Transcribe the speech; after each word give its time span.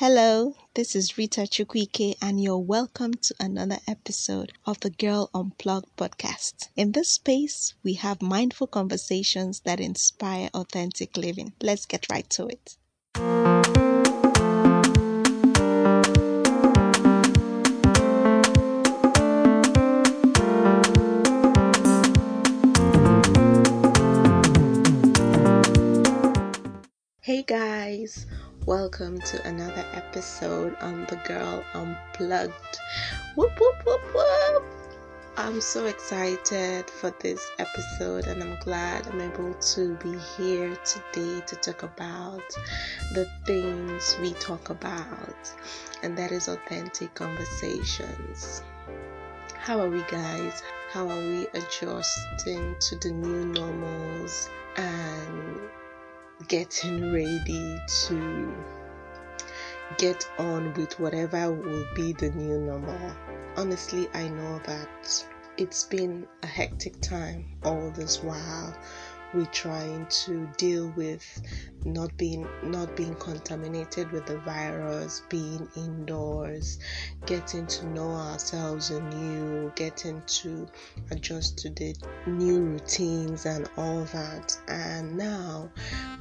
Hello, 0.00 0.54
this 0.76 0.96
is 0.96 1.18
Rita 1.18 1.42
Chukwuike, 1.42 2.14
and 2.22 2.42
you're 2.42 2.56
welcome 2.56 3.12
to 3.12 3.34
another 3.38 3.76
episode 3.86 4.50
of 4.64 4.80
the 4.80 4.88
Girl 4.88 5.28
Unplugged 5.34 5.94
podcast. 5.98 6.70
In 6.74 6.92
this 6.92 7.10
space, 7.10 7.74
we 7.82 7.92
have 8.00 8.22
mindful 8.22 8.66
conversations 8.66 9.60
that 9.66 9.78
inspire 9.78 10.48
authentic 10.54 11.18
living. 11.18 11.52
Let's 11.60 11.84
get 11.84 12.06
right 12.10 12.26
to 12.30 12.46
it. 12.46 12.78
Hey 27.20 27.42
guys, 27.42 28.24
welcome 28.66 29.18
to 29.20 29.42
another 29.46 29.84
episode 29.92 30.76
on 30.82 31.06
The 31.08 31.16
Girl 31.26 31.64
Unplugged. 31.72 32.78
Whoop, 33.34 33.52
whoop, 33.58 33.74
whoop, 33.86 34.14
whoop. 34.14 34.64
I'm 35.36 35.60
so 35.60 35.86
excited 35.86 36.90
for 36.90 37.14
this 37.20 37.48
episode, 37.58 38.26
and 38.26 38.42
I'm 38.42 38.58
glad 38.60 39.06
I'm 39.08 39.20
able 39.20 39.54
to 39.54 39.94
be 39.96 40.18
here 40.36 40.76
today 40.84 41.40
to 41.46 41.56
talk 41.56 41.84
about 41.84 42.42
the 43.14 43.26
things 43.46 44.16
we 44.20 44.34
talk 44.34 44.68
about, 44.68 45.54
and 46.02 46.16
that 46.18 46.30
is 46.30 46.48
authentic 46.48 47.14
conversations. 47.14 48.62
How 49.54 49.80
are 49.80 49.88
we, 49.88 50.02
guys? 50.10 50.62
How 50.92 51.08
are 51.08 51.18
we 51.18 51.46
adjusting 51.54 52.76
to 52.78 52.96
the 52.96 53.10
new 53.10 53.46
normals 53.46 54.50
and 54.76 55.60
getting 56.48 57.12
ready 57.12 57.80
to 58.06 58.54
get 59.98 60.28
on 60.38 60.72
with 60.74 60.98
whatever 61.00 61.52
will 61.52 61.86
be 61.94 62.12
the 62.12 62.30
new 62.30 62.60
normal. 62.60 63.12
Honestly, 63.56 64.08
I 64.14 64.28
know 64.28 64.60
that 64.64 65.24
it's 65.56 65.84
been 65.84 66.26
a 66.42 66.46
hectic 66.46 67.00
time 67.00 67.44
all 67.64 67.90
this 67.90 68.22
while 68.22 68.76
we're 69.34 69.46
trying 69.46 70.06
to 70.06 70.48
deal 70.56 70.92
with 70.96 71.42
not 71.84 72.14
being 72.16 72.46
not 72.62 72.94
being 72.96 73.14
contaminated 73.16 74.10
with 74.12 74.26
the 74.26 74.38
virus 74.38 75.22
being 75.28 75.68
indoors 75.76 76.78
getting 77.26 77.66
to 77.66 77.86
know 77.88 78.10
ourselves 78.10 78.90
anew 78.90 79.72
getting 79.76 80.22
to 80.26 80.66
adjust 81.10 81.58
to 81.58 81.70
the 81.70 81.94
new 82.26 82.60
routines 82.60 83.46
and 83.46 83.68
all 83.76 84.04
that 84.04 84.56
and 84.68 85.16
now 85.16 85.70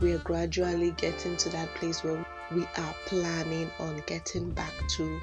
we 0.02 0.14
are 0.14 0.20
gradually 0.20 0.92
getting 0.92 1.36
to 1.36 1.50
that 1.50 1.74
place 1.76 2.04
where 2.04 2.26
we 2.52 2.64
are 2.78 2.96
planning 3.06 3.70
on 3.80 4.02
getting 4.08 4.50
back 4.52 4.74
to 4.88 5.20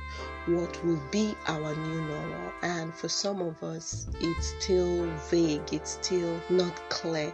what 0.46 0.84
will 0.84 1.00
be 1.10 1.34
our 1.48 1.74
new 1.74 2.00
normal. 2.02 2.52
And 2.62 2.94
for 2.94 3.08
some 3.08 3.40
of 3.40 3.62
us, 3.62 4.06
it's 4.20 4.54
still 4.62 5.06
vague, 5.28 5.72
it's 5.72 5.98
still 6.02 6.40
not 6.50 6.74
clear. 6.88 7.32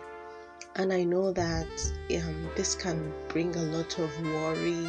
And 0.74 0.92
I 0.92 1.04
know 1.04 1.32
that 1.32 1.92
um, 2.16 2.50
this 2.56 2.74
can 2.74 3.12
bring 3.28 3.54
a 3.54 3.62
lot 3.62 3.98
of 3.98 4.10
worry 4.22 4.86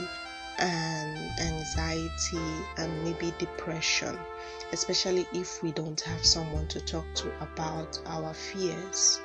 and 0.59 1.39
anxiety 1.39 2.63
and 2.77 3.03
maybe 3.03 3.33
depression, 3.37 4.17
especially 4.71 5.27
if 5.33 5.61
we 5.61 5.71
don't 5.73 5.99
have 6.01 6.25
someone 6.25 6.67
to 6.67 6.79
talk 6.79 7.05
to 7.15 7.31
about 7.41 7.99
our 8.05 8.33
fears. 8.33 9.19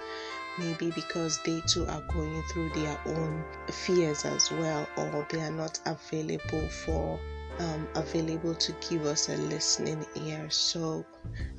Maybe 0.59 0.91
because 0.91 1.41
they 1.45 1.61
too 1.69 1.87
are 1.87 2.03
going 2.13 2.43
through 2.53 2.71
their 2.71 2.99
own 3.07 3.45
fears 3.71 4.25
as 4.25 4.51
well 4.51 4.89
or 4.97 5.25
they 5.31 5.41
are 5.41 5.53
not 5.53 5.79
available 5.87 6.69
for 6.69 7.21
um, 7.61 7.87
available 7.95 8.57
to 8.57 8.73
give 8.89 9.05
us 9.05 9.29
a 9.29 9.37
listening 9.37 10.05
ear. 10.17 10.51
So 10.51 11.05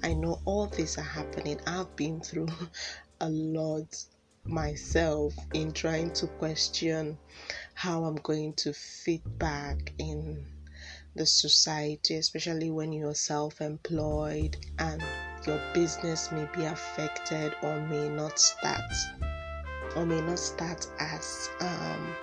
i 0.03 0.13
know 0.13 0.41
all 0.43 0.67
these 0.67 0.97
are 0.97 1.01
happening. 1.01 1.59
I've 1.65 1.95
been 1.95 2.19
through 2.19 2.49
a 3.21 3.29
lot 3.29 3.95
myself 4.49 5.33
in 5.53 5.71
trying 5.71 6.11
to 6.11 6.27
question 6.27 7.17
how 7.73 8.03
i'm 8.03 8.15
going 8.15 8.53
to 8.53 8.73
fit 8.73 9.21
back 9.37 9.93
in 9.97 10.45
the 11.15 11.25
society 11.25 12.15
especially 12.15 12.69
when 12.69 12.91
you're 12.91 13.15
self-employed 13.15 14.57
and 14.79 15.03
your 15.45 15.59
business 15.73 16.31
may 16.31 16.47
be 16.55 16.65
affected 16.65 17.55
or 17.61 17.79
may 17.87 18.09
not 18.09 18.39
start 18.39 18.91
or 19.95 20.05
may 20.05 20.21
not 20.21 20.39
start 20.39 20.85
as 20.99 21.49
um, 21.61 22.13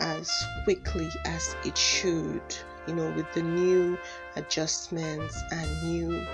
as 0.00 0.30
quickly 0.64 1.08
as 1.26 1.54
it 1.64 1.76
should 1.76 2.42
you 2.86 2.94
know 2.94 3.10
with 3.12 3.30
the 3.34 3.42
new 3.42 3.96
adjustments 4.36 5.40
and 5.52 5.92
new 5.92 6.26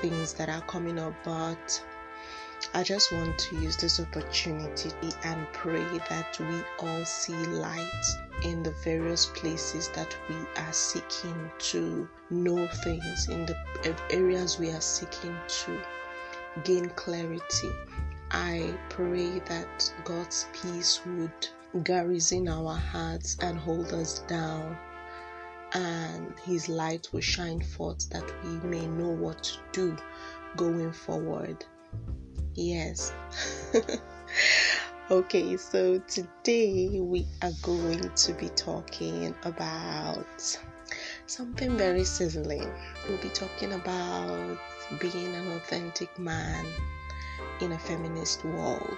things 0.00 0.34
that 0.34 0.48
are 0.48 0.60
coming 0.62 0.98
up. 0.98 1.14
But 1.24 1.82
I 2.74 2.82
just 2.82 3.12
want 3.12 3.38
to 3.38 3.56
use 3.56 3.76
this 3.76 4.00
opportunity 4.00 4.90
and 5.24 5.46
pray 5.52 5.84
that 6.08 6.38
we 6.38 6.62
all 6.78 7.04
see 7.04 7.34
light 7.34 8.04
in 8.42 8.62
the 8.62 8.72
various 8.84 9.26
places 9.26 9.88
that 9.94 10.16
we 10.28 10.36
are 10.56 10.72
seeking 10.72 11.50
to 11.70 12.08
know 12.30 12.66
things, 12.84 13.28
in 13.28 13.46
the 13.46 13.56
areas 14.10 14.58
we 14.58 14.70
are 14.70 14.80
seeking 14.80 15.36
to 15.64 15.80
gain 16.64 16.88
clarity. 16.90 17.70
I 18.30 18.74
pray 18.88 19.38
that 19.40 19.92
God's 20.04 20.46
peace 20.52 21.00
would 21.06 21.84
garrison 21.84 22.48
our 22.48 22.74
hearts 22.74 23.36
and 23.40 23.58
hold 23.58 23.92
us 23.92 24.20
down, 24.20 24.76
and 25.72 26.38
His 26.40 26.68
light 26.68 27.08
will 27.12 27.20
shine 27.20 27.60
forth 27.60 28.08
that 28.10 28.24
we 28.44 28.68
may 28.68 28.86
know 28.86 29.10
what 29.10 29.42
to 29.44 29.58
do 29.72 29.96
going 30.56 30.92
forward. 30.92 31.64
Yes. 32.56 33.12
okay, 35.10 35.58
so 35.58 35.98
today 36.08 36.98
we 36.98 37.26
are 37.42 37.52
going 37.60 38.10
to 38.14 38.32
be 38.32 38.48
talking 38.48 39.34
about 39.42 40.58
something 41.26 41.76
very 41.76 42.04
sizzling. 42.04 42.66
We'll 43.06 43.18
be 43.18 43.28
talking 43.28 43.74
about 43.74 44.58
being 44.98 45.34
an 45.34 45.52
authentic 45.52 46.18
man 46.18 46.64
in 47.60 47.72
a 47.72 47.78
feminist 47.78 48.42
world. 48.46 48.96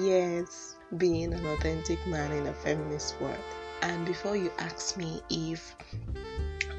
Yes, 0.00 0.76
being 0.96 1.34
an 1.34 1.44
authentic 1.44 2.04
man 2.06 2.32
in 2.32 2.46
a 2.46 2.54
feminist 2.54 3.20
world. 3.20 3.36
And 3.82 4.06
before 4.06 4.34
you 4.34 4.50
ask 4.58 4.96
me 4.96 5.20
if 5.28 5.76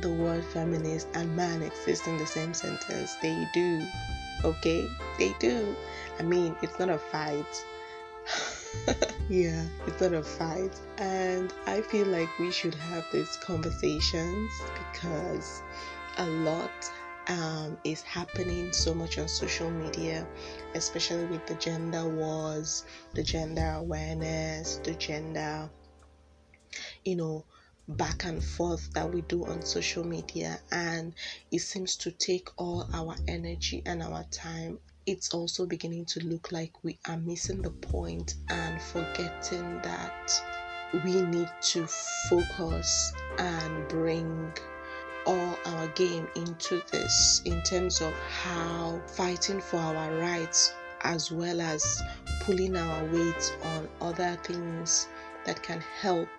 the 0.02 0.12
word 0.12 0.44
feminist 0.46 1.08
and 1.14 1.36
man 1.36 1.62
exist 1.62 2.08
in 2.08 2.18
the 2.18 2.26
same 2.26 2.56
sentence, 2.56 3.16
they 3.22 3.48
do 3.54 3.86
okay? 4.44 4.90
They 5.18 5.34
do. 5.40 5.76
I 6.20 6.24
mean, 6.24 6.56
it's 6.62 6.80
not 6.80 6.90
a 6.90 6.98
fight. 6.98 7.66
yeah, 9.30 9.66
it's 9.86 10.02
not 10.02 10.14
a 10.14 10.24
fight. 10.24 10.80
And 10.98 11.54
I 11.66 11.82
feel 11.82 12.08
like 12.08 12.30
we 12.40 12.52
should 12.52 12.76
have 12.76 13.06
these 13.12 13.38
conversations 13.38 14.52
because 14.92 15.62
a 16.18 16.26
lot 16.26 16.92
um, 17.28 17.78
is 17.84 18.02
happening 18.04 18.72
so 18.72 18.94
much 18.94 19.18
on 19.18 19.28
social 19.28 19.70
media, 19.70 20.26
especially 20.76 21.26
with 21.26 21.46
the 21.46 21.56
gender 21.56 22.08
wars, 22.08 22.86
the 23.14 23.24
gender 23.24 23.74
awareness, 23.78 24.78
the 24.78 24.94
gender, 24.94 25.70
you 27.04 27.16
know, 27.16 27.46
back 27.88 28.26
and 28.26 28.44
forth 28.44 28.92
that 28.94 29.12
we 29.12 29.22
do 29.22 29.46
on 29.46 29.62
social 29.62 30.06
media 30.06 30.60
and 30.72 31.14
it 31.52 31.60
seems 31.60 31.96
to 31.96 32.12
take 32.12 32.50
all 32.58 32.90
our 32.94 33.16
energy 33.28 33.82
and 33.86 34.04
our 34.04 34.24
time. 34.26 34.80
It's 35.06 35.34
also 35.34 35.66
beginning 35.66 36.06
to 36.08 36.20
look 36.26 36.52
like 36.52 36.84
we 36.84 37.00
are 37.08 37.18
missing 37.18 37.62
the 37.62 37.70
point 37.70 38.36
and 38.50 38.82
forgetting 38.82 39.80
that 39.84 40.42
we 41.06 41.22
need 41.22 41.50
to 41.62 41.88
focus 42.30 43.14
and 43.38 43.88
bring 43.88 44.52
all 45.26 45.58
our 45.66 45.88
game 45.90 46.28
into 46.36 46.82
this 46.92 47.42
in 47.46 47.62
terms 47.64 48.02
of 48.02 48.14
how 48.14 49.02
fighting 49.08 49.62
for 49.62 49.78
our 49.78 50.16
rights 50.18 50.74
as 51.02 51.32
well 51.32 51.62
as 51.62 52.02
pulling 52.42 52.76
our 52.76 53.06
weight 53.06 53.58
on 53.64 53.88
other 54.02 54.38
things 54.44 55.08
that 55.46 55.62
can 55.62 55.82
help 56.02 56.37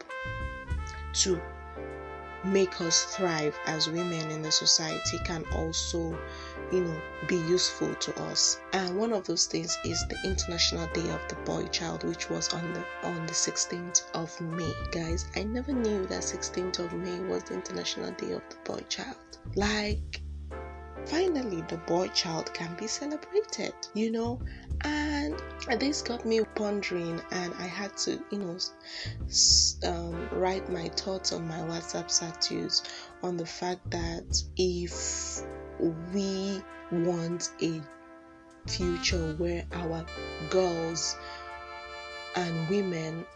to 1.22 1.40
make 2.44 2.80
us 2.80 3.04
thrive 3.16 3.56
as 3.66 3.90
women 3.90 4.30
in 4.30 4.42
the 4.42 4.50
society 4.50 5.18
can 5.24 5.44
also 5.52 6.16
you 6.70 6.80
know 6.80 7.00
be 7.26 7.36
useful 7.36 7.92
to 7.96 8.22
us. 8.22 8.60
And 8.72 8.96
one 8.96 9.12
of 9.12 9.26
those 9.26 9.46
things 9.46 9.76
is 9.84 10.06
the 10.06 10.18
international 10.24 10.86
day 10.88 11.10
of 11.10 11.20
the 11.28 11.34
boy 11.44 11.66
child 11.66 12.04
which 12.04 12.30
was 12.30 12.52
on 12.52 12.72
the 12.72 12.84
on 13.02 13.26
the 13.26 13.32
16th 13.32 14.04
of 14.14 14.40
may. 14.40 14.72
Guys 14.92 15.26
i 15.34 15.42
never 15.42 15.72
knew 15.72 16.06
that 16.06 16.22
16th 16.22 16.78
of 16.78 16.92
may 16.92 17.18
was 17.20 17.42
the 17.44 17.54
international 17.54 18.12
day 18.12 18.32
of 18.32 18.42
the 18.50 18.56
boy 18.64 18.80
child. 18.88 19.16
Like 19.54 20.22
finally 21.08 21.62
the 21.68 21.76
boy 21.86 22.08
child 22.08 22.52
can 22.54 22.74
be 22.76 22.86
celebrated 22.86 23.74
you 23.94 24.10
know? 24.10 24.40
And 24.84 25.34
this 25.80 26.02
got 26.02 26.24
me 26.24 26.40
pondering, 26.54 27.20
and 27.32 27.52
I 27.58 27.66
had 27.66 27.96
to, 27.98 28.22
you 28.30 28.38
know, 28.38 28.58
um, 29.84 30.28
write 30.30 30.70
my 30.70 30.88
thoughts 30.90 31.32
on 31.32 31.48
my 31.48 31.58
WhatsApp 31.58 32.10
status 32.10 32.82
on 33.22 33.36
the 33.36 33.46
fact 33.46 33.90
that 33.90 34.42
if 34.56 35.42
we 36.14 36.62
want 36.92 37.50
a 37.60 37.80
future 38.68 39.34
where 39.38 39.64
our 39.72 40.06
girls 40.50 41.16
and 42.36 42.68
women 42.68 43.26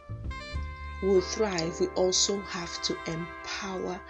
will 1.03 1.21
thrive, 1.21 1.81
we 1.81 1.89
also 1.89 2.41
have 2.43 2.83
to 2.83 2.97
empower 3.07 4.01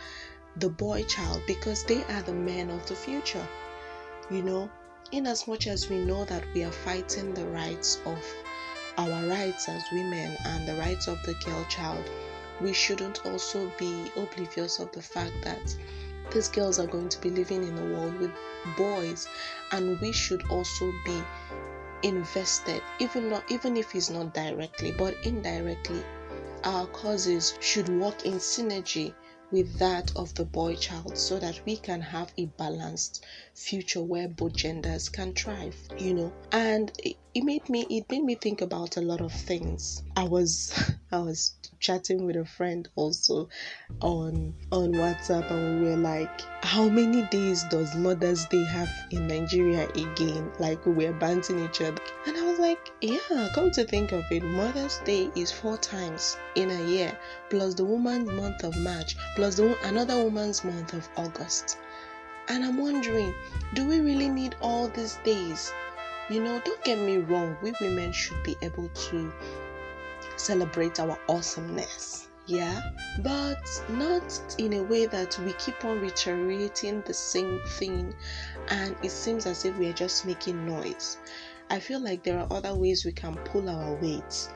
the 0.57 0.69
boy 0.69 1.03
child 1.05 1.43
because 1.47 1.85
they 1.85 2.05
are 2.05 2.23
the 2.23 2.33
men 2.33 2.71
of 2.71 2.87
the 2.87 2.95
future. 2.95 3.47
You 4.31 4.43
know, 4.43 4.71
in 5.11 5.27
as 5.27 5.49
much 5.49 5.67
as 5.67 5.89
we 5.89 6.05
know 6.05 6.25
that 6.27 6.45
we 6.55 6.65
are 6.65 6.73
fighting 6.73 7.35
the 7.35 7.47
rights 7.47 8.01
of 8.05 8.19
our 8.99 9.27
rights 9.27 9.69
as 9.69 9.83
women 9.93 10.37
and 10.45 10.69
the 10.69 10.77
rights 10.77 11.09
of 11.09 11.19
the 11.25 11.35
girl 11.45 11.65
child, 11.69 12.05
we 12.61 12.73
shouldn't 12.73 13.25
also 13.27 13.71
be 13.79 14.11
oblivious 14.17 14.79
of 14.79 14.93
the 14.93 15.03
fact 15.03 15.35
that 15.43 15.77
these 16.33 16.49
girls 16.49 16.79
are 16.79 16.87
going 16.87 17.09
to 17.09 17.21
be 17.21 17.31
living 17.31 17.63
in 17.65 17.77
a 17.79 17.95
world 17.95 18.19
with 18.19 18.31
boys 18.77 19.27
and 19.73 20.01
we 20.01 20.13
should 20.13 20.43
also 20.49 20.93
be 21.05 21.23
invested 22.03 22.83
even 22.99 23.29
not 23.29 23.45
even 23.51 23.77
if 23.77 23.95
it's 23.95 24.11
not 24.11 24.33
directly 24.33 24.93
but 24.93 25.15
indirectly 25.25 26.03
our 26.65 26.87
causes 26.87 27.55
should 27.61 27.89
work 27.89 28.25
in 28.25 28.35
synergy 28.35 29.15
with 29.53 29.79
that 29.79 30.11
of 30.17 30.35
the 30.35 30.45
boy 30.45 30.75
child 30.75 31.17
so 31.17 31.39
that 31.39 31.61
we 31.67 31.77
can 31.77 32.01
have 32.01 32.33
a 32.39 32.47
balanced 32.59 33.25
future 33.55 34.03
where 34.03 34.27
both 34.27 34.57
genders 34.57 35.09
can 35.09 35.33
thrive 35.35 35.77
you 35.99 36.15
know 36.15 36.33
and 36.51 36.91
it, 36.99 37.17
made 37.45 37.69
me 37.69 37.87
it 37.91 38.05
made 38.11 38.25
me 38.25 38.35
think 38.35 38.61
about 38.61 38.97
a 38.97 39.01
lot 39.01 39.21
of 39.21 39.33
things 39.33 40.03
i 40.17 40.25
was 40.25 40.73
i 41.13 41.19
was 41.19 41.55
chatting 41.79 42.25
with 42.25 42.37
a 42.37 42.45
friend 42.45 42.89
also 42.97 43.49
on 44.01 44.55
on 44.73 44.93
WhatsApp 44.93 45.51
and 45.51 45.81
we 45.81 45.91
were 45.91 45.97
like, 45.97 46.31
how 46.63 46.89
many 46.89 47.23
days 47.31 47.63
does 47.65 47.95
Mother's 47.95 48.45
Day 48.47 48.65
have 48.65 48.91
in 49.11 49.27
Nigeria 49.29 49.89
again? 49.91 50.53
Like 50.59 50.85
we 50.87 51.07
were 51.07 51.13
banting 51.13 51.59
each 51.61 51.81
other. 51.81 51.99
And 52.27 52.37
like, 52.63 52.93
yeah, 53.01 53.49
come 53.55 53.73
to 53.73 53.83
think 53.83 54.13
of 54.13 54.25
it, 54.31 54.41
Mother's 54.41 54.99
Day 54.99 55.33
is 55.35 55.51
four 55.51 55.77
times 55.77 56.37
in 56.55 56.71
a 56.71 56.87
year, 56.87 57.19
plus 57.51 57.75
the 57.75 57.85
woman's 57.85 58.31
month 58.31 58.63
of 58.63 58.77
March, 58.77 59.17
plus 59.35 59.57
the 59.57 59.77
another 59.89 60.23
woman's 60.23 60.63
month 60.63 60.93
of 60.93 61.09
August. 61.17 61.79
And 62.47 62.65
I'm 62.65 62.79
wondering, 62.79 63.35
do 63.75 63.85
we 63.89 63.99
really 63.99 64.29
need 64.29 64.55
all 64.63 64.87
these 64.87 65.19
days? 65.25 65.73
You 66.31 66.41
know, 66.45 66.63
don't 66.65 66.85
get 66.85 66.99
me 67.01 67.17
wrong, 67.17 67.57
we 67.63 67.73
women 67.81 68.13
should 68.13 68.41
be 68.45 68.57
able 68.63 68.89
to 68.89 69.33
celebrate 70.37 71.01
our 71.01 71.19
awesomeness. 71.29 72.29
Yeah, 72.47 72.93
but 73.23 73.63
not 73.89 74.55
in 74.59 74.75
a 74.75 74.83
way 74.83 75.07
that 75.07 75.37
we 75.45 75.53
keep 75.55 75.85
on 75.85 76.01
reiterating 76.01 77.03
the 77.03 77.15
same 77.15 77.61
thing 77.67 78.15
and 78.69 78.97
it 79.03 79.11
seems 79.11 79.47
as 79.47 79.65
if 79.65 79.77
we 79.79 79.89
are 79.89 79.93
just 79.93 80.27
making 80.27 80.67
noise. 80.67 81.19
I 81.73 81.81
feel 81.81 82.01
like 82.01 82.23
there 82.23 82.39
are 82.39 82.53
other 82.53 82.75
ways 82.75 83.07
we 83.07 83.13
can 83.13 83.35
pull 83.35 83.67
our 83.67 83.95
weight, 83.95 84.49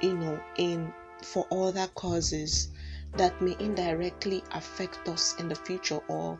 you 0.00 0.16
know, 0.16 0.38
in 0.56 0.94
for 1.20 1.44
other 1.50 1.88
causes 1.96 2.68
that 3.16 3.42
may 3.42 3.56
indirectly 3.58 4.44
affect 4.52 5.08
us 5.08 5.34
in 5.40 5.48
the 5.48 5.56
future 5.56 6.00
or 6.06 6.38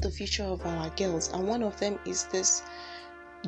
the 0.00 0.10
future 0.10 0.44
of 0.44 0.64
our 0.64 0.88
girls. 0.96 1.30
And 1.34 1.46
one 1.46 1.62
of 1.62 1.78
them 1.78 1.98
is 2.06 2.24
this 2.24 2.62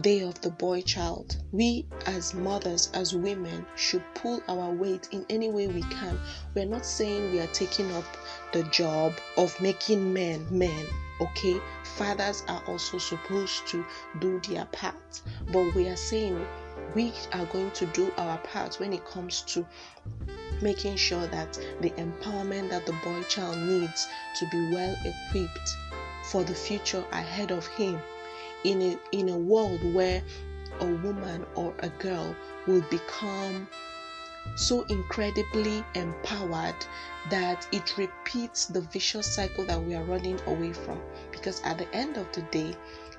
day 0.02 0.20
of 0.20 0.38
the 0.43 0.50
boy 0.50 0.82
child. 0.82 1.43
We, 1.52 1.87
as 2.05 2.35
mothers, 2.35 2.90
as 2.93 3.14
women, 3.14 3.64
should 3.75 4.05
pull 4.14 4.43
our 4.46 4.70
weight 4.70 5.08
in 5.12 5.25
any 5.31 5.49
way 5.49 5.69
we 5.69 5.81
can. 5.85 6.20
We're 6.55 6.67
not 6.67 6.85
saying 6.85 7.32
we 7.32 7.40
are 7.40 7.55
taking 7.55 7.90
up 7.93 8.05
the 8.52 8.64
job 8.64 9.14
of 9.38 9.58
making 9.58 10.12
men 10.12 10.46
men, 10.50 10.87
okay? 11.20 11.60
Fathers 11.84 12.44
are 12.48 12.62
also 12.66 12.98
supposed 12.98 13.66
to 13.68 13.84
do 14.20 14.40
their 14.48 14.64
part, 14.66 15.22
but 15.52 15.74
we 15.74 15.88
are 15.88 15.96
saying 15.96 16.46
we 16.94 17.12
are 17.32 17.44
going 17.46 17.70
to 17.72 17.86
do 17.86 18.12
our 18.16 18.38
part 18.38 18.76
when 18.76 18.92
it 18.92 19.04
comes 19.06 19.42
to 19.42 19.66
making 20.62 20.96
sure 20.96 21.26
that 21.28 21.52
the 21.80 21.90
empowerment 21.90 22.70
that 22.70 22.86
the 22.86 22.94
boy 23.04 23.22
child 23.24 23.56
needs 23.58 24.08
to 24.36 24.46
be 24.48 24.72
well 24.72 24.96
equipped 25.04 25.76
for 26.24 26.44
the 26.44 26.54
future 26.54 27.04
ahead 27.12 27.50
of 27.50 27.66
him 27.66 28.00
in 28.64 28.82
a 28.82 28.98
in 29.12 29.28
a 29.28 29.36
world 29.36 29.80
where 29.94 30.22
a 30.80 30.86
woman 30.86 31.44
or 31.54 31.74
a 31.80 31.88
girl 31.88 32.34
will 32.66 32.82
become 32.90 33.68
so 34.56 34.82
incredibly 34.84 35.84
empowered 35.94 36.74
that 37.24 37.66
it 37.72 37.96
repeats 37.96 38.66
the 38.66 38.80
vicious 38.80 39.26
cycle 39.34 39.64
that 39.66 39.82
we 39.82 39.94
are 39.94 40.04
running 40.04 40.40
away 40.46 40.72
from. 40.72 41.00
Because 41.30 41.60
at 41.62 41.78
the 41.78 41.94
end 41.94 42.16
of 42.16 42.30
the 42.32 42.42
day 42.42 42.74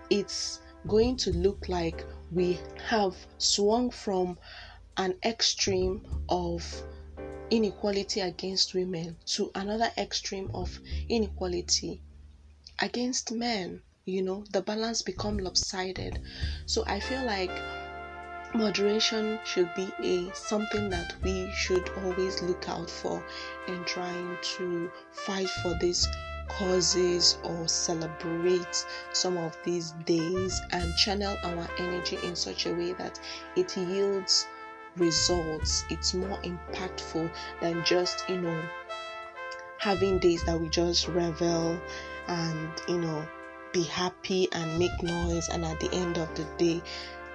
it's 0.09 0.59
going 0.87 1.17
to 1.17 1.31
look 1.31 1.67
like 1.69 2.05
we 2.31 2.59
have 2.87 3.15
swung 3.37 3.91
from 3.91 4.37
an 4.97 5.15
extreme 5.23 6.01
of 6.29 6.83
inequality 7.51 8.21
against 8.21 8.73
women 8.73 9.17
to 9.25 9.51
another 9.55 9.89
extreme 9.97 10.49
of 10.53 10.79
inequality 11.09 12.01
against 12.81 13.31
men. 13.31 13.81
You 14.05 14.23
know 14.23 14.43
the 14.51 14.61
balance 14.61 15.01
become 15.01 15.37
lopsided. 15.37 16.19
So 16.65 16.83
i 16.87 16.99
feel 16.99 17.23
like 17.25 17.51
moderation 18.53 19.39
should 19.43 19.69
be 19.75 19.91
a 20.03 20.33
something 20.33 20.89
that 20.89 21.13
we 21.23 21.51
should 21.51 21.89
always 22.03 22.41
look 22.41 22.67
out 22.67 22.89
for 22.89 23.23
in 23.67 23.83
trying 23.85 24.37
to 24.41 24.91
fight 25.11 25.49
for 25.61 25.77
these 25.79 26.07
causes 26.47 27.37
or 27.43 27.67
celebrate 27.67 28.85
some 29.13 29.37
of 29.37 29.57
these 29.63 29.91
days 30.05 30.61
and 30.71 30.95
channel 30.95 31.37
our 31.43 31.67
energy 31.77 32.17
in 32.23 32.35
such 32.35 32.65
a 32.65 32.73
way 32.73 32.93
that 32.93 33.19
it 33.55 33.77
yields 33.77 34.47
results. 34.97 35.85
It's 35.89 36.13
more 36.13 36.39
impactful 36.41 37.29
than 37.61 37.85
just 37.85 38.27
you 38.27 38.41
know 38.41 38.61
having 39.77 40.17
days 40.19 40.43
that 40.45 40.59
we 40.59 40.69
just 40.69 41.07
revel 41.07 41.79
and 42.27 42.69
you 42.87 42.97
know 42.99 43.27
be 43.71 43.83
happy 43.83 44.47
and 44.51 44.79
make 44.79 45.03
noise, 45.03 45.47
and 45.49 45.63
at 45.63 45.79
the 45.79 45.93
end 45.93 46.17
of 46.17 46.33
the 46.35 46.43
day, 46.57 46.81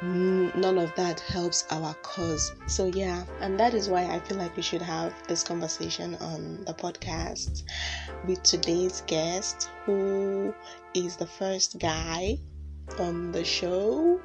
none 0.04 0.78
of 0.78 0.94
that 0.96 1.20
helps 1.20 1.64
our 1.70 1.94
cause. 2.02 2.52
So, 2.66 2.86
yeah, 2.86 3.24
and 3.40 3.58
that 3.58 3.74
is 3.74 3.88
why 3.88 4.04
I 4.04 4.20
feel 4.20 4.36
like 4.36 4.56
we 4.56 4.62
should 4.62 4.82
have 4.82 5.14
this 5.28 5.42
conversation 5.42 6.14
on 6.16 6.64
the 6.64 6.74
podcast 6.74 7.62
with 8.26 8.42
today's 8.42 9.02
guest, 9.06 9.70
who 9.84 10.54
is 10.94 11.16
the 11.16 11.26
first 11.26 11.78
guy 11.78 12.38
on 12.98 13.32
the 13.32 13.44
show. 13.44 14.20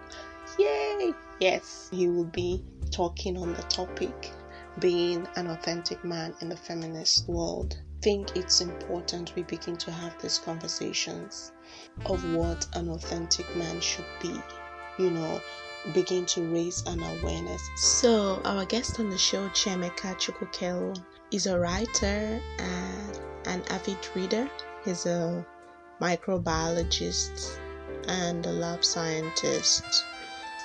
Yay! 0.57 1.13
Yes, 1.39 1.89
he 1.91 2.09
will 2.09 2.25
be 2.25 2.63
talking 2.91 3.37
on 3.37 3.53
the 3.53 3.61
topic 3.63 4.31
being 4.79 5.27
an 5.35 5.47
authentic 5.47 6.03
man 6.03 6.33
in 6.41 6.49
the 6.49 6.57
feminist 6.57 7.27
world. 7.27 7.77
Think 8.01 8.35
it's 8.35 8.61
important 8.61 9.35
we 9.35 9.43
begin 9.43 9.77
to 9.77 9.91
have 9.91 10.21
these 10.21 10.37
conversations 10.37 11.51
of 12.05 12.23
what 12.33 12.65
an 12.73 12.89
authentic 12.89 13.53
man 13.55 13.81
should 13.81 14.05
be, 14.21 14.41
you 14.97 15.11
know, 15.11 15.41
begin 15.93 16.25
to 16.27 16.41
raise 16.53 16.83
an 16.85 17.01
awareness. 17.01 17.69
So, 17.75 18.41
our 18.45 18.65
guest 18.65 18.99
on 18.99 19.09
the 19.09 19.17
show, 19.17 19.47
Chiemeka 19.49 20.15
Chukwukel, 20.17 21.01
is 21.31 21.47
a 21.47 21.59
writer 21.59 22.41
and 22.59 23.19
an 23.45 23.63
avid 23.69 23.97
reader. 24.15 24.49
He's 24.83 25.05
a 25.05 25.45
microbiologist 26.01 27.59
and 28.07 28.45
a 28.45 28.51
lab 28.51 28.83
scientist. 28.83 30.05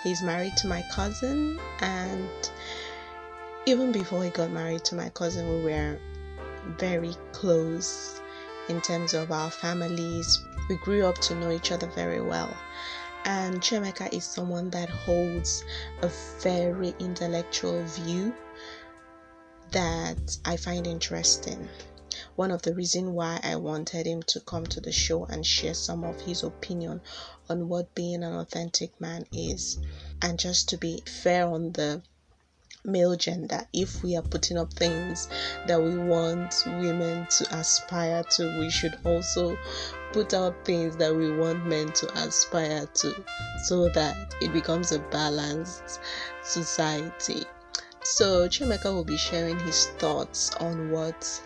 He's 0.03 0.23
married 0.23 0.57
to 0.59 0.69
my 0.69 0.85
cousin, 0.93 1.59
and 1.81 2.51
even 3.67 3.93
before 3.93 4.23
he 4.23 4.31
got 4.31 4.51
married 4.51 4.85
to 4.85 4.95
my 4.95 5.09
cousin, 5.11 5.49
we 5.49 5.65
were 5.65 5.99
very 6.79 7.15
close 7.33 8.21
in 8.69 8.81
terms 8.81 9.15
of 9.15 9.31
our 9.31 9.51
families 9.51 10.45
we 10.69 10.77
grew 10.77 11.05
up 11.05 11.19
to 11.19 11.35
know 11.35 11.51
each 11.51 11.73
other 11.73 11.87
very 11.89 12.21
well. 12.21 12.55
And 13.25 13.61
Chiemeka 13.61 14.13
is 14.13 14.25
someone 14.25 14.71
that 14.71 14.89
holds 14.89 15.65
a 16.03 16.09
very 16.41 16.95
intellectual 16.99 17.83
view 17.85 18.35
that 19.71 20.39
I 20.45 20.57
find 20.57 20.87
interesting. 20.87 21.69
One 22.37 22.51
of 22.51 22.63
the 22.63 22.75
reasons 22.75 23.09
why 23.11 23.41
I 23.43 23.57
wanted 23.57 24.07
him 24.07 24.23
to 24.25 24.41
come 24.41 24.67
to 24.67 24.81
the 24.81 24.93
show 24.93 25.25
and 25.25 25.45
share 25.45 25.75
some 25.75 26.05
of 26.05 26.21
his 26.21 26.43
opinion 26.43 27.01
on 27.49 27.69
what 27.69 27.95
being 27.95 28.23
an 28.23 28.35
authentic 28.35 29.01
man 29.01 29.27
is. 29.33 29.79
And 30.21 30.39
just 30.39 30.69
to 30.69 30.77
be 30.77 31.03
fair 31.07 31.49
on 31.49 31.73
the 31.73 32.03
male 32.85 33.17
gender 33.17 33.67
if 33.73 34.03
we 34.03 34.15
are 34.15 34.23
putting 34.23 34.59
up 34.59 34.71
things 34.75 35.27
that 35.67 35.83
we 35.83 35.97
want 35.97 36.55
women 36.67 37.27
to 37.31 37.57
aspire 37.57 38.23
to 38.25 38.59
we 38.61 38.69
should 38.71 38.95
also 39.05 39.57
put 40.15 40.33
out 40.33 40.65
things 40.65 40.97
that 40.97 41.13
we 41.13 41.37
want 41.37 41.67
men 41.67 41.91
to 41.91 42.07
aspire 42.17 42.87
to 42.95 43.13
so 43.65 43.89
that 43.89 44.33
it 44.41 44.53
becomes 44.53 44.93
a 44.93 45.01
balanced 45.11 45.99
society. 46.45 47.43
So, 48.05 48.47
Chiemeka 48.47 48.95
will 48.95 49.05
be 49.05 49.17
sharing 49.17 49.59
his 49.59 49.89
thoughts 49.99 50.55
on 50.61 50.93
what 50.93 51.43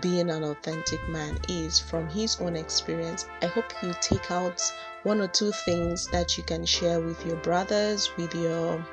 being 0.00 0.30
an 0.30 0.42
authentic 0.42 0.98
man 1.10 1.38
is 1.48 1.78
from 1.78 2.08
his 2.08 2.40
own 2.40 2.56
experience. 2.56 3.26
I 3.40 3.46
hope 3.46 3.72
you 3.84 3.94
take 4.00 4.32
out 4.32 4.60
one 5.04 5.20
or 5.20 5.28
two 5.28 5.52
things 5.64 6.08
that 6.08 6.36
you 6.36 6.42
can 6.42 6.66
share 6.66 7.00
with 7.00 7.24
your 7.24 7.36
brothers, 7.36 8.10
with 8.16 8.34
your 8.34 8.84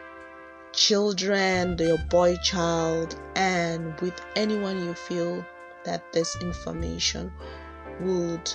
children, 0.72 1.76
your 1.80 1.98
boy 2.10 2.36
child, 2.44 3.20
and 3.36 4.00
with 4.02 4.22
anyone 4.36 4.86
you 4.86 4.94
feel 4.94 5.44
that 5.84 6.14
this 6.14 6.38
information 6.42 7.34
would 8.02 8.54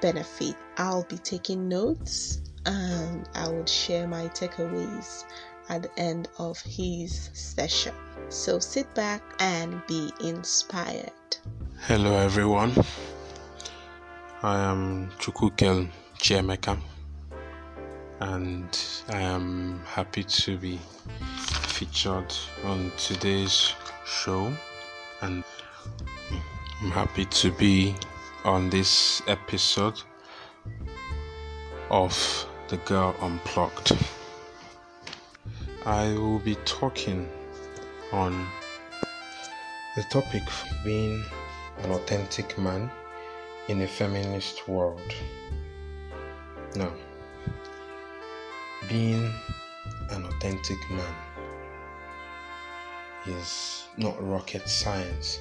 benefit. 0.00 0.56
I'll 0.76 1.04
be 1.04 1.18
taking 1.18 1.68
notes 1.68 2.40
and 2.66 3.28
I 3.34 3.48
will 3.48 3.66
share 3.66 4.06
my 4.06 4.28
takeaways 4.28 5.24
at 5.68 5.82
the 5.82 5.98
end 5.98 6.28
of 6.38 6.60
his 6.60 7.30
session. 7.32 7.94
So 8.28 8.58
sit 8.58 8.92
back 8.94 9.22
and 9.38 9.82
be 9.86 10.12
inspired. 10.20 11.12
Hello, 11.82 12.16
everyone. 12.16 12.72
I 14.42 14.58
am 14.58 15.10
Chukwukel 15.18 15.88
Chiemeka, 16.18 16.78
and 18.20 18.78
I 19.08 19.20
am 19.20 19.80
happy 19.84 20.24
to 20.24 20.56
be 20.56 20.78
featured 21.68 22.34
on 22.64 22.90
today's 22.96 23.74
show. 24.06 24.52
And 25.22 25.44
I'm 26.80 26.90
happy 26.90 27.26
to 27.26 27.52
be 27.52 27.94
on 28.44 28.70
this 28.70 29.20
episode 29.26 30.00
of 31.90 32.46
The 32.68 32.78
Girl 32.78 33.14
Unplugged. 33.20 33.96
I 35.84 36.12
will 36.14 36.38
be 36.38 36.54
talking 36.64 37.28
on 38.12 38.46
the 39.94 40.04
topic 40.04 40.42
of 40.46 40.84
being 40.84 41.22
an 41.82 41.90
authentic 41.90 42.56
man 42.56 42.90
in 43.68 43.82
a 43.82 43.86
feminist 43.86 44.66
world. 44.66 45.14
Now, 46.76 46.92
being 48.88 49.34
an 50.10 50.24
authentic 50.24 50.78
man 50.90 51.14
is 53.26 53.84
not 53.98 54.16
rocket 54.26 54.66
science. 54.66 55.38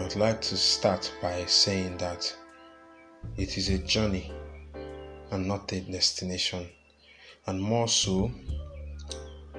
I'd 0.00 0.14
like 0.14 0.40
to 0.42 0.56
start 0.56 1.12
by 1.20 1.44
saying 1.46 1.96
that 1.96 2.32
it 3.36 3.58
is 3.58 3.68
a 3.68 3.78
journey 3.78 4.30
and 5.32 5.48
not 5.48 5.72
a 5.72 5.80
destination. 5.80 6.68
And 7.48 7.60
more 7.60 7.88
so, 7.88 8.30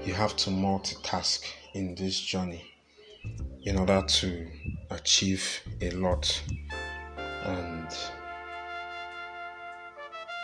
you 0.06 0.14
have 0.14 0.38
to 0.38 0.50
multitask 0.50 1.44
in 1.74 1.94
this 1.96 2.18
journey 2.18 2.64
in 3.64 3.78
order 3.78 4.02
to 4.02 4.48
achieve 4.92 5.62
a 5.82 5.92
lot 5.92 6.42
and 7.44 7.88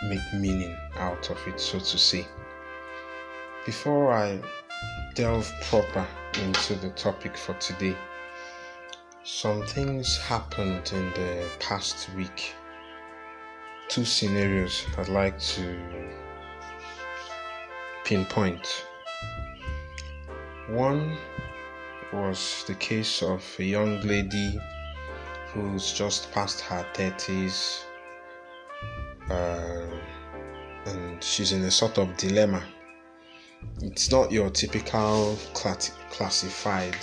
make 0.09 0.33
meaning 0.33 0.75
out 0.97 1.31
of 1.31 1.37
it, 1.47 1.57
so 1.57 1.79
to 1.79 1.97
say. 1.97 2.27
Before 3.65 4.11
I 4.11 4.41
delve 5.13 5.49
proper 5.69 6.05
into 6.43 6.75
the 6.75 6.89
topic 6.89 7.37
for 7.37 7.53
today, 7.55 7.95
some 9.25 9.65
things 9.65 10.17
happened 10.19 10.91
in 10.93 11.09
the 11.13 11.49
past 11.59 12.07
week. 12.15 12.53
Two 13.89 14.05
scenarios 14.05 14.85
I'd 14.99 15.09
like 15.09 15.39
to 15.39 15.79
pinpoint. 18.03 18.85
One 20.69 21.17
was 22.13 22.65
the 22.67 22.75
case 22.75 23.23
of 23.23 23.43
a 23.57 23.63
young 23.63 23.99
lady 24.01 24.59
who's 25.47 25.91
just 25.91 26.31
past 26.31 26.61
her 26.61 26.85
30s 26.93 27.79
uh, 29.31 29.87
and 30.85 31.23
she's 31.23 31.51
in 31.51 31.63
a 31.63 31.71
sort 31.71 31.97
of 31.97 32.15
dilemma. 32.15 32.63
It's 33.81 34.11
not 34.11 34.31
your 34.31 34.51
typical 34.51 35.35
classified 36.11 36.95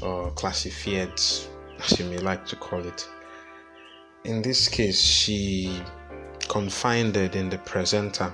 or 0.00 0.30
classified, 0.32 1.12
as 1.12 1.98
you 1.98 2.04
may 2.06 2.18
like 2.18 2.46
to 2.46 2.56
call 2.56 2.84
it. 2.86 3.08
In 4.24 4.42
this 4.42 4.68
case, 4.68 5.00
she 5.00 5.80
confided 6.48 7.36
in 7.36 7.48
the 7.48 7.58
presenter 7.58 8.32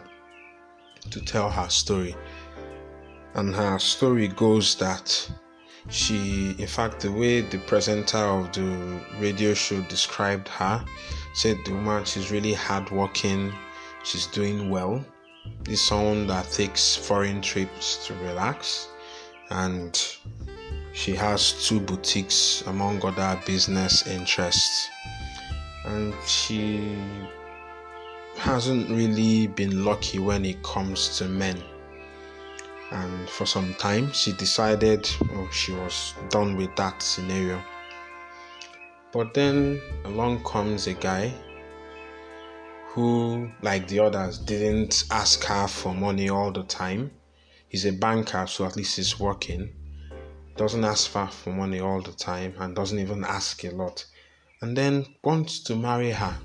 to 1.11 1.21
tell 1.21 1.50
her 1.50 1.68
story 1.68 2.14
and 3.35 3.54
her 3.54 3.78
story 3.78 4.28
goes 4.28 4.75
that 4.76 5.30
she 5.88 6.54
in 6.59 6.66
fact 6.66 7.00
the 7.00 7.12
way 7.12 7.40
the 7.40 7.59
presenter 7.59 8.18
of 8.18 8.52
the 8.52 9.00
radio 9.21 9.54
show 9.54 9.80
described 9.83 10.49
her 10.49 10.85
said 11.35 11.57
the 11.64 11.73
woman 11.73 12.04
she's 12.04 12.30
really 12.30 12.52
hardworking 12.52 13.52
she's 14.04 14.26
doing 14.26 14.68
well 14.71 15.04
is 15.68 15.80
someone 15.80 16.26
that 16.26 16.50
takes 16.50 16.97
foreign 16.97 17.40
trips 17.40 18.07
to 18.07 18.14
relax 18.25 18.88
and 19.50 20.16
she 20.99 21.14
has 21.14 21.52
two 21.64 21.78
boutiques 21.78 22.64
among 22.67 23.05
other 23.05 23.40
business 23.47 24.05
interests. 24.09 24.90
And 25.85 26.12
she 26.26 26.99
hasn't 28.37 28.90
really 28.90 29.47
been 29.47 29.85
lucky 29.85 30.19
when 30.19 30.45
it 30.45 30.61
comes 30.64 31.17
to 31.19 31.26
men. 31.28 31.62
And 32.90 33.28
for 33.31 33.47
some 33.47 33.75
time 33.75 34.12
she 34.12 34.33
decided 34.33 35.09
oh, 35.35 35.49
she 35.52 35.71
was 35.71 36.14
done 36.31 36.57
with 36.57 36.75
that 36.75 37.00
scenario. 37.00 37.62
But 39.12 39.35
then 39.35 39.81
along 40.05 40.43
comes 40.43 40.88
a 40.88 40.95
guy 40.95 41.33
who 42.88 43.49
like 43.62 43.87
the 43.87 44.00
others 44.00 44.40
didn't 44.40 45.05
ask 45.12 45.45
her 45.45 45.69
for 45.69 45.95
money 45.95 46.28
all 46.28 46.50
the 46.50 46.64
time. 46.64 47.12
He's 47.69 47.87
a 47.87 47.93
banker 47.93 48.49
so 48.49 48.64
at 48.64 48.75
least 48.75 48.97
he's 48.97 49.21
working 49.21 49.77
doesn't 50.58 50.84
ask 50.84 51.12
her 51.12 51.26
for 51.26 51.50
money 51.50 51.80
all 51.80 52.02
the 52.02 52.12
time 52.12 52.52
and 52.58 52.76
doesn't 52.76 52.98
even 52.98 53.24
ask 53.24 53.64
a 53.64 53.70
lot 53.70 54.04
and 54.60 54.76
then 54.76 55.06
wants 55.24 55.60
to 55.60 55.74
marry 55.74 56.10
her 56.10 56.36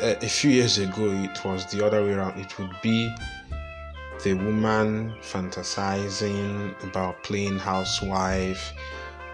a, 0.00 0.24
a 0.24 0.28
few 0.28 0.50
years 0.50 0.78
ago 0.78 1.10
it 1.10 1.44
was 1.44 1.66
the 1.72 1.84
other 1.84 2.02
way 2.02 2.12
around 2.12 2.38
it 2.38 2.58
would 2.58 2.76
be 2.82 3.12
the 4.24 4.34
woman 4.34 5.14
fantasizing 5.22 6.74
about 6.82 7.22
playing 7.22 7.58
housewife 7.58 8.72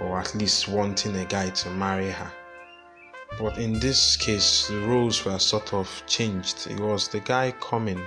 or 0.00 0.18
at 0.18 0.34
least 0.34 0.68
wanting 0.68 1.16
a 1.16 1.24
guy 1.24 1.48
to 1.50 1.70
marry 1.70 2.10
her. 2.10 2.30
But 3.38 3.58
in 3.58 3.78
this 3.78 4.16
case, 4.16 4.68
the 4.68 4.80
roles 4.80 5.24
were 5.24 5.38
sort 5.38 5.72
of 5.72 6.02
changed. 6.06 6.66
It 6.66 6.78
was 6.78 7.08
the 7.08 7.20
guy 7.20 7.52
coming 7.60 8.00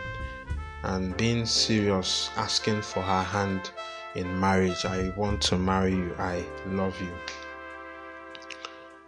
and 0.83 1.17
being 1.17 1.45
serious, 1.45 2.29
asking 2.37 2.81
for 2.81 3.01
her 3.01 3.23
hand 3.23 3.71
in 4.17 4.39
marriage. 4.39 4.83
I 4.83 5.13
want 5.15 5.41
to 5.43 5.57
marry 5.57 5.93
you. 5.93 6.13
I 6.17 6.43
love 6.65 6.99
you. 6.99 7.13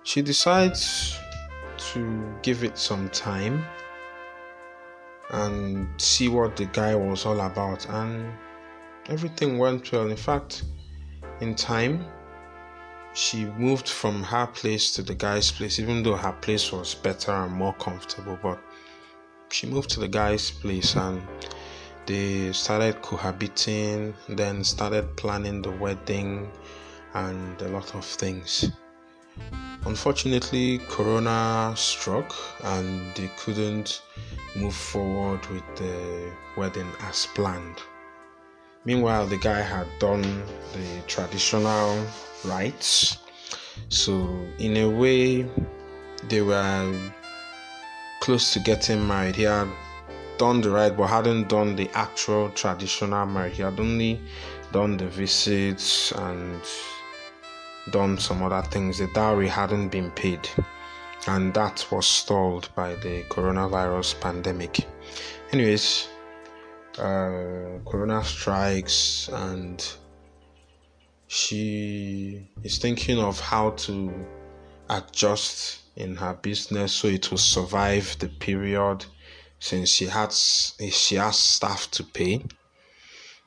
She 0.04 0.22
decides 0.22 1.20
to 1.92 2.36
give 2.42 2.63
it 2.63 2.78
some 2.78 3.10
time 3.10 3.66
and 5.32 5.88
see 5.98 6.30
what 6.30 6.56
the 6.56 6.66
guy 6.66 6.96
was 6.96 7.25
all 7.25 7.39
about. 7.42 7.88
And 7.89 8.32
everything 9.08 9.58
went 9.58 9.92
well. 9.92 10.10
In 10.10 10.18
fact, 10.18 10.63
in 11.42 11.56
time, 11.56 12.06
she 13.13 13.46
moved 13.46 13.89
from 13.89 14.24
her 14.24 14.48
place 14.48 14.92
to 14.94 15.01
the 15.01 15.16
guy's 15.16 15.51
place, 15.51 15.80
even 15.80 16.04
though 16.04 16.16
her 16.16 16.34
place 16.34 16.72
was 16.72 16.96
better 16.96 17.32
and 17.32 17.51
more 17.51 17.74
comfortable. 17.74 18.38
But 18.42 18.60
she 19.50 19.68
moved 19.68 19.89
to 19.92 20.00
the 20.00 20.08
guy's 20.08 20.51
place 20.51 20.96
and 20.96 21.22
they 22.10 22.51
started 22.54 23.00
cohabiting, 23.04 24.16
then 24.28 24.63
started 24.63 25.16
planning 25.16 25.62
the 25.62 25.70
wedding 25.70 26.51
and 27.13 27.62
a 27.62 27.68
lot 27.68 27.94
of 27.94 28.04
things. 28.04 28.72
Unfortunately, 29.86 30.80
Corona 30.89 31.72
struck 31.78 32.34
and 32.63 33.13
they 33.13 33.30
couldn't 33.38 34.01
move 34.56 34.74
forward 34.74 35.46
with 35.51 35.63
the 35.75 36.32
wedding 36.58 36.92
as 37.01 37.28
planned. 37.36 37.78
Meanwhile, 38.86 39.28
the 39.28 39.38
guy 39.38 39.62
had 39.62 39.86
done 40.00 40.24
the 40.74 41.04
traditional 41.06 42.04
rites, 42.44 43.18
so 43.89 44.13
in 44.58 44.78
a 44.78 44.89
way, 44.89 45.48
they 46.28 46.42
were 46.42 46.92
close 48.20 48.51
to 48.54 48.60
getting 48.62 49.08
married. 49.08 49.36
He 49.36 49.44
had 49.44 49.70
done 50.39 50.62
the 50.62 50.72
rite 50.72 50.98
but 50.98 51.08
hadn't 51.08 51.50
done 51.50 51.75
the 51.75 51.89
actual 51.93 52.50
traditional 52.51 53.25
marriage. 53.25 53.58
He 53.58 53.62
had 53.62 53.79
only 53.79 54.19
done 54.72 54.98
the 54.98 55.08
visits 55.08 56.12
and 56.13 56.62
done 57.91 58.17
some 58.17 58.41
other 58.41 58.67
things. 58.69 58.98
The 58.98 59.08
dowry 59.08 59.50
hadn't 59.50 59.89
been 59.89 60.10
paid. 60.12 60.50
and 61.27 61.53
that 61.53 61.86
was 61.91 62.08
stalled 62.08 62.69
by 62.75 62.96
the 62.96 63.24
coronavirus 63.24 64.19
pandemic. 64.22 64.88
Anyways, 65.51 66.08
uh, 66.98 67.79
Corona 67.86 68.24
strikes, 68.24 69.29
and 69.34 69.86
she 71.27 72.50
is 72.63 72.77
thinking 72.77 73.19
of 73.19 73.39
how 73.39 73.72
to 73.72 74.12
adjust 74.89 75.81
in 75.98 76.15
her 76.15 76.34
business 76.34 76.93
so 76.93 77.10
it 77.10 77.29
will 77.29 77.38
survive 77.38 78.15
the 78.19 78.29
period 78.29 79.05
since 79.60 79.89
she 79.89 80.06
has 80.06 80.74
she 80.92 81.16
has 81.16 81.38
staff 81.38 81.92
to 81.92 82.04
pay. 82.04 82.44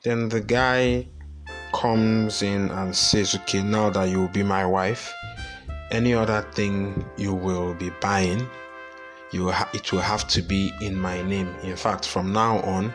Then 0.05 0.29
the 0.29 0.41
guy 0.41 1.09
comes 1.73 2.43
in 2.43 2.71
and 2.71 2.95
says, 2.95 3.35
"Okay, 3.35 3.63
now 3.63 3.91
that 3.91 4.09
you 4.09 4.21
will 4.21 4.29
be 4.29 4.43
my 4.43 4.67
wife, 4.67 5.13
any 5.91 6.15
other 6.15 6.43
thing 6.53 7.05
you 7.17 7.33
will 7.33 7.75
be 7.75 7.91
buying, 8.01 8.47
you 9.31 9.51
ha- 9.51 9.71
it 9.73 9.91
will 9.93 10.01
have 10.01 10.29
to 10.29 10.43
be 10.43 10.73
in 10.81 10.99
my 10.99 11.23
name. 11.23 11.55
In 11.63 11.77
fact, 11.77 12.07
from 12.07 12.33
now 12.33 12.61
on, 12.61 12.93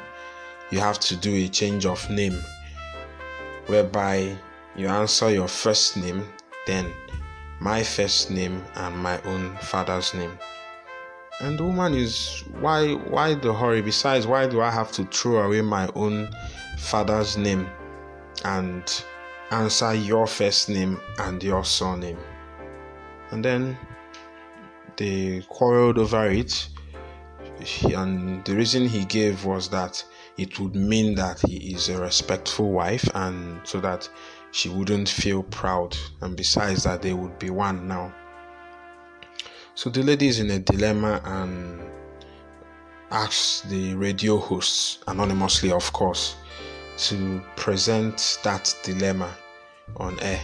you 0.69 0.79
have 0.79 0.99
to 0.99 1.15
do 1.15 1.33
a 1.33 1.47
change 1.47 1.85
of 1.85 2.09
name, 2.09 2.43
whereby 3.65 4.37
you 4.75 4.87
answer 4.87 5.31
your 5.31 5.47
first 5.47 5.97
name, 5.97 6.27
then 6.67 6.93
my 7.59 7.83
first 7.83 8.29
name 8.29 8.63
and 8.75 8.95
my 8.97 9.19
own 9.23 9.57
father's 9.57 10.13
name." 10.13 10.37
And 11.39 11.59
the 11.59 11.63
woman 11.63 11.93
is 11.93 12.43
why 12.59 12.93
why 12.93 13.35
the 13.35 13.53
hurry? 13.53 13.81
Besides, 13.81 14.25
why 14.25 14.47
do 14.47 14.61
I 14.61 14.71
have 14.71 14.91
to 14.93 15.05
throw 15.05 15.43
away 15.43 15.61
my 15.61 15.87
own 15.93 16.29
father's 16.77 17.37
name 17.37 17.69
and 18.43 19.03
answer 19.51 19.93
your 19.93 20.25
first 20.25 20.67
name 20.67 20.99
and 21.19 21.43
your 21.43 21.63
surname? 21.63 22.17
And 23.29 23.45
then 23.45 23.77
they 24.95 25.43
quarreled 25.47 25.99
over 25.99 26.27
it. 26.27 26.69
And 27.83 28.43
the 28.45 28.55
reason 28.55 28.87
he 28.87 29.05
gave 29.05 29.45
was 29.45 29.69
that 29.69 30.03
it 30.37 30.59
would 30.59 30.75
mean 30.75 31.15
that 31.15 31.39
he 31.41 31.73
is 31.73 31.89
a 31.89 31.99
respectful 31.99 32.71
wife, 32.71 33.07
and 33.15 33.59
so 33.63 33.79
that 33.81 34.09
she 34.51 34.69
wouldn't 34.69 35.09
feel 35.09 35.43
proud. 35.43 35.95
And 36.21 36.35
besides 36.35 36.83
that, 36.83 37.01
they 37.01 37.13
would 37.13 37.37
be 37.37 37.49
one 37.49 37.87
now. 37.87 38.13
So 39.77 39.91
the 39.91 40.01
lady 40.01 40.27
is 40.27 40.39
in 40.39 40.49
a 40.49 40.57
dilemma 40.57 41.21
and 41.23 41.79
asks 43.11 43.61
the 43.69 43.93
radio 43.93 44.39
hosts, 44.39 44.97
anonymously 45.07 45.71
of 45.71 45.93
course, 45.93 46.35
to 46.97 47.43
present 47.55 48.39
that 48.43 48.75
dilemma 48.81 49.31
on 49.97 50.19
air 50.21 50.41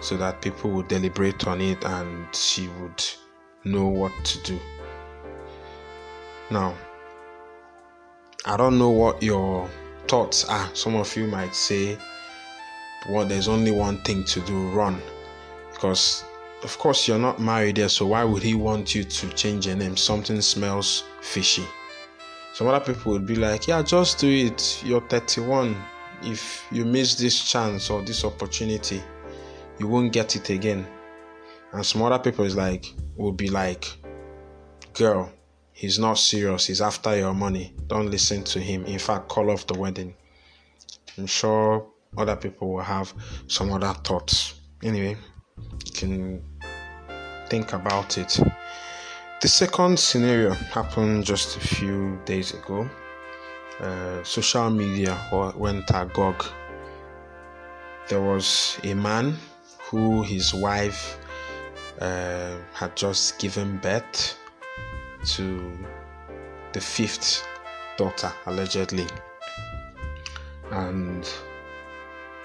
so 0.00 0.16
that 0.16 0.42
people 0.42 0.68
would 0.72 0.88
deliberate 0.88 1.46
on 1.46 1.60
it 1.60 1.84
and 1.84 2.26
she 2.34 2.66
would 2.80 3.04
know 3.62 3.86
what 3.86 4.12
to 4.24 4.42
do. 4.42 4.58
Now, 6.50 6.74
I 8.44 8.56
don't 8.56 8.80
know 8.80 8.90
what 8.90 9.22
your 9.22 9.70
thoughts 10.08 10.44
are. 10.46 10.68
Some 10.74 10.96
of 10.96 11.16
you 11.16 11.28
might 11.28 11.54
say, 11.54 11.96
well, 13.08 13.26
there's 13.26 13.46
only 13.46 13.70
one 13.70 13.98
thing 13.98 14.24
to 14.24 14.40
do 14.40 14.70
run. 14.70 15.00
Because 15.72 16.24
of 16.64 16.78
course 16.78 17.08
you're 17.08 17.18
not 17.18 17.40
married 17.40 17.76
there, 17.76 17.88
so 17.88 18.06
why 18.06 18.24
would 18.24 18.42
he 18.42 18.54
want 18.54 18.94
you 18.94 19.04
to 19.04 19.28
change 19.30 19.66
your 19.66 19.76
name? 19.76 19.96
Something 19.96 20.40
smells 20.40 21.04
fishy. 21.20 21.64
Some 22.54 22.66
other 22.68 22.84
people 22.84 23.12
would 23.12 23.26
be 23.26 23.36
like, 23.36 23.66
Yeah, 23.66 23.82
just 23.82 24.18
do 24.18 24.28
it. 24.28 24.82
You're 24.84 25.00
31. 25.08 25.76
If 26.22 26.64
you 26.70 26.84
miss 26.84 27.14
this 27.14 27.42
chance 27.50 27.90
or 27.90 28.02
this 28.02 28.24
opportunity, 28.24 29.02
you 29.78 29.88
won't 29.88 30.12
get 30.12 30.36
it 30.36 30.50
again. 30.50 30.86
And 31.72 31.84
some 31.84 32.02
other 32.02 32.18
people 32.18 32.44
is 32.44 32.54
like 32.54 32.86
will 33.16 33.32
be 33.32 33.48
like, 33.48 33.90
Girl, 34.92 35.32
he's 35.72 35.98
not 35.98 36.18
serious, 36.18 36.66
he's 36.66 36.82
after 36.82 37.16
your 37.16 37.34
money. 37.34 37.74
Don't 37.86 38.10
listen 38.10 38.44
to 38.44 38.60
him. 38.60 38.84
In 38.84 38.98
fact, 38.98 39.28
call 39.28 39.50
off 39.50 39.66
the 39.66 39.74
wedding. 39.74 40.14
I'm 41.18 41.26
sure 41.26 41.86
other 42.16 42.36
people 42.36 42.74
will 42.74 42.82
have 42.82 43.12
some 43.46 43.72
other 43.72 43.94
thoughts. 44.04 44.60
Anyway, 44.82 45.16
you 45.86 45.92
can 45.92 46.42
think 47.52 47.74
about 47.74 48.16
it. 48.16 48.40
The 49.42 49.48
second 49.48 49.98
scenario 49.98 50.54
happened 50.72 51.26
just 51.26 51.58
a 51.58 51.60
few 51.60 52.18
days 52.24 52.54
ago. 52.54 52.88
Uh, 53.78 54.24
social 54.24 54.70
media 54.70 55.14
went 55.54 55.90
agog. 55.92 56.42
There 58.08 58.22
was 58.22 58.78
a 58.84 58.94
man 58.94 59.36
who 59.90 60.22
his 60.22 60.54
wife 60.54 61.18
uh, 62.00 62.56
had 62.72 62.96
just 62.96 63.38
given 63.38 63.76
birth 63.82 64.38
to 65.34 65.44
the 66.72 66.80
fifth 66.80 67.46
daughter, 67.98 68.32
allegedly. 68.46 69.06
And 70.70 71.28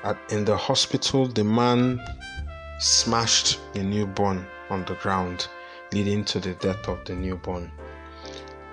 at, 0.03 0.17
in 0.31 0.43
the 0.43 0.57
hospital, 0.57 1.27
the 1.27 1.45
man 1.45 2.01
smashed 2.79 3.59
the 3.73 3.83
newborn 3.83 4.45
on 4.69 4.85
the 4.85 4.95
ground, 4.95 5.47
leading 5.91 6.23
to 6.25 6.39
the 6.39 6.53
death 6.55 6.87
of 6.87 7.03
the 7.05 7.15
newborn. 7.15 7.71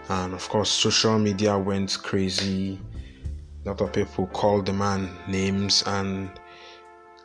And 0.09 0.35
of 0.35 0.49
course, 0.49 0.71
social 0.71 1.19
media 1.19 1.59
went 1.59 1.97
crazy. 2.03 2.81
A 3.65 3.69
lot 3.69 3.81
of 3.81 3.93
people 3.93 4.27
called 4.29 4.67
the 4.67 4.73
man 4.73 5.11
names, 5.27 5.83
and 5.87 6.31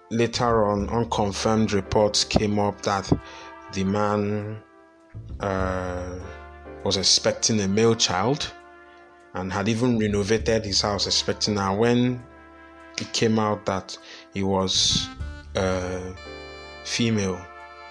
later 0.09 0.65
on, 0.65 0.89
unconfirmed 0.89 1.73
reports 1.73 2.23
came 2.23 2.57
up 2.57 2.81
that 2.83 3.11
the 3.73 3.83
man 3.83 4.61
uh, 5.39 6.19
was 6.83 6.97
expecting 6.97 7.59
a 7.61 7.67
male 7.67 7.95
child 7.95 8.51
and 9.33 9.51
had 9.51 9.67
even 9.67 9.99
renovated 9.99 10.65
his 10.65 10.81
house 10.81 11.05
expecting 11.05 11.57
her 11.57 11.75
when 11.75 12.23
it 12.97 13.11
came 13.13 13.37
out 13.37 13.65
that 13.65 13.97
he 14.33 14.43
was 14.43 15.07
uh, 15.55 15.99
female 16.89 17.39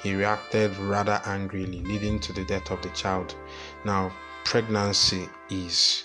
he 0.03 0.15
reacted 0.15 0.77
rather 0.79 1.21
angrily, 1.25 1.81
leading 1.83 2.19
to 2.21 2.33
the 2.33 2.45
death 2.45 2.71
of 2.71 2.83
the 2.83 2.89
child. 2.91 3.35
Now, 3.85 4.13
pregnancy 4.45 5.29
is 5.51 6.05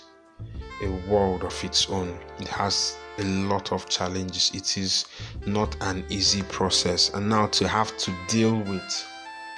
a 0.82 0.88
world 1.08 1.44
of 1.44 1.64
its 1.64 1.88
own. 1.90 2.18
It 2.40 2.48
has 2.48 2.96
a 3.18 3.24
lot 3.24 3.72
of 3.72 3.88
challenges. 3.88 4.50
It 4.54 4.76
is 4.76 5.06
not 5.46 5.76
an 5.80 6.04
easy 6.08 6.42
process. 6.42 7.10
And 7.14 7.28
now 7.28 7.46
to 7.48 7.68
have 7.68 7.96
to 7.98 8.14
deal 8.28 8.56
with 8.60 9.06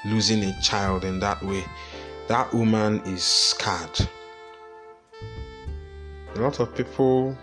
losing 0.04 0.42
a 0.44 0.60
child 0.60 1.04
in 1.04 1.18
that 1.20 1.42
way, 1.42 1.64
that 2.28 2.52
woman 2.52 3.00
is 3.06 3.22
scarred. 3.22 4.08
A 6.34 6.40
lot 6.40 6.60
of 6.60 6.74
people 6.74 7.36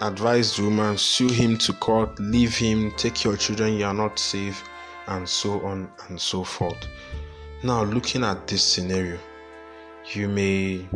advise 0.00 0.56
the 0.56 0.64
woman 0.64 0.98
sue 0.98 1.28
him 1.28 1.58
to 1.58 1.72
court, 1.72 2.18
leave 2.20 2.56
him, 2.56 2.92
take 2.96 3.24
your 3.24 3.36
children, 3.36 3.74
you 3.74 3.84
are 3.84 3.94
not 3.94 4.18
safe 4.18 4.62
and 5.06 5.28
so 5.28 5.60
on 5.66 5.90
and 6.08 6.20
so 6.20 6.44
forth. 6.44 6.86
Now, 7.62 7.84
looking 7.84 8.24
at 8.24 8.46
this 8.46 8.62
scenario, 8.62 9.18
you 10.12 10.28
may 10.28 10.86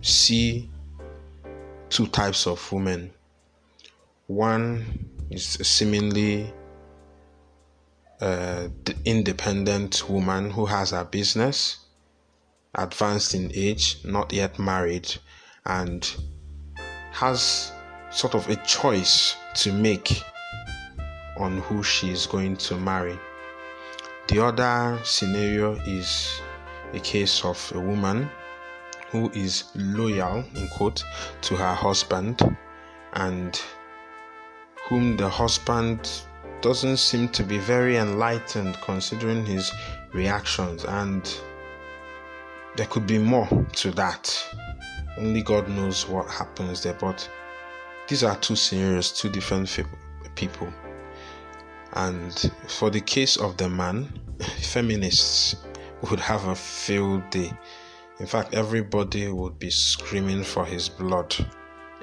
see 0.00 0.70
two 1.90 2.06
types 2.06 2.46
of 2.46 2.72
women. 2.72 3.10
One 4.26 5.08
is 5.30 5.60
a 5.60 5.64
seemingly 5.64 6.52
uh, 8.20 8.68
independent 9.04 10.08
woman 10.08 10.50
who 10.50 10.66
has 10.66 10.92
a 10.92 11.04
business, 11.04 11.78
advanced 12.74 13.34
in 13.34 13.50
age, 13.54 13.98
not 14.04 14.32
yet 14.32 14.58
married, 14.58 15.14
and 15.66 16.10
has 17.12 17.72
sort 18.10 18.34
of 18.34 18.48
a 18.48 18.56
choice 18.56 19.36
to 19.54 19.72
make 19.72 20.22
on 21.36 21.58
who 21.58 21.82
she 21.82 22.10
is 22.10 22.26
going 22.26 22.56
to 22.56 22.76
marry. 22.76 23.18
The 24.28 24.44
other 24.44 25.00
scenario 25.04 25.76
is 25.86 26.42
a 26.92 27.00
case 27.00 27.46
of 27.46 27.72
a 27.74 27.80
woman 27.80 28.28
who 29.10 29.30
is 29.30 29.64
loyal, 29.74 30.44
in 30.54 30.68
quote, 30.68 31.02
to 31.40 31.56
her 31.56 31.74
husband 31.74 32.56
and 33.14 33.58
whom 34.86 35.16
the 35.16 35.30
husband 35.30 36.10
doesn't 36.60 36.98
seem 36.98 37.30
to 37.30 37.42
be 37.42 37.56
very 37.56 37.96
enlightened 37.96 38.76
considering 38.82 39.46
his 39.46 39.72
reactions. 40.12 40.84
And 40.84 41.22
there 42.76 42.86
could 42.86 43.06
be 43.06 43.18
more 43.18 43.48
to 43.76 43.90
that. 43.92 44.46
Only 45.16 45.40
god 45.40 45.70
knows 45.70 46.06
what 46.06 46.28
happens 46.28 46.82
there 46.82 46.92
but 46.92 47.26
these 48.08 48.22
are 48.22 48.36
two 48.36 48.56
scenarios 48.56 49.10
two 49.10 49.30
different 49.30 49.68
people 50.34 50.68
and 51.94 52.50
for 52.66 52.90
the 52.90 53.00
case 53.00 53.36
of 53.36 53.56
the 53.56 53.68
man, 53.68 54.08
feminists 54.60 55.56
would 56.08 56.20
have 56.20 56.46
a 56.46 56.54
field 56.54 57.28
day. 57.30 57.52
In 58.20 58.26
fact, 58.26 58.54
everybody 58.54 59.28
would 59.28 59.58
be 59.58 59.70
screaming 59.70 60.42
for 60.42 60.64
his 60.64 60.88
blood. 60.88 61.34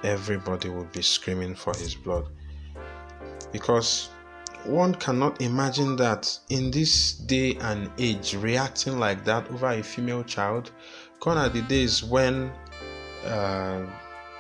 Everybody 0.03 0.69
would 0.69 0.91
be 0.91 1.01
screaming 1.01 1.55
for 1.55 1.73
his 1.75 1.95
blood. 1.95 2.27
Because 3.51 4.09
one 4.65 4.95
cannot 4.95 5.41
imagine 5.41 5.95
that 5.97 6.37
in 6.49 6.71
this 6.71 7.13
day 7.13 7.55
and 7.61 7.91
age 7.97 8.35
reacting 8.35 8.97
like 8.99 9.23
that 9.25 9.49
over 9.51 9.67
a 9.67 9.83
female 9.83 10.23
child. 10.23 10.71
Gone 11.19 11.37
are 11.37 11.49
the 11.49 11.61
days 11.63 12.03
when 12.03 12.51
uh, 13.25 13.85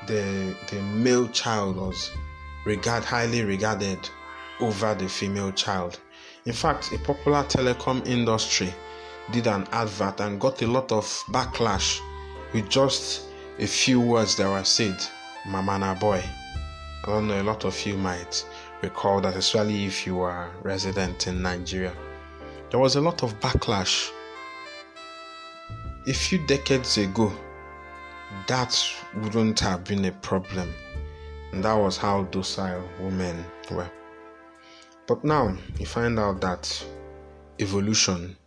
the 0.07 0.55
the 0.69 0.81
male 0.81 1.27
child 1.29 1.77
was 1.77 2.11
regard 2.65 3.03
highly 3.03 3.43
regarded 3.43 4.09
over 4.59 4.93
the 4.95 5.07
female 5.07 5.51
child. 5.51 5.99
In 6.45 6.53
fact, 6.53 6.91
a 6.93 6.99
popular 6.99 7.43
telecom 7.43 8.05
industry 8.07 8.73
did 9.31 9.47
an 9.47 9.67
advert 9.71 10.19
and 10.19 10.39
got 10.39 10.61
a 10.61 10.67
lot 10.67 10.91
of 10.91 11.05
backlash 11.29 11.99
with 12.53 12.69
just 12.69 13.23
a 13.59 13.65
few 13.65 13.99
words 13.99 14.35
that 14.37 14.49
were 14.49 14.63
said, 14.63 14.95
Mama 15.47 15.79
na 15.79 15.95
boy. 15.95 16.23
I 17.03 17.07
don't 17.07 17.27
know, 17.27 17.41
a 17.41 17.43
lot 17.43 17.65
of 17.65 17.85
you 17.85 17.97
might 17.97 18.45
recall 18.81 19.21
that, 19.21 19.35
especially 19.35 19.85
if 19.85 20.05
you 20.05 20.21
are 20.21 20.51
resident 20.63 21.27
in 21.27 21.41
Nigeria. 21.41 21.93
There 22.69 22.79
was 22.79 22.95
a 22.95 23.01
lot 23.01 23.23
of 23.23 23.39
backlash. 23.39 24.11
A 26.07 26.13
few 26.13 26.45
decades 26.45 26.97
ago, 26.97 27.31
that 28.47 28.79
wouldn't 29.15 29.59
have 29.59 29.83
been 29.83 30.05
a 30.05 30.11
problem. 30.11 30.73
And 31.51 31.63
that 31.63 31.73
was 31.73 31.97
how 31.97 32.23
docile 32.23 32.87
women 32.99 33.43
were. 33.71 33.89
But 35.07 35.23
now 35.23 35.55
you 35.79 35.85
find 35.85 36.17
out 36.17 36.41
that 36.41 36.85
evolution 37.59 38.37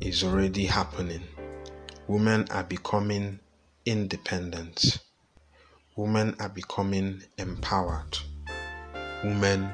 is 0.00 0.24
already 0.24 0.66
happening. 0.66 1.22
Women 2.08 2.48
are 2.50 2.64
becoming 2.64 3.38
independent. 3.86 4.98
Women 5.94 6.34
are 6.40 6.48
becoming 6.48 7.22
empowered. 7.38 8.18
Women 9.22 9.70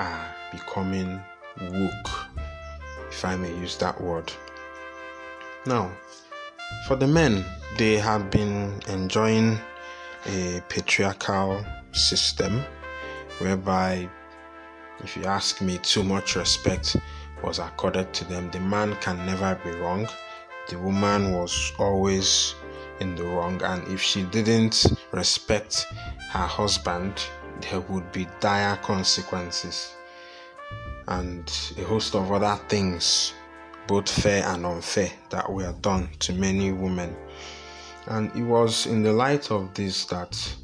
are 0.00 0.34
becoming 0.50 1.20
woke, 1.60 2.10
if 3.08 3.24
I 3.24 3.36
may 3.36 3.54
use 3.56 3.76
that 3.76 4.00
word. 4.00 4.32
Now, 5.64 5.92
for 6.88 6.96
the 6.96 7.06
men, 7.06 7.44
they 7.78 7.98
have 7.98 8.30
been 8.30 8.80
enjoying 8.88 9.60
a 10.26 10.60
patriarchal 10.68 11.64
system 11.92 12.64
whereby, 13.38 14.08
if 15.02 15.16
you 15.16 15.24
ask 15.24 15.60
me, 15.60 15.78
too 15.78 16.02
much 16.02 16.36
respect 16.36 16.96
was 17.42 17.58
accorded 17.58 18.12
to 18.14 18.24
them. 18.24 18.50
The 18.50 18.60
man 18.60 18.96
can 19.00 19.24
never 19.26 19.54
be 19.64 19.70
wrong. 19.70 20.08
The 20.68 20.78
woman 20.78 21.32
was 21.32 21.72
always 21.78 22.54
in 23.00 23.16
the 23.16 23.24
wrong, 23.24 23.62
and 23.62 23.86
if 23.88 24.00
she 24.00 24.24
didn't 24.24 24.86
respect 25.12 25.86
her 26.30 26.46
husband, 26.46 27.24
there 27.60 27.80
would 27.80 28.10
be 28.12 28.26
dire 28.40 28.76
consequences 28.76 29.94
and 31.08 31.50
a 31.78 31.82
host 31.82 32.14
of 32.14 32.30
other 32.30 32.60
things, 32.68 33.34
both 33.86 34.08
fair 34.08 34.44
and 34.46 34.64
unfair, 34.64 35.10
that 35.30 35.50
were 35.50 35.74
done 35.80 36.08
to 36.20 36.32
many 36.32 36.72
women. 36.72 37.16
And 38.06 38.34
it 38.36 38.42
was 38.42 38.86
in 38.86 39.02
the 39.02 39.12
light 39.12 39.50
of 39.50 39.74
this 39.74 40.04
that 40.06 40.56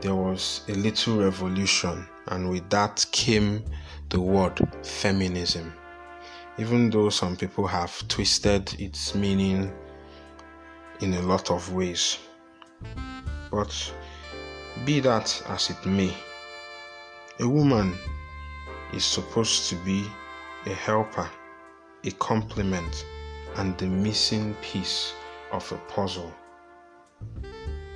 there 0.00 0.14
was 0.14 0.62
a 0.68 0.72
little 0.72 1.18
revolution, 1.18 2.06
and 2.30 2.48
with 2.48 2.68
that 2.70 3.04
came 3.12 3.64
the 4.08 4.20
word 4.20 4.60
feminism. 4.82 5.72
Even 6.58 6.90
though 6.90 7.10
some 7.10 7.36
people 7.36 7.66
have 7.66 8.06
twisted 8.08 8.80
its 8.80 9.14
meaning 9.14 9.72
in 11.00 11.14
a 11.14 11.22
lot 11.22 11.50
of 11.50 11.72
ways. 11.72 12.18
But 13.50 13.92
be 14.84 15.00
that 15.00 15.42
as 15.48 15.70
it 15.70 15.86
may, 15.86 16.14
a 17.40 17.48
woman 17.48 17.94
is 18.92 19.04
supposed 19.04 19.68
to 19.70 19.76
be 19.76 20.06
a 20.66 20.74
helper, 20.74 21.28
a 22.04 22.10
complement, 22.12 23.06
and 23.56 23.76
the 23.78 23.86
missing 23.86 24.54
piece 24.62 25.12
of 25.52 25.70
a 25.72 25.76
puzzle, 25.92 26.32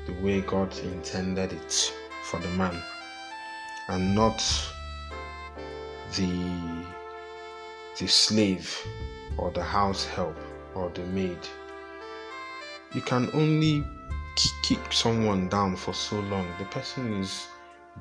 the 0.06 0.12
way 0.22 0.40
God 0.40 0.76
intended 0.78 1.52
it 1.52 1.92
for 2.24 2.40
the 2.40 2.48
man, 2.48 2.82
and 3.88 4.14
not 4.14 4.42
the 6.16 6.84
the 7.98 8.06
slave 8.06 8.76
or 9.36 9.50
the 9.50 9.62
house 9.62 10.04
help 10.04 10.36
or 10.74 10.90
the 10.90 11.04
maid. 11.06 11.38
You 12.92 13.00
can 13.00 13.30
only 13.32 13.84
kick 14.62 14.92
someone 14.92 15.48
down 15.48 15.76
for 15.76 15.94
so 15.94 16.20
long. 16.20 16.48
The 16.58 16.64
person 16.66 17.20
is 17.22 17.46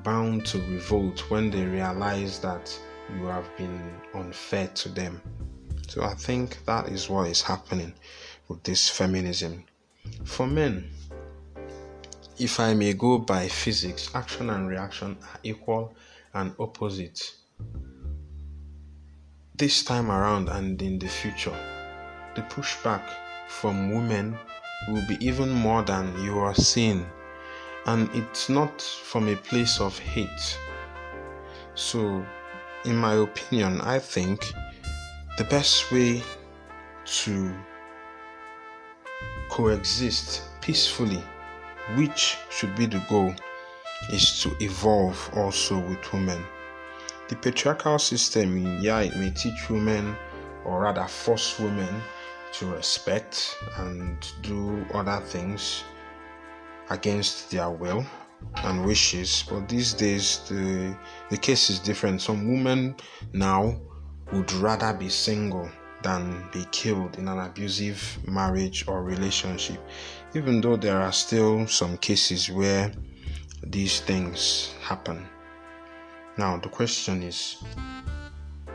bound 0.02 0.46
to 0.46 0.58
revolt 0.58 1.30
when 1.30 1.50
they 1.50 1.64
realize 1.64 2.40
that 2.40 2.76
you 3.16 3.26
have 3.26 3.48
been 3.56 3.80
unfair 4.14 4.68
to 4.68 4.88
them. 4.88 5.20
So 5.88 6.02
I 6.02 6.14
think 6.14 6.64
that 6.66 6.88
is 6.88 7.08
what 7.08 7.28
is 7.28 7.42
happening 7.42 7.92
with 8.48 8.62
this 8.62 8.88
feminism. 8.88 9.64
For 10.24 10.46
men, 10.46 10.90
if 12.38 12.58
I 12.58 12.74
may 12.74 12.92
go 12.94 13.18
by 13.18 13.48
physics, 13.48 14.10
action 14.14 14.50
and 14.50 14.68
reaction 14.68 15.16
are 15.22 15.38
equal 15.42 15.94
and 16.32 16.54
opposite. 16.58 17.34
This 19.56 19.84
time 19.84 20.10
around 20.10 20.48
and 20.48 20.80
in 20.82 20.98
the 20.98 21.08
future, 21.08 21.56
the 22.34 22.42
pushback 22.42 23.04
from 23.48 23.94
women 23.94 24.36
will 24.88 25.06
be 25.06 25.16
even 25.24 25.50
more 25.50 25.82
than 25.82 26.22
you 26.24 26.38
are 26.40 26.54
seeing, 26.54 27.06
and 27.86 28.10
it's 28.14 28.48
not 28.48 28.82
from 28.82 29.28
a 29.28 29.36
place 29.36 29.80
of 29.80 29.96
hate. 29.98 30.58
So, 31.74 32.24
in 32.84 32.96
my 32.96 33.14
opinion, 33.14 33.80
I 33.80 34.00
think 34.00 34.44
the 35.38 35.44
best 35.44 35.92
way 35.92 36.22
to 37.04 37.54
coexist 39.48 40.42
peacefully, 40.60 41.22
which 41.96 42.36
should 42.50 42.74
be 42.76 42.86
the 42.86 43.02
goal, 43.08 43.34
is 44.10 44.42
to 44.42 44.54
evolve 44.60 45.30
also 45.34 45.78
with 45.78 46.12
women. 46.12 46.42
The 47.28 47.36
patriarchal 47.36 47.98
system, 47.98 48.80
yeah, 48.80 49.00
it 49.00 49.16
may 49.16 49.30
teach 49.30 49.70
women 49.70 50.16
or 50.64 50.80
rather 50.80 51.06
force 51.06 51.58
women 51.58 52.02
to 52.52 52.66
respect 52.66 53.56
and 53.78 54.16
do 54.42 54.84
other 54.94 55.20
things 55.24 55.84
against 56.90 57.50
their 57.50 57.70
will 57.70 58.04
and 58.56 58.84
wishes. 58.84 59.44
But 59.48 59.68
these 59.68 59.94
days, 59.94 60.40
the 60.48 60.96
the 61.30 61.36
case 61.36 61.70
is 61.70 61.78
different. 61.78 62.20
Some 62.20 62.46
women 62.48 62.96
now 63.32 63.80
would 64.32 64.52
rather 64.52 64.92
be 64.92 65.08
single 65.08 65.70
than 66.02 66.48
be 66.52 66.66
killed 66.70 67.18
in 67.18 67.28
an 67.28 67.38
abusive 67.38 68.18
marriage 68.26 68.86
or 68.86 69.02
relationship, 69.02 69.80
even 70.34 70.60
though 70.60 70.76
there 70.76 71.00
are 71.00 71.12
still 71.12 71.66
some 71.68 71.96
cases 71.98 72.50
where 72.50 72.90
these 73.62 74.00
things 74.00 74.74
happen. 74.80 75.26
Now, 76.36 76.56
the 76.56 76.68
question 76.68 77.22
is, 77.22 77.62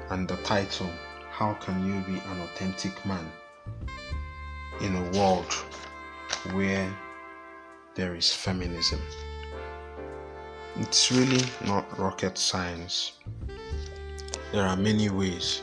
and 0.09 0.27
the 0.27 0.37
title, 0.37 0.89
How 1.31 1.53
Can 1.55 1.85
You 1.85 2.01
Be 2.01 2.19
an 2.19 2.41
Authentic 2.41 3.05
Man 3.05 3.29
in 4.79 4.95
a 4.95 5.17
World 5.17 5.51
Where 6.53 6.89
There 7.93 8.15
is 8.15 8.33
Feminism? 8.33 9.01
It's 10.77 11.11
really 11.11 11.43
not 11.65 11.99
rocket 11.99 12.37
science. 12.37 13.11
There 14.53 14.65
are 14.65 14.77
many 14.77 15.09
ways 15.09 15.61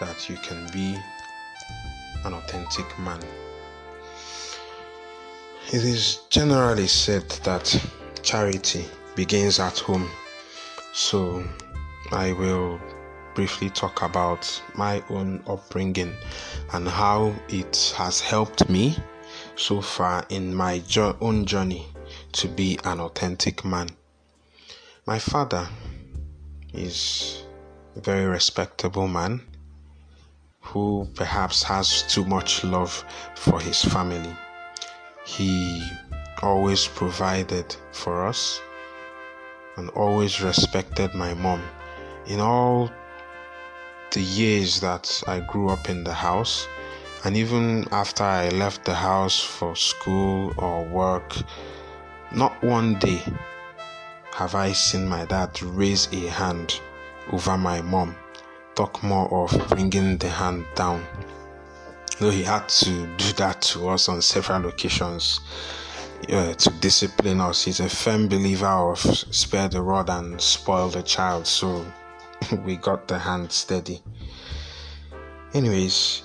that 0.00 0.28
you 0.28 0.36
can 0.38 0.68
be 0.72 0.98
an 2.24 2.34
authentic 2.34 2.98
man. 2.98 3.20
It 5.68 5.84
is 5.84 6.20
generally 6.30 6.86
said 6.86 7.28
that 7.44 7.80
charity 8.22 8.86
begins 9.14 9.58
at 9.60 9.78
home 9.78 10.08
so, 10.94 11.42
I 12.10 12.32
will 12.32 12.78
briefly 13.34 13.70
talk 13.70 14.02
about 14.02 14.62
my 14.74 15.02
own 15.08 15.42
upbringing 15.46 16.14
and 16.74 16.86
how 16.86 17.34
it 17.48 17.94
has 17.96 18.20
helped 18.20 18.68
me 18.68 18.98
so 19.56 19.80
far 19.80 20.26
in 20.28 20.54
my 20.54 20.80
jo- 20.80 21.16
own 21.22 21.46
journey 21.46 21.86
to 22.32 22.46
be 22.46 22.78
an 22.84 23.00
authentic 23.00 23.64
man. 23.64 23.88
My 25.06 25.18
father 25.18 25.66
is 26.74 27.44
a 27.96 28.00
very 28.00 28.26
respectable 28.26 29.08
man 29.08 29.40
who 30.60 31.08
perhaps 31.14 31.62
has 31.62 32.02
too 32.02 32.26
much 32.26 32.64
love 32.64 33.02
for 33.34 33.60
his 33.60 33.82
family. 33.82 34.36
He 35.24 35.88
always 36.42 36.86
provided 36.86 37.76
for 37.92 38.26
us 38.26 38.60
and 39.76 39.88
always 39.90 40.42
respected 40.42 41.14
my 41.14 41.34
mom. 41.34 41.62
In 42.26 42.40
all 42.40 42.90
the 44.10 44.20
years 44.20 44.80
that 44.80 45.22
I 45.26 45.40
grew 45.40 45.68
up 45.70 45.88
in 45.88 46.04
the 46.04 46.12
house, 46.12 46.66
and 47.24 47.36
even 47.36 47.86
after 47.92 48.24
I 48.24 48.48
left 48.48 48.84
the 48.84 48.94
house 48.94 49.40
for 49.40 49.76
school 49.76 50.52
or 50.58 50.84
work, 50.84 51.36
not 52.32 52.60
one 52.62 52.98
day 52.98 53.22
have 54.32 54.54
I 54.54 54.72
seen 54.72 55.08
my 55.08 55.24
dad 55.24 55.62
raise 55.62 56.08
a 56.12 56.26
hand 56.26 56.80
over 57.30 57.56
my 57.56 57.80
mom, 57.80 58.16
talk 58.74 59.02
more 59.02 59.32
of 59.32 59.68
bringing 59.68 60.16
the 60.18 60.28
hand 60.28 60.66
down. 60.74 61.06
Though 62.22 62.30
he 62.30 62.44
had 62.44 62.68
to 62.68 63.08
do 63.16 63.32
that 63.32 63.60
to 63.62 63.88
us 63.88 64.08
on 64.08 64.22
several 64.22 64.68
occasions 64.68 65.40
uh, 66.30 66.54
to 66.54 66.70
discipline 66.78 67.40
us. 67.40 67.64
He's 67.64 67.80
a 67.80 67.88
firm 67.88 68.28
believer 68.28 68.92
of 68.92 69.00
spare 69.00 69.66
the 69.66 69.82
rod 69.82 70.08
and 70.08 70.40
spoil 70.40 70.88
the 70.88 71.02
child, 71.02 71.48
so 71.48 71.84
we 72.64 72.76
got 72.76 73.08
the 73.08 73.18
hand 73.18 73.50
steady. 73.50 74.04
Anyways, 75.52 76.22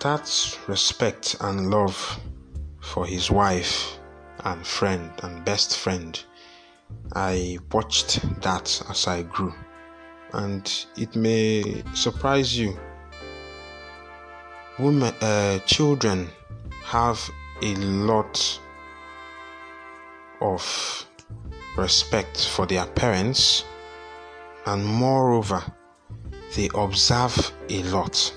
that 0.00 0.58
respect 0.66 1.36
and 1.40 1.70
love 1.70 2.18
for 2.80 3.06
his 3.06 3.30
wife 3.30 4.00
and 4.42 4.66
friend 4.66 5.12
and 5.22 5.44
best 5.44 5.78
friend, 5.78 6.20
I 7.14 7.60
watched 7.70 8.18
that 8.40 8.82
as 8.90 9.06
I 9.06 9.22
grew. 9.22 9.54
And 10.32 10.86
it 10.96 11.14
may 11.14 11.84
surprise 11.94 12.58
you. 12.58 12.76
Women, 14.78 15.14
uh, 15.22 15.58
children 15.60 16.30
have 16.84 17.30
a 17.62 17.74
lot 17.76 18.60
of 20.42 21.06
respect 21.78 22.46
for 22.46 22.66
their 22.66 22.84
parents, 22.84 23.64
and 24.66 24.84
moreover, 24.84 25.62
they 26.54 26.68
observe 26.74 27.52
a 27.70 27.82
lot. 27.84 28.34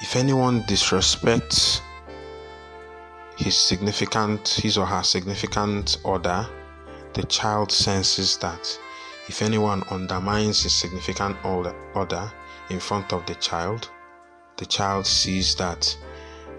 If 0.00 0.16
anyone 0.16 0.62
disrespects 0.62 1.80
his 3.36 3.56
significant, 3.56 4.48
his 4.48 4.76
or 4.76 4.86
her 4.86 5.04
significant 5.04 5.98
other, 6.04 6.48
the 7.14 7.22
child 7.24 7.70
senses 7.70 8.36
that. 8.38 8.76
If 9.28 9.40
anyone 9.40 9.84
undermines 9.88 10.64
his 10.64 10.74
significant 10.74 11.36
other 11.44 12.32
in 12.70 12.80
front 12.80 13.12
of 13.12 13.24
the 13.26 13.36
child, 13.36 13.88
the 14.56 14.66
child 14.66 15.06
sees 15.06 15.54
that. 15.56 15.96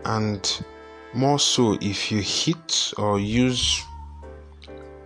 And 0.06 0.66
more 1.14 1.40
so, 1.40 1.78
if 1.82 2.12
you 2.12 2.22
hit 2.22 2.94
or 2.98 3.20
use 3.20 3.84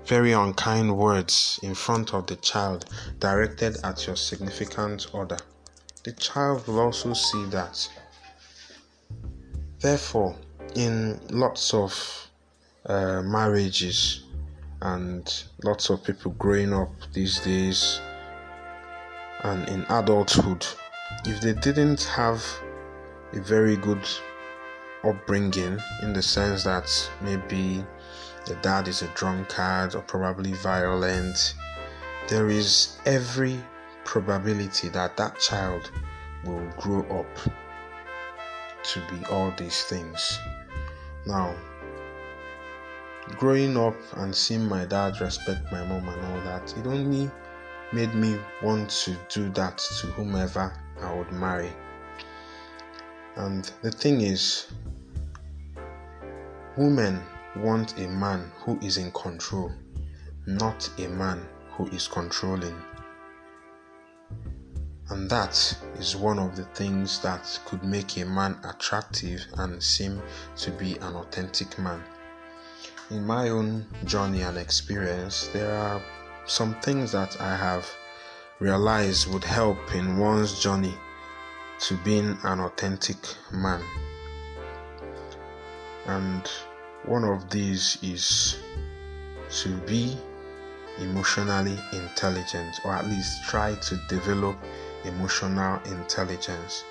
very 0.06 0.32
unkind 0.32 0.98
words 0.98 1.60
in 1.64 1.76
front 1.76 2.14
of 2.14 2.28
the 2.28 2.38
child 2.38 2.86
directed 3.20 3.78
at 3.84 4.08
your 4.08 4.16
significant 4.16 5.08
other, 5.14 5.38
the 6.04 6.14
child 6.14 6.66
will 6.66 6.80
also 6.80 7.14
see 7.14 7.44
that. 7.46 7.90
Therefore, 9.80 10.36
in 10.76 11.20
lots 11.30 11.74
of 11.74 12.30
uh, 12.86 13.22
marriages 13.22 14.24
and 14.82 15.44
lots 15.64 15.90
of 15.90 16.04
people 16.04 16.32
growing 16.32 16.74
up 16.74 16.92
these 17.14 17.40
days 17.42 18.00
and 19.44 19.68
in 19.70 19.86
adulthood, 19.90 20.66
if 21.26 21.42
they 21.42 21.54
didn't 21.54 22.04
have 22.04 22.44
a 23.38 23.42
very 23.42 23.78
good 23.78 24.04
upbringing 25.04 25.78
in 26.02 26.12
the 26.12 26.22
sense 26.22 26.64
that 26.64 26.90
maybe 27.22 27.86
the 28.46 28.56
dad 28.56 28.88
is 28.88 29.04
a 29.04 29.08
drunkard 29.14 29.94
or 29.94 30.02
probably 30.02 30.54
violent, 30.54 31.54
there 32.30 32.50
is 32.50 32.98
every 33.06 33.64
probability 34.06 34.90
that 34.90 35.16
that 35.18 35.40
child 35.40 35.92
will 36.46 36.68
grow 36.78 37.02
up 37.20 37.38
to 38.84 39.02
be 39.12 39.24
all 39.28 39.54
these 39.58 39.84
things. 39.84 40.40
Now, 41.26 41.56
growing 43.38 43.78
up 43.78 43.96
and 44.16 44.34
seeing 44.34 44.68
my 44.68 44.86
dad 44.86 45.20
respect 45.22 45.72
my 45.72 45.84
mom 45.86 46.10
and 46.10 46.26
all 46.26 46.42
that, 46.46 46.76
it 46.76 46.88
only 46.88 47.30
made 47.94 48.16
me 48.16 48.40
want 48.64 48.90
to 48.90 49.16
do 49.30 49.50
that 49.50 49.78
to 49.78 50.08
whomever 50.08 50.74
I 51.02 51.14
would 51.14 51.32
marry. 51.32 51.72
And 53.38 53.72
the 53.84 53.92
thing 53.92 54.22
is, 54.22 54.66
women 56.76 57.22
want 57.56 58.00
a 58.00 58.08
man 58.08 58.52
who 58.62 58.80
is 58.80 58.98
in 58.98 59.12
control, 59.12 59.72
not 60.48 60.90
a 60.98 61.08
man 61.08 61.48
who 61.70 61.86
is 61.90 62.08
controlling. 62.08 62.76
And 65.10 65.30
that 65.30 65.78
is 66.00 66.16
one 66.16 66.40
of 66.40 66.56
the 66.56 66.64
things 66.64 67.20
that 67.20 67.60
could 67.66 67.84
make 67.84 68.18
a 68.18 68.26
man 68.26 68.58
attractive 68.64 69.46
and 69.60 69.84
seem 69.84 70.20
to 70.58 70.72
be 70.72 70.98
an 70.98 71.16
authentic 71.16 71.78
man. 71.78 72.04
In 73.12 73.24
my 73.24 73.50
own 73.50 73.86
journey 74.06 74.42
and 74.42 74.58
experience, 74.58 75.48
there 75.54 75.78
are 75.78 76.02
some 76.48 76.74
things 76.82 77.12
that 77.12 77.40
I 77.40 77.56
have 77.56 77.88
realized 78.60 79.32
would 79.32 79.44
help 79.44 79.94
in 79.94 80.18
one's 80.18 80.60
journey 80.60 80.98
to 81.82 81.98
being 82.04 82.38
an 82.44 82.60
authentic 82.60 83.18
man. 83.52 83.84
And 86.06 86.50
one 87.06 87.24
of 87.24 87.50
these 87.50 87.98
is 88.02 88.58
to 89.62 89.78
be 89.80 90.18
emotionally 91.00 91.78
intelligent, 91.94 92.80
or 92.84 92.94
at 92.94 93.06
least 93.06 93.46
try 93.46 93.76
to 93.76 93.96
develop 94.10 94.58
emotional 95.06 95.80
intelligence. 95.86 96.84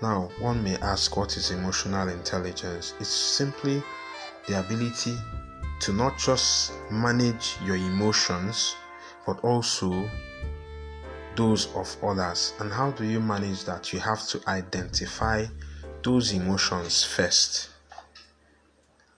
Now, 0.00 0.30
one 0.38 0.62
may 0.62 0.76
ask, 0.76 1.16
what 1.16 1.36
is 1.36 1.50
emotional 1.50 2.08
intelligence? 2.08 2.94
It's 3.00 3.08
simply 3.08 3.82
the 4.46 4.60
ability 4.60 5.16
to 5.80 5.92
not 5.92 6.18
just 6.18 6.72
manage 6.90 7.56
your 7.64 7.76
emotions, 7.76 8.74
but 9.26 9.38
also 9.44 10.08
those 11.36 11.72
of 11.74 11.96
others. 12.02 12.54
And 12.60 12.72
how 12.72 12.90
do 12.92 13.04
you 13.04 13.20
manage 13.20 13.64
that? 13.64 13.92
You 13.92 14.00
have 14.00 14.26
to 14.28 14.40
identify 14.48 15.46
those 16.02 16.32
emotions 16.32 17.04
first. 17.04 17.70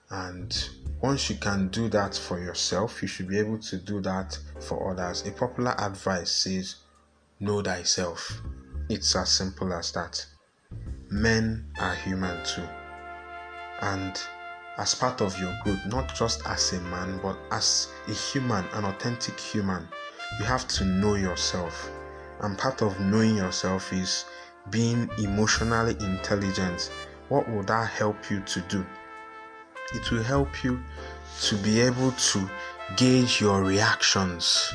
And 0.09 0.69
once 1.01 1.29
you 1.29 1.35
can 1.35 1.67
do 1.67 1.89
that 1.89 2.15
for 2.15 2.39
yourself, 2.39 3.01
you 3.01 3.07
should 3.07 3.27
be 3.27 3.39
able 3.39 3.59
to 3.59 3.77
do 3.77 4.01
that 4.01 4.37
for 4.61 4.91
others. 4.91 5.25
A 5.27 5.31
popular 5.31 5.75
advice 5.79 6.31
says, 6.31 6.77
Know 7.39 7.61
thyself. 7.61 8.41
It's 8.89 9.15
as 9.15 9.29
simple 9.29 9.73
as 9.73 9.91
that. 9.91 10.25
Men 11.09 11.67
are 11.79 11.93
human 11.93 12.43
too. 12.45 12.67
And 13.81 14.19
as 14.77 14.95
part 14.95 15.21
of 15.21 15.39
your 15.39 15.55
growth, 15.63 15.85
not 15.87 16.15
just 16.15 16.45
as 16.47 16.73
a 16.73 16.81
man, 16.81 17.19
but 17.21 17.37
as 17.51 17.89
a 18.07 18.13
human, 18.13 18.65
an 18.73 18.85
authentic 18.85 19.39
human, 19.39 19.87
you 20.39 20.45
have 20.45 20.67
to 20.69 20.85
know 20.85 21.15
yourself. 21.15 21.91
And 22.41 22.57
part 22.57 22.81
of 22.81 22.99
knowing 22.99 23.37
yourself 23.37 23.91
is 23.91 24.25
being 24.69 25.09
emotionally 25.17 25.95
intelligent. 25.99 26.91
What 27.29 27.49
will 27.49 27.63
that 27.63 27.89
help 27.89 28.29
you 28.29 28.41
to 28.41 28.61
do? 28.61 28.85
It 29.93 30.11
will 30.11 30.23
help 30.23 30.63
you 30.63 30.79
to 31.41 31.55
be 31.57 31.81
able 31.81 32.11
to 32.11 32.49
gauge 32.95 33.41
your 33.41 33.63
reactions 33.63 34.73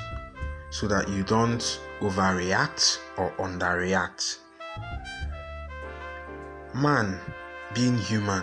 so 0.70 0.86
that 0.88 1.08
you 1.08 1.22
don't 1.22 1.80
overreact 2.00 2.98
or 3.16 3.30
underreact. 3.32 4.38
Man, 6.74 7.20
being 7.74 7.98
human, 7.98 8.42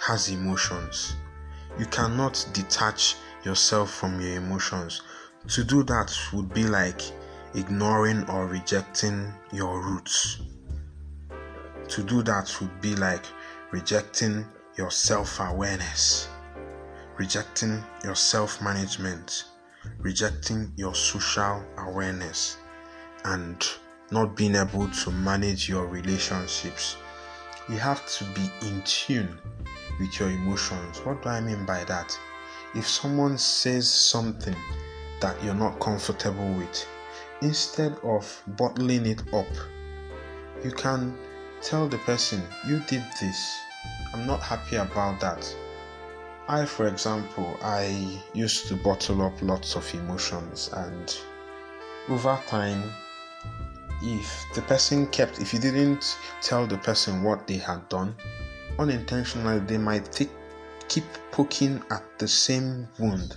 has 0.00 0.28
emotions. 0.28 1.16
You 1.78 1.86
cannot 1.86 2.46
detach 2.52 3.16
yourself 3.44 3.90
from 3.90 4.20
your 4.20 4.36
emotions. 4.36 5.00
To 5.48 5.64
do 5.64 5.82
that 5.84 6.14
would 6.32 6.52
be 6.52 6.64
like 6.64 7.00
ignoring 7.54 8.28
or 8.30 8.46
rejecting 8.46 9.32
your 9.52 9.80
roots. 9.82 10.40
To 11.88 12.02
do 12.02 12.22
that 12.22 12.54
would 12.60 12.80
be 12.80 12.94
like 12.94 13.24
rejecting 13.72 14.46
your 14.76 14.90
self 14.90 15.40
awareness, 15.40 16.28
rejecting 17.18 17.84
your 18.04 18.14
self 18.14 18.62
management, 18.62 19.44
rejecting 19.98 20.72
your 20.76 20.94
social 20.94 21.64
awareness, 21.78 22.58
and 23.24 23.66
not 24.10 24.36
being 24.36 24.54
able 24.54 24.88
to 24.88 25.10
manage 25.10 25.68
your 25.68 25.86
relationships. 25.86 26.96
You 27.68 27.76
have 27.76 28.04
to 28.18 28.24
be 28.34 28.50
in 28.66 28.82
tune 28.82 29.38
with 29.98 30.18
your 30.18 30.30
emotions. 30.30 30.98
What 31.04 31.22
do 31.22 31.28
I 31.28 31.40
mean 31.40 31.64
by 31.66 31.84
that? 31.84 32.18
If 32.74 32.86
someone 32.86 33.36
says 33.38 33.92
something 33.92 34.56
that 35.20 35.42
you're 35.42 35.54
not 35.54 35.78
comfortable 35.80 36.52
with, 36.54 36.86
instead 37.42 37.96
of 38.02 38.42
bottling 38.46 39.06
it 39.06 39.22
up, 39.32 39.48
you 40.64 40.70
can 40.70 41.16
tell 41.62 41.88
the 41.88 41.98
person, 41.98 42.42
You 42.66 42.80
did 42.86 43.04
this. 43.20 43.58
I'm 44.12 44.26
not 44.26 44.42
happy 44.42 44.76
about 44.76 45.20
that. 45.20 45.56
I, 46.48 46.64
for 46.66 46.88
example, 46.88 47.56
I 47.62 48.20
used 48.34 48.66
to 48.68 48.76
bottle 48.76 49.22
up 49.22 49.40
lots 49.40 49.76
of 49.76 49.94
emotions, 49.94 50.70
and 50.72 51.16
over 52.08 52.38
time, 52.46 52.82
if 54.02 54.46
the 54.54 54.62
person 54.62 55.06
kept, 55.08 55.40
if 55.40 55.54
you 55.54 55.60
didn't 55.60 56.16
tell 56.42 56.66
the 56.66 56.78
person 56.78 57.22
what 57.22 57.46
they 57.46 57.58
had 57.58 57.88
done, 57.88 58.14
unintentionally 58.78 59.60
they 59.60 59.78
might 59.78 60.10
keep 60.88 61.04
poking 61.30 61.82
at 61.90 62.02
the 62.18 62.26
same 62.26 62.88
wound 62.98 63.36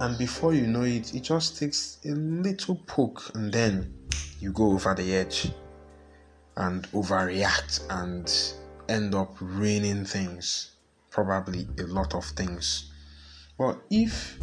And 0.00 0.16
before 0.16 0.54
you 0.54 0.66
know 0.66 0.82
it, 0.82 1.14
it 1.14 1.20
just 1.20 1.58
takes 1.58 1.98
a 2.06 2.12
little 2.12 2.76
poke 2.86 3.30
and 3.34 3.52
then 3.52 3.94
you 4.40 4.50
go 4.50 4.72
over 4.72 4.94
the 4.94 5.14
edge 5.14 5.52
and 6.56 6.90
overreact 6.92 7.82
and 7.90 8.32
end 8.88 9.14
up 9.14 9.36
ruining 9.40 10.06
things, 10.06 10.72
probably 11.10 11.68
a 11.78 11.82
lot 11.82 12.14
of 12.14 12.24
things. 12.24 12.90
But 13.58 13.78
if 13.90 14.38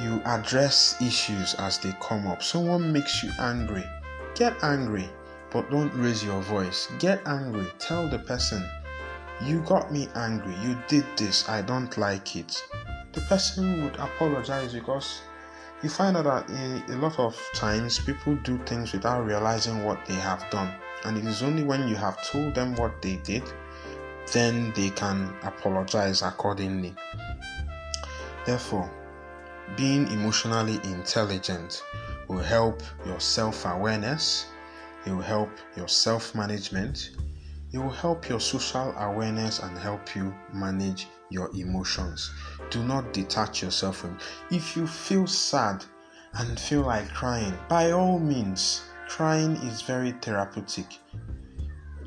you 0.00 0.22
address 0.24 0.94
issues 1.02 1.54
as 1.54 1.78
they 1.78 1.92
come 2.00 2.28
up, 2.28 2.40
someone 2.40 2.92
makes 2.92 3.24
you 3.24 3.32
angry, 3.40 3.84
get 4.36 4.62
angry, 4.62 5.08
but 5.50 5.68
don't 5.68 5.92
raise 5.94 6.24
your 6.24 6.40
voice. 6.42 6.86
Get 7.00 7.26
angry, 7.26 7.66
tell 7.80 8.08
the 8.08 8.20
person, 8.20 8.64
You 9.42 9.62
got 9.62 9.92
me 9.92 10.08
angry, 10.14 10.54
you 10.62 10.78
did 10.86 11.04
this, 11.16 11.48
I 11.48 11.62
don't 11.62 11.96
like 11.98 12.36
it. 12.36 12.62
The 13.18 13.24
person 13.24 13.82
would 13.82 13.96
apologize 13.96 14.74
because 14.74 15.22
you 15.82 15.88
find 15.88 16.16
out 16.16 16.22
that 16.24 16.48
a, 16.88 16.94
a 16.94 16.96
lot 16.98 17.18
of 17.18 17.36
times 17.52 17.98
people 17.98 18.36
do 18.36 18.58
things 18.58 18.92
without 18.92 19.26
realizing 19.26 19.82
what 19.82 20.06
they 20.06 20.14
have 20.14 20.48
done. 20.52 20.72
And 21.04 21.18
it 21.18 21.24
is 21.24 21.42
only 21.42 21.64
when 21.64 21.88
you 21.88 21.96
have 21.96 22.24
told 22.30 22.54
them 22.54 22.76
what 22.76 23.02
they 23.02 23.16
did 23.16 23.42
then 24.32 24.72
they 24.76 24.90
can 24.90 25.34
apologize 25.42 26.22
accordingly. 26.22 26.94
Therefore 28.46 28.88
being 29.76 30.06
emotionally 30.12 30.78
intelligent 30.84 31.82
will 32.28 32.38
help 32.38 32.82
your 33.04 33.18
self-awareness 33.18 34.46
it 35.06 35.10
will 35.10 35.22
help 35.22 35.50
your 35.76 35.88
self-management 35.88 37.16
it 37.72 37.78
will 37.78 37.90
help 37.90 38.28
your 38.28 38.40
social 38.40 38.94
awareness 38.96 39.58
and 39.58 39.76
help 39.76 40.14
you 40.14 40.32
manage 40.54 41.08
your 41.30 41.50
emotions 41.54 42.30
do 42.70 42.82
not 42.82 43.12
detach 43.12 43.62
yourself 43.62 43.98
from 43.98 44.16
it. 44.16 44.56
if 44.56 44.76
you 44.76 44.86
feel 44.86 45.26
sad 45.26 45.84
and 46.34 46.58
feel 46.58 46.82
like 46.82 47.08
crying 47.12 47.56
by 47.68 47.92
all 47.92 48.18
means 48.18 48.82
crying 49.08 49.56
is 49.56 49.82
very 49.82 50.12
therapeutic. 50.12 50.86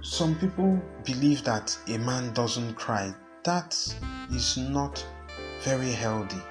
Some 0.04 0.36
people 0.36 0.82
believe 1.04 1.44
that 1.44 1.78
a 1.88 1.98
man 1.98 2.34
doesn't 2.34 2.76
cry. 2.76 3.14
That 3.44 3.76
is 4.32 4.58
not 4.58 5.06
very 5.62 5.92
healthy. 5.92 6.42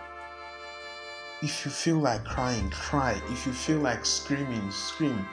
If 1.43 1.65
you 1.65 1.71
feel 1.71 1.99
like 1.99 2.25
crying, 2.25 2.69
cry. 2.71 3.21
If 3.29 3.47
you 3.47 3.53
feel 3.53 3.79
like 3.79 4.05
screaming, 4.05 4.71
scream. 4.71 5.27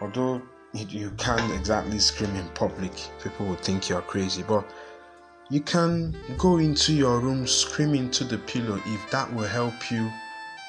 Although 0.00 0.42
you 0.74 1.10
can't 1.16 1.52
exactly 1.54 1.98
scream 1.98 2.34
in 2.36 2.48
public, 2.50 2.92
people 3.22 3.46
will 3.46 3.56
think 3.56 3.88
you're 3.88 4.02
crazy. 4.02 4.42
But 4.42 4.68
you 5.48 5.60
can 5.60 6.16
go 6.38 6.58
into 6.58 6.92
your 6.92 7.20
room, 7.20 7.46
scream 7.46 7.94
into 7.94 8.24
the 8.24 8.38
pillow 8.38 8.80
if 8.84 9.10
that 9.10 9.32
will 9.32 9.46
help 9.46 9.90
you 9.90 10.10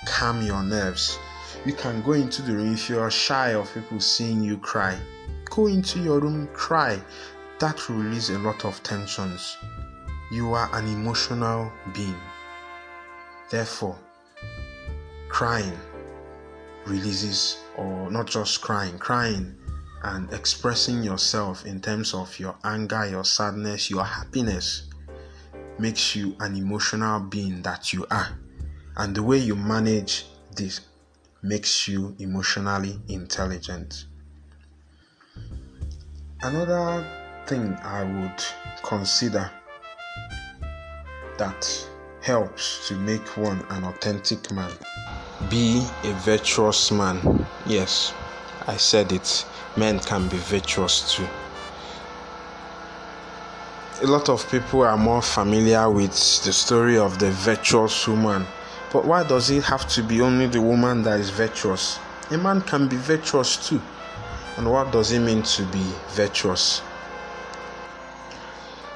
calm 0.05 0.45
your 0.45 0.61
nerves. 0.61 1.17
You 1.65 1.73
can 1.73 2.01
go 2.03 2.13
into 2.13 2.43
the 2.43 2.53
room 2.53 2.73
if 2.73 2.87
you 2.89 2.99
are 2.99 3.09
shy 3.09 3.53
of 3.53 3.73
people 3.73 3.99
seeing 3.99 4.43
you 4.43 4.57
cry. 4.57 4.97
Go 5.45 5.65
into 5.65 5.99
your 5.99 6.19
room, 6.19 6.47
cry. 6.53 7.01
That 7.59 7.89
will 7.89 7.97
release 7.97 8.29
a 8.29 8.37
lot 8.37 8.65
of 8.65 8.81
tensions. 8.83 9.57
You 10.31 10.53
are 10.53 10.69
an 10.73 10.85
emotional 10.87 11.71
being. 11.93 12.19
Therefore, 13.49 13.97
crying 15.27 15.77
releases, 16.85 17.57
or 17.75 18.11
not 18.11 18.27
just 18.27 18.61
crying, 18.61 18.97
crying 18.99 19.56
and 20.07 20.31
expressing 20.31 21.03
yourself 21.03 21.65
in 21.65 21.81
terms 21.81 22.13
of 22.13 22.39
your 22.39 22.55
anger, 22.63 23.05
your 23.09 23.25
sadness, 23.25 23.89
your 23.89 24.05
happiness 24.05 24.83
makes 25.79 26.15
you 26.15 26.35
an 26.39 26.55
emotional 26.55 27.19
being 27.19 27.61
that 27.61 27.91
you 27.91 28.05
are. 28.09 28.39
And 28.95 29.13
the 29.13 29.21
way 29.21 29.37
you 29.37 29.55
manage 29.55 30.25
this 30.55 30.81
makes 31.43 31.87
you 31.87 32.15
emotionally 32.19 32.99
intelligent. 33.09 34.05
Another 36.41 37.05
thing 37.45 37.73
I 37.83 38.03
would 38.03 38.43
consider 38.83 39.51
that 41.37 41.89
helps 42.21 42.87
to 42.87 42.95
make 42.95 43.35
one 43.35 43.63
an 43.69 43.83
authentic 43.83 44.51
man 44.51 44.71
be 45.49 45.85
a 46.03 46.13
virtuous 46.13 46.91
man. 46.91 47.45
Yes, 47.65 48.13
I 48.67 48.77
said 48.77 49.11
it. 49.11 49.45
Men 49.77 49.99
can 49.99 50.27
be 50.27 50.37
virtuous 50.37 51.15
too. 51.15 51.27
A 54.03 54.07
lot 54.07 54.27
of 54.29 54.49
people 54.51 54.81
are 54.81 54.97
more 54.97 55.21
familiar 55.21 55.89
with 55.89 56.11
the 56.43 56.51
story 56.51 56.97
of 56.97 57.17
the 57.19 57.31
virtuous 57.31 58.07
woman 58.07 58.45
but 58.91 59.05
why 59.05 59.23
does 59.23 59.49
it 59.49 59.63
have 59.63 59.87
to 59.89 60.01
be 60.03 60.21
only 60.21 60.47
the 60.47 60.61
woman 60.61 61.03
that 61.03 61.19
is 61.19 61.29
virtuous? 61.29 61.99
A 62.31 62.37
man 62.37 62.61
can 62.61 62.87
be 62.87 62.95
virtuous 62.95 63.57
too. 63.57 63.81
And 64.55 64.71
what 64.71 64.91
does 64.91 65.11
it 65.11 65.19
mean 65.19 65.43
to 65.43 65.63
be 65.65 65.91
virtuous? 66.11 66.81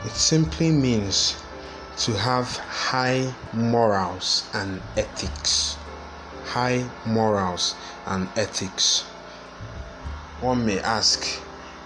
It 0.05 0.11
simply 0.11 0.71
means 0.71 1.43
to 1.97 2.13
have 2.13 2.57
high 2.57 3.33
morals 3.53 4.49
and 4.53 4.81
ethics. 4.95 5.77
High 6.45 6.85
morals 7.05 7.75
and 8.05 8.29
ethics. 8.37 9.03
One 10.41 10.65
may 10.65 10.79
ask, 10.79 11.41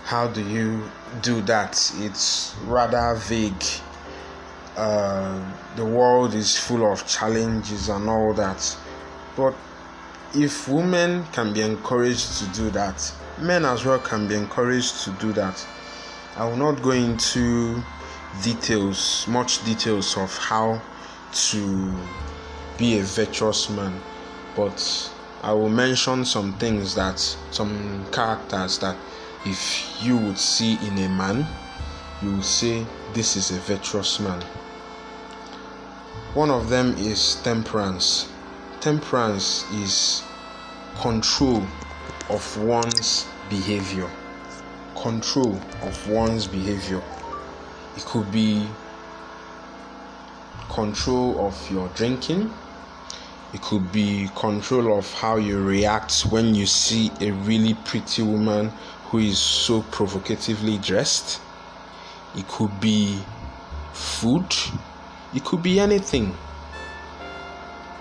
how 0.06 0.28
do 0.28 0.42
you 0.42 0.90
do 1.22 1.42
that? 1.42 1.92
It's 1.98 2.56
rather 2.66 3.16
vague 3.16 3.64
uh, 4.78 5.42
the 5.76 5.86
world 5.86 6.34
is 6.34 6.58
full 6.58 6.90
of 6.92 7.06
challenges 7.08 7.90
and 7.90 8.10
all 8.10 8.34
that. 8.34 8.78
But 9.36 9.56
if 10.34 10.68
women 10.68 11.26
can 11.32 11.54
be 11.54 11.62
encouraged 11.62 12.40
to 12.40 12.46
do 12.48 12.70
that, 12.72 13.14
men 13.40 13.66
as 13.66 13.86
well 13.86 14.00
can 14.00 14.28
be 14.28 14.36
encouraged 14.36 15.04
to 15.04 15.12
do 15.12 15.34
that. 15.34 15.66
I 16.36 16.48
will 16.48 16.58
not 16.58 16.82
go 16.82 16.92
into 16.92 17.84
details, 18.42 19.26
much 19.28 19.64
details 19.66 20.18
of 20.18 20.38
how 20.38 20.82
to 21.32 21.96
be 22.78 23.00
a 23.00 23.04
virtuous 23.04 23.70
man, 23.70 24.02
but 24.56 25.12
I 25.46 25.54
will 25.54 25.70
mention 25.70 26.26
some 26.26 26.54
things 26.54 26.96
that, 26.96 27.20
some 27.52 28.04
characters 28.12 28.80
that 28.80 28.98
if 29.46 30.02
you 30.02 30.18
would 30.18 30.40
see 30.40 30.74
in 30.88 30.98
a 30.98 31.08
man, 31.08 31.46
you 32.24 32.32
will 32.32 32.42
say, 32.42 32.84
This 33.14 33.36
is 33.36 33.52
a 33.52 33.60
virtuous 33.60 34.20
man. 34.20 34.42
One 36.34 36.50
of 36.50 36.70
them 36.70 36.96
is 36.98 37.36
temperance. 37.44 38.28
Temperance 38.82 39.72
is 39.72 40.24
control 41.00 41.64
of 42.32 42.58
one's 42.64 43.28
behavior. 43.48 44.10
Control 44.96 45.62
of 45.84 46.10
one's 46.10 46.48
behavior. 46.48 47.04
It 47.96 48.04
could 48.06 48.32
be 48.32 48.68
control 50.70 51.46
of 51.46 51.70
your 51.70 51.88
drinking. 51.90 52.52
It 53.56 53.62
could 53.62 53.90
be 53.94 54.30
control 54.36 55.00
of 55.00 55.12
how 55.14 55.38
you 55.38 55.64
react 55.64 56.24
when 56.30 56.54
you 56.54 56.66
see 56.66 57.10
a 57.22 57.32
really 57.32 57.74
pretty 57.74 58.22
woman 58.22 58.74
who 59.06 59.20
is 59.20 59.40
so 59.40 59.82
provocatively 59.82 60.78
dressed. 60.78 61.40
It 62.36 62.46
could 62.50 62.82
be 62.82 63.24
food 63.94 64.54
it 65.34 65.44
could 65.44 65.62
be 65.64 65.80
anything, 65.80 66.34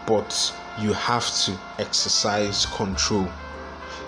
but 0.06 0.52
you 0.78 0.92
have 0.92 1.26
to 1.44 1.56
exercise 1.78 2.66
control. 2.66 3.28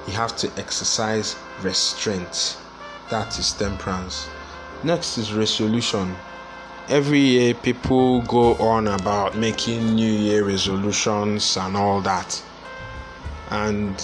You 0.07 0.15
have 0.15 0.37
to 0.39 0.51
exercise 0.57 1.37
restraint. 1.63 2.57
That 3.11 3.37
is 3.39 3.53
temperance. 3.53 4.29
Next 4.85 5.19
is 5.19 5.33
resolution. 5.33 6.17
Every 6.89 7.19
year, 7.19 7.53
people 7.55 8.23
go 8.23 8.55
on 8.55 8.87
about 8.87 9.37
making 9.37 9.97
New 9.97 10.09
Year 10.09 10.45
resolutions 10.45 11.57
and 11.57 11.77
all 11.77 12.01
that. 12.03 12.41
And 13.51 14.01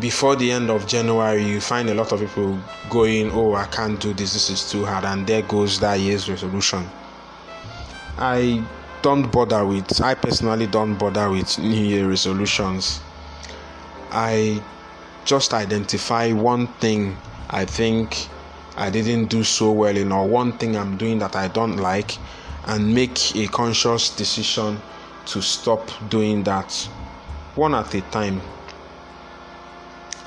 before 0.00 0.34
the 0.34 0.50
end 0.50 0.70
of 0.70 0.88
January, 0.88 1.44
you 1.44 1.60
find 1.60 1.88
a 1.88 1.94
lot 1.94 2.10
of 2.10 2.18
people 2.18 2.58
going, 2.88 3.30
Oh, 3.30 3.54
I 3.54 3.66
can't 3.66 4.00
do 4.00 4.12
this, 4.12 4.32
this 4.32 4.50
is 4.50 4.68
too 4.68 4.84
hard, 4.84 5.04
and 5.04 5.24
there 5.24 5.42
goes 5.42 5.78
that 5.78 6.00
year's 6.00 6.28
resolution. 6.28 6.84
I 8.18 8.64
don't 9.02 9.30
bother 9.30 9.64
with, 9.64 10.00
I 10.02 10.14
personally 10.14 10.66
don't 10.66 10.96
bother 10.96 11.30
with 11.30 11.60
New 11.60 11.84
Year 11.84 12.08
resolutions. 12.08 13.00
I 14.10 14.60
just 15.24 15.54
identify 15.54 16.32
one 16.32 16.66
thing 16.66 17.16
I 17.48 17.66
think 17.66 18.28
I 18.76 18.90
didn't 18.90 19.26
do 19.26 19.44
so 19.44 19.72
well 19.72 19.96
in, 19.96 20.12
or 20.12 20.26
one 20.26 20.52
thing 20.52 20.76
I'm 20.76 20.96
doing 20.96 21.18
that 21.18 21.36
I 21.36 21.48
don't 21.48 21.76
like, 21.76 22.18
and 22.66 22.94
make 22.94 23.34
a 23.36 23.46
conscious 23.48 24.10
decision 24.10 24.80
to 25.26 25.42
stop 25.42 25.90
doing 26.08 26.42
that 26.44 26.72
one 27.54 27.74
at 27.74 27.94
a 27.94 28.00
time. 28.02 28.40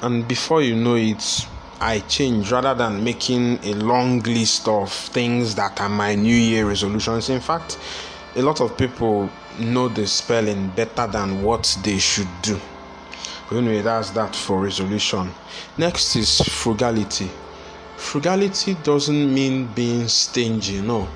And 0.02 0.28
before 0.28 0.62
you 0.62 0.76
know 0.76 0.96
it, 0.96 1.48
I 1.80 2.00
change 2.00 2.52
rather 2.52 2.74
than 2.74 3.04
making 3.04 3.60
a 3.64 3.74
long 3.74 4.20
list 4.22 4.68
of 4.68 4.92
things 4.92 5.56
that 5.56 5.80
are 5.82 5.90
my 5.90 6.16
New 6.16 6.36
Year 6.36 6.68
resolutions. 6.68 7.30
In 7.30 7.40
fact, 7.40 7.78
a 8.36 8.42
lot 8.42 8.62
of 8.62 8.78
people 8.78 9.30
know 9.60 9.88
the 9.88 10.08
spelling 10.08 10.70
better 10.70 11.08
than 11.08 11.44
what 11.44 11.78
they 11.84 11.98
should 11.98 12.28
do. 12.42 12.60
But 13.50 13.58
anyway, 13.58 13.82
that's 13.82 14.12
that 14.12 14.36
for 14.36 14.62
resolution. 14.62 15.34
Next 15.78 16.16
is 16.16 16.40
frugality. 16.40 17.30
Frugality 18.04 18.76
doesn't 18.84 19.34
mean 19.34 19.66
being 19.74 20.08
stingy, 20.08 20.82
no. 20.82 21.08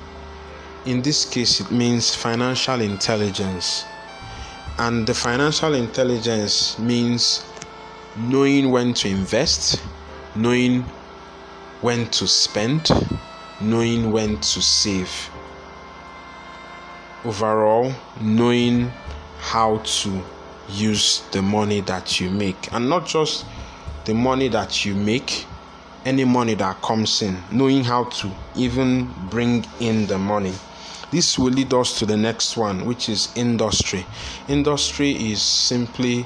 In 0.84 1.00
this 1.00 1.24
case, 1.24 1.60
it 1.60 1.70
means 1.70 2.12
financial 2.12 2.80
intelligence. 2.80 3.84
And 4.78 5.06
the 5.06 5.14
financial 5.14 5.74
intelligence 5.74 6.76
means 6.76 7.44
knowing 8.16 8.72
when 8.72 8.94
to 8.94 9.08
invest, 9.08 9.80
knowing 10.34 10.82
when 11.82 12.08
to 12.08 12.26
spend, 12.26 12.90
knowing 13.60 14.10
when 14.10 14.40
to 14.40 14.60
save. 14.60 15.30
Overall, 17.24 17.92
knowing 18.20 18.90
how 19.38 19.78
to 19.84 20.20
use 20.68 21.22
the 21.30 21.42
money 21.42 21.80
that 21.82 22.18
you 22.18 22.28
make, 22.28 22.72
and 22.72 22.88
not 22.88 23.06
just 23.06 23.44
the 24.04 24.14
money 24.14 24.48
that 24.48 24.84
you 24.84 24.96
make, 24.96 25.46
any 26.08 26.24
money 26.24 26.54
that 26.54 26.80
comes 26.80 27.20
in, 27.20 27.36
knowing 27.52 27.84
how 27.84 28.04
to 28.04 28.30
even 28.56 29.12
bring 29.28 29.62
in 29.78 30.06
the 30.06 30.16
money. 30.16 30.54
This 31.10 31.38
will 31.38 31.52
lead 31.52 31.74
us 31.74 31.98
to 31.98 32.06
the 32.06 32.16
next 32.16 32.56
one, 32.56 32.86
which 32.86 33.10
is 33.10 33.28
industry. 33.36 34.06
Industry 34.48 35.10
is 35.12 35.42
simply 35.42 36.24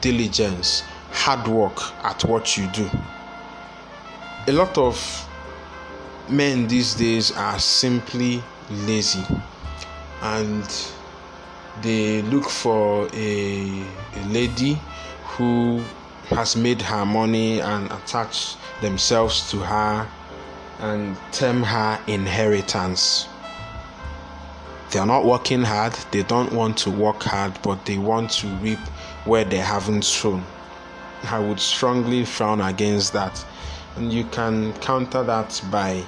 diligence, 0.00 0.84
hard 1.10 1.48
work 1.48 1.76
at 2.04 2.24
what 2.24 2.56
you 2.56 2.68
do. 2.68 2.88
A 4.46 4.52
lot 4.52 4.78
of 4.78 4.96
men 6.28 6.68
these 6.68 6.94
days 6.94 7.32
are 7.32 7.58
simply 7.58 8.40
lazy 8.70 9.24
and 10.22 10.64
they 11.82 12.22
look 12.22 12.48
for 12.48 13.08
a, 13.14 13.82
a 14.14 14.24
lady 14.28 14.78
who 15.24 15.82
has 16.30 16.56
made 16.56 16.82
her 16.82 17.04
money 17.06 17.60
and 17.60 17.90
attach 17.90 18.56
themselves 18.80 19.50
to 19.50 19.58
her 19.58 20.08
and 20.80 21.16
term 21.32 21.62
her 21.62 22.00
inheritance. 22.06 23.26
They 24.90 24.98
are 24.98 25.06
not 25.06 25.24
working 25.24 25.62
hard, 25.62 25.94
they 26.10 26.22
don't 26.22 26.52
want 26.52 26.78
to 26.78 26.90
work 26.90 27.22
hard, 27.22 27.58
but 27.62 27.84
they 27.84 27.98
want 27.98 28.30
to 28.32 28.46
reap 28.46 28.78
where 29.24 29.44
they 29.44 29.58
haven't 29.58 30.04
sown. 30.04 30.44
I 31.24 31.38
would 31.38 31.60
strongly 31.60 32.24
frown 32.24 32.60
against 32.60 33.12
that. 33.12 33.44
And 33.96 34.12
you 34.12 34.24
can 34.24 34.72
counter 34.74 35.22
that 35.24 35.60
by 35.70 36.04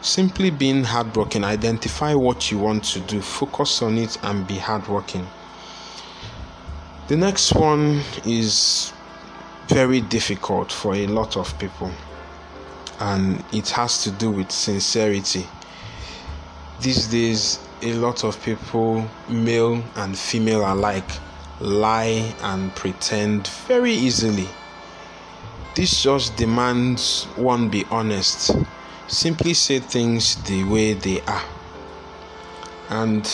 simply 0.00 0.50
being 0.50 0.84
hardworking. 0.84 1.44
Identify 1.44 2.14
what 2.14 2.50
you 2.50 2.58
want 2.58 2.84
to 2.84 3.00
do, 3.00 3.20
focus 3.20 3.82
on 3.82 3.98
it, 3.98 4.16
and 4.22 4.46
be 4.46 4.58
hardworking. 4.58 5.26
The 7.08 7.16
next 7.16 7.52
one 7.54 8.02
is 8.24 8.91
very 9.72 10.02
difficult 10.02 10.70
for 10.70 10.94
a 10.94 11.06
lot 11.06 11.36
of 11.36 11.58
people, 11.58 11.90
and 13.00 13.42
it 13.52 13.70
has 13.70 14.02
to 14.04 14.10
do 14.10 14.30
with 14.30 14.50
sincerity. 14.52 15.46
These 16.80 17.06
days, 17.06 17.58
a 17.80 17.94
lot 17.94 18.22
of 18.22 18.42
people, 18.44 19.08
male 19.28 19.82
and 19.96 20.18
female 20.18 20.70
alike, 20.70 21.10
lie 21.60 22.34
and 22.42 22.74
pretend 22.74 23.48
very 23.66 23.92
easily. 23.92 24.48
This 25.74 26.02
just 26.02 26.36
demands 26.36 27.24
one 27.36 27.70
be 27.70 27.84
honest. 27.90 28.50
Simply 29.08 29.54
say 29.54 29.78
things 29.78 30.36
the 30.44 30.64
way 30.64 30.92
they 30.92 31.22
are. 31.22 31.44
And 32.90 33.26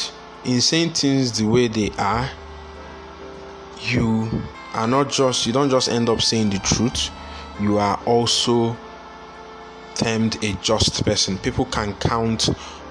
in 0.44 0.60
saying 0.60 0.92
things 0.92 1.36
the 1.36 1.46
way 1.46 1.66
they 1.66 1.90
are, 1.98 2.30
you 3.80 4.42
are 4.74 4.86
not 4.86 5.10
just 5.10 5.46
you 5.46 5.52
don't 5.52 5.70
just 5.70 5.88
end 5.88 6.08
up 6.08 6.20
saying 6.20 6.50
the 6.50 6.58
truth, 6.58 7.10
you 7.60 7.78
are 7.78 7.98
also 8.06 8.76
termed 9.94 10.42
a 10.44 10.52
just 10.54 11.04
person. 11.04 11.38
People 11.38 11.64
can 11.66 11.94
count 11.94 12.48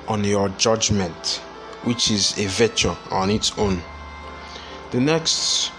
on 0.08 0.24
your 0.24 0.50
judgment, 0.50 1.42
which 1.84 2.12
is 2.12 2.38
a 2.38 2.48
virtue 2.48 2.96
on 3.12 3.30
its 3.30 3.58
own. 3.58 3.82
The 4.92 5.00
next 5.00 5.72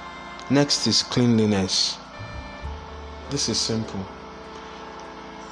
next 0.51 0.87
is 0.87 1.03
cleanliness. 1.03 1.99
This 3.31 3.49
is 3.49 3.59
simple. 3.59 4.05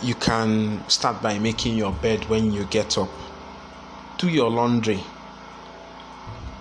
You 0.02 0.14
can 0.14 0.86
start 0.88 1.22
by 1.22 1.38
making 1.38 1.76
your 1.76 1.92
bed 1.92 2.28
when 2.28 2.52
you 2.52 2.64
get 2.66 2.98
up. 2.98 3.10
Do 4.18 4.28
your 4.28 4.50
laundry. 4.50 5.02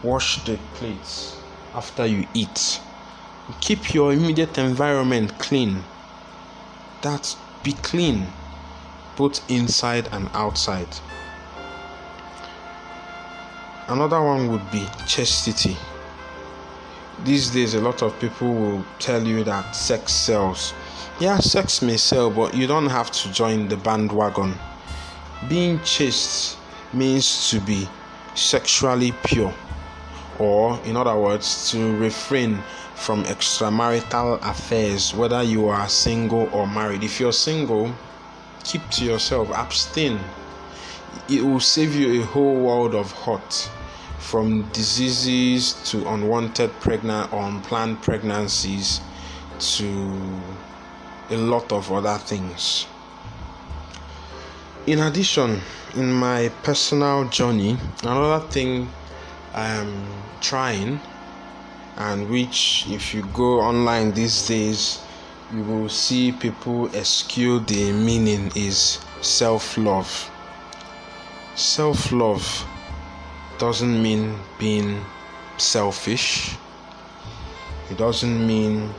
Wash 0.03 0.43
the 0.43 0.57
plates 0.73 1.39
after 1.73 2.05
you 2.05 2.27
eat. 2.33 2.81
Keep 3.61 3.93
your 3.93 4.11
immediate 4.11 4.57
environment 4.57 5.37
clean. 5.37 5.83
That 7.03 7.35
be 7.63 7.73
clean 7.73 8.27
both 9.15 9.47
inside 9.49 10.09
and 10.11 10.29
outside. 10.33 10.87
Another 13.87 14.21
one 14.21 14.51
would 14.51 14.71
be 14.71 14.87
chastity. 15.07 15.77
These 17.23 17.51
days, 17.51 17.75
a 17.75 17.81
lot 17.81 18.01
of 18.01 18.19
people 18.19 18.51
will 18.53 18.85
tell 18.97 19.23
you 19.23 19.43
that 19.43 19.75
sex 19.75 20.11
sells. 20.11 20.73
Yeah, 21.19 21.37
sex 21.37 21.83
may 21.83 21.97
sell, 21.97 22.31
but 22.31 22.55
you 22.55 22.65
don't 22.65 22.87
have 22.87 23.11
to 23.11 23.31
join 23.31 23.67
the 23.67 23.77
bandwagon. 23.77 24.55
Being 25.47 25.79
chaste 25.81 26.57
means 26.93 27.49
to 27.51 27.59
be 27.59 27.87
sexually 28.33 29.13
pure, 29.23 29.53
or 30.39 30.79
in 30.83 30.97
other 30.97 31.15
words, 31.15 31.69
to 31.71 31.95
refrain 31.97 32.61
from 32.95 33.23
extramarital 33.25 34.39
affairs, 34.41 35.13
whether 35.13 35.43
you 35.43 35.67
are 35.67 35.87
single 35.87 36.49
or 36.51 36.65
married. 36.65 37.03
If 37.03 37.19
you're 37.19 37.33
single, 37.33 37.93
keep 38.63 38.89
to 38.91 39.05
yourself, 39.05 39.51
abstain. 39.51 40.19
It 41.29 41.43
will 41.43 41.59
save 41.59 41.95
you 41.95 42.21
a 42.21 42.25
whole 42.25 42.55
world 42.55 42.95
of 42.95 43.11
hurt 43.11 43.69
from 44.17 44.63
diseases 44.71 45.73
to 45.91 46.07
unwanted 46.07 46.71
pregnant 46.79 47.31
or 47.31 47.43
unplanned 47.43 48.01
pregnancies 48.01 49.01
to 49.59 50.41
a 51.29 51.37
lot 51.37 51.71
of 51.71 51.91
other 51.91 52.17
things. 52.17 52.87
In 54.87 54.99
addition, 54.99 55.61
in 55.95 56.11
my 56.11 56.49
personal 56.63 57.27
journey, 57.29 57.77
another 58.03 58.45
thing 58.47 58.89
I 59.53 59.67
am 59.67 60.07
trying, 60.41 60.99
and 61.97 62.29
which, 62.29 62.85
if 62.89 63.13
you 63.13 63.23
go 63.33 63.61
online 63.61 64.11
these 64.11 64.47
days, 64.47 64.99
you 65.53 65.63
will 65.63 65.87
see 65.89 66.31
people 66.31 66.93
eschew 66.95 67.59
the 67.61 67.91
meaning 67.93 68.51
is 68.55 68.99
self 69.21 69.77
love. 69.77 70.31
Self 71.55 72.11
love 72.11 72.65
doesn't 73.57 74.01
mean 74.01 74.37
being 74.59 75.01
selfish, 75.57 76.57
it 77.89 77.97
doesn't 77.97 78.45
mean 78.45 78.93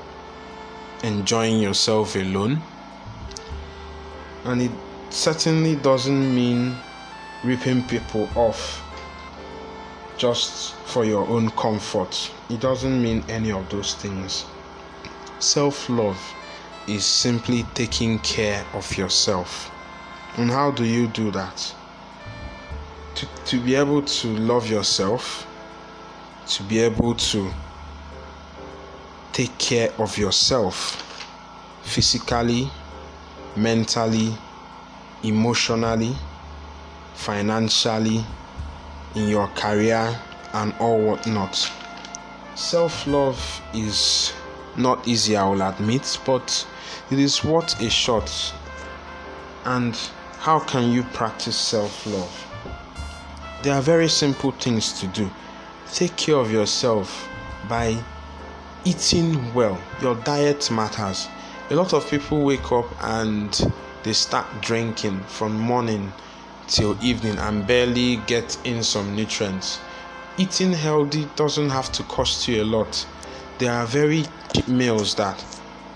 enjoying 1.02 1.60
yourself 1.60 2.16
alone, 2.16 2.62
and 4.44 4.62
it 4.62 4.70
certainly 5.10 5.76
doesn't 5.76 6.34
mean 6.34 6.76
ripping 7.44 7.82
people 7.82 8.28
off 8.34 8.85
just 10.18 10.74
for 10.86 11.04
your 11.04 11.26
own 11.26 11.50
comfort. 11.50 12.30
It 12.48 12.60
doesn't 12.60 13.02
mean 13.02 13.24
any 13.28 13.52
of 13.52 13.68
those 13.68 13.94
things. 13.94 14.46
Self 15.38 15.88
love 15.88 16.18
is 16.86 17.04
simply 17.04 17.64
taking 17.74 18.18
care 18.20 18.64
of 18.72 18.96
yourself. 18.96 19.70
And 20.36 20.50
how 20.50 20.70
do 20.70 20.84
you 20.84 21.08
do 21.08 21.30
that? 21.32 21.74
To, 23.16 23.26
to 23.46 23.60
be 23.60 23.74
able 23.74 24.02
to 24.02 24.28
love 24.28 24.68
yourself, 24.68 25.46
to 26.48 26.62
be 26.62 26.80
able 26.80 27.14
to 27.14 27.50
take 29.32 29.56
care 29.58 29.92
of 29.98 30.16
yourself 30.16 31.02
physically, 31.82 32.70
mentally, 33.56 34.34
emotionally, 35.22 36.14
financially, 37.14 38.24
in 39.16 39.28
your 39.28 39.48
career, 39.48 40.16
and 40.52 40.72
all 40.78 41.00
whatnot. 41.00 41.70
Self 42.54 43.06
love 43.06 43.62
is 43.74 44.32
not 44.76 45.06
easy, 45.08 45.36
I 45.36 45.48
will 45.48 45.62
admit, 45.62 46.18
but 46.24 46.66
it 47.10 47.18
is 47.18 47.42
worth 47.42 47.80
a 47.80 47.90
shot. 47.90 48.54
And 49.64 49.96
how 50.38 50.60
can 50.60 50.92
you 50.92 51.02
practice 51.02 51.56
self 51.56 52.06
love? 52.06 52.46
There 53.62 53.74
are 53.74 53.82
very 53.82 54.08
simple 54.08 54.52
things 54.52 54.92
to 55.00 55.06
do. 55.08 55.30
Take 55.92 56.16
care 56.16 56.36
of 56.36 56.52
yourself 56.52 57.28
by 57.68 57.98
eating 58.84 59.52
well. 59.54 59.80
Your 60.00 60.14
diet 60.14 60.70
matters. 60.70 61.28
A 61.70 61.74
lot 61.74 61.92
of 61.92 62.08
people 62.08 62.44
wake 62.44 62.70
up 62.70 62.86
and 63.02 63.72
they 64.04 64.12
start 64.12 64.46
drinking 64.60 65.20
from 65.24 65.58
morning 65.58 66.12
till 66.68 66.96
evening 67.02 67.38
and 67.38 67.66
barely 67.66 68.16
get 68.26 68.58
in 68.64 68.82
some 68.82 69.14
nutrients. 69.14 69.80
eating 70.38 70.72
healthy 70.72 71.26
doesn't 71.34 71.70
have 71.70 71.90
to 71.92 72.02
cost 72.04 72.46
you 72.46 72.62
a 72.62 72.64
lot. 72.64 73.06
There 73.58 73.72
are 73.72 73.86
very 73.86 74.24
cheap 74.52 74.68
meals 74.68 75.14
that 75.14 75.42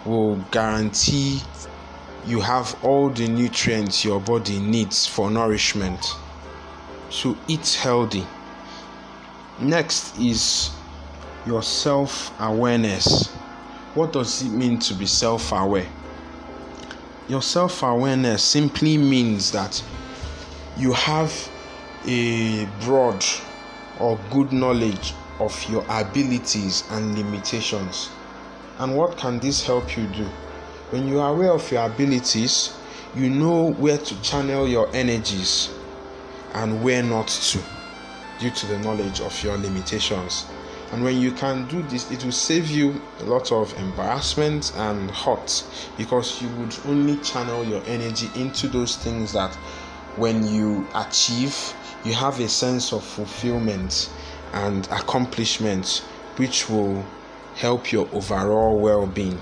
will 0.05 0.37
guarantee 0.51 1.43
you 2.27 2.41
have 2.41 2.75
all 2.83 3.11
the 3.11 3.29
nutrients 3.29 4.05
your 4.05 4.21
body 4.21 4.59
needs 4.59 5.07
for 5.07 5.31
nourishment. 5.31 6.15
So 7.11 7.37
eat 7.49 7.79
healthy. 7.83 8.27
Next 9.59 10.19
is 10.19 10.71
your 11.47 11.63
self 11.63 12.33
awareness. 12.41 13.27
What 13.95 14.13
does 14.13 14.43
it 14.43 14.51
mean 14.51 14.79
to 14.81 14.95
be 14.95 15.07
self 15.07 15.53
aware? 15.53 15.89
Your 17.29 17.43
self 17.43 17.83
awareness 17.83 18.43
simply 18.43 18.97
means 18.97 19.53
that 19.53 19.83
you 20.81 20.93
have 20.95 21.51
a 22.07 22.67
broad 22.81 23.23
or 23.99 24.19
good 24.31 24.51
knowledge 24.51 25.13
of 25.39 25.69
your 25.69 25.85
abilities 25.91 26.85
and 26.91 27.15
limitations. 27.17 28.09
And 28.79 28.97
what 28.97 29.19
can 29.19 29.39
this 29.41 29.63
help 29.67 29.95
you 29.97 30.07
do? 30.07 30.25
When 30.89 31.07
you 31.07 31.21
are 31.21 31.35
aware 31.35 31.53
of 31.53 31.71
your 31.71 31.85
abilities, 31.85 32.75
you 33.15 33.29
know 33.29 33.73
where 33.73 33.99
to 33.99 34.23
channel 34.23 34.67
your 34.67 34.89
energies 34.97 35.69
and 36.55 36.83
where 36.83 37.03
not 37.03 37.29
to 37.29 37.61
due 38.39 38.51
to 38.51 38.67
the 38.67 38.79
knowledge 38.79 39.21
of 39.21 39.43
your 39.45 39.59
limitations. 39.59 40.47
And 40.93 41.05
when 41.05 41.19
you 41.21 41.31
can 41.33 41.69
do 41.69 41.83
this, 41.83 42.11
it 42.11 42.25
will 42.25 42.33
save 42.33 42.69
you 42.69 43.01
a 43.21 43.25
lot 43.25 43.53
of 43.53 43.73
embarrassment 43.79 44.73
and 44.77 45.11
hurt 45.11 45.63
because 45.97 46.41
you 46.43 46.49
would 46.57 46.75
only 46.87 47.17
channel 47.19 47.65
your 47.65 47.83
energy 47.87 48.31
into 48.35 48.67
those 48.67 48.97
things 48.97 49.33
that 49.35 49.57
when 50.17 50.47
you 50.47 50.87
achieve, 50.95 51.75
you 52.05 52.15
have 52.15 52.41
a 52.41 52.49
sense 52.49 52.93
of 52.93 53.05
fulfillment 53.05 54.11
and 54.53 54.87
accomplishment 54.91 56.05
which 56.37 56.69
will 56.69 57.05
help 57.55 57.93
your 57.93 58.09
overall 58.13 58.81
well 58.81 59.07
being. 59.07 59.39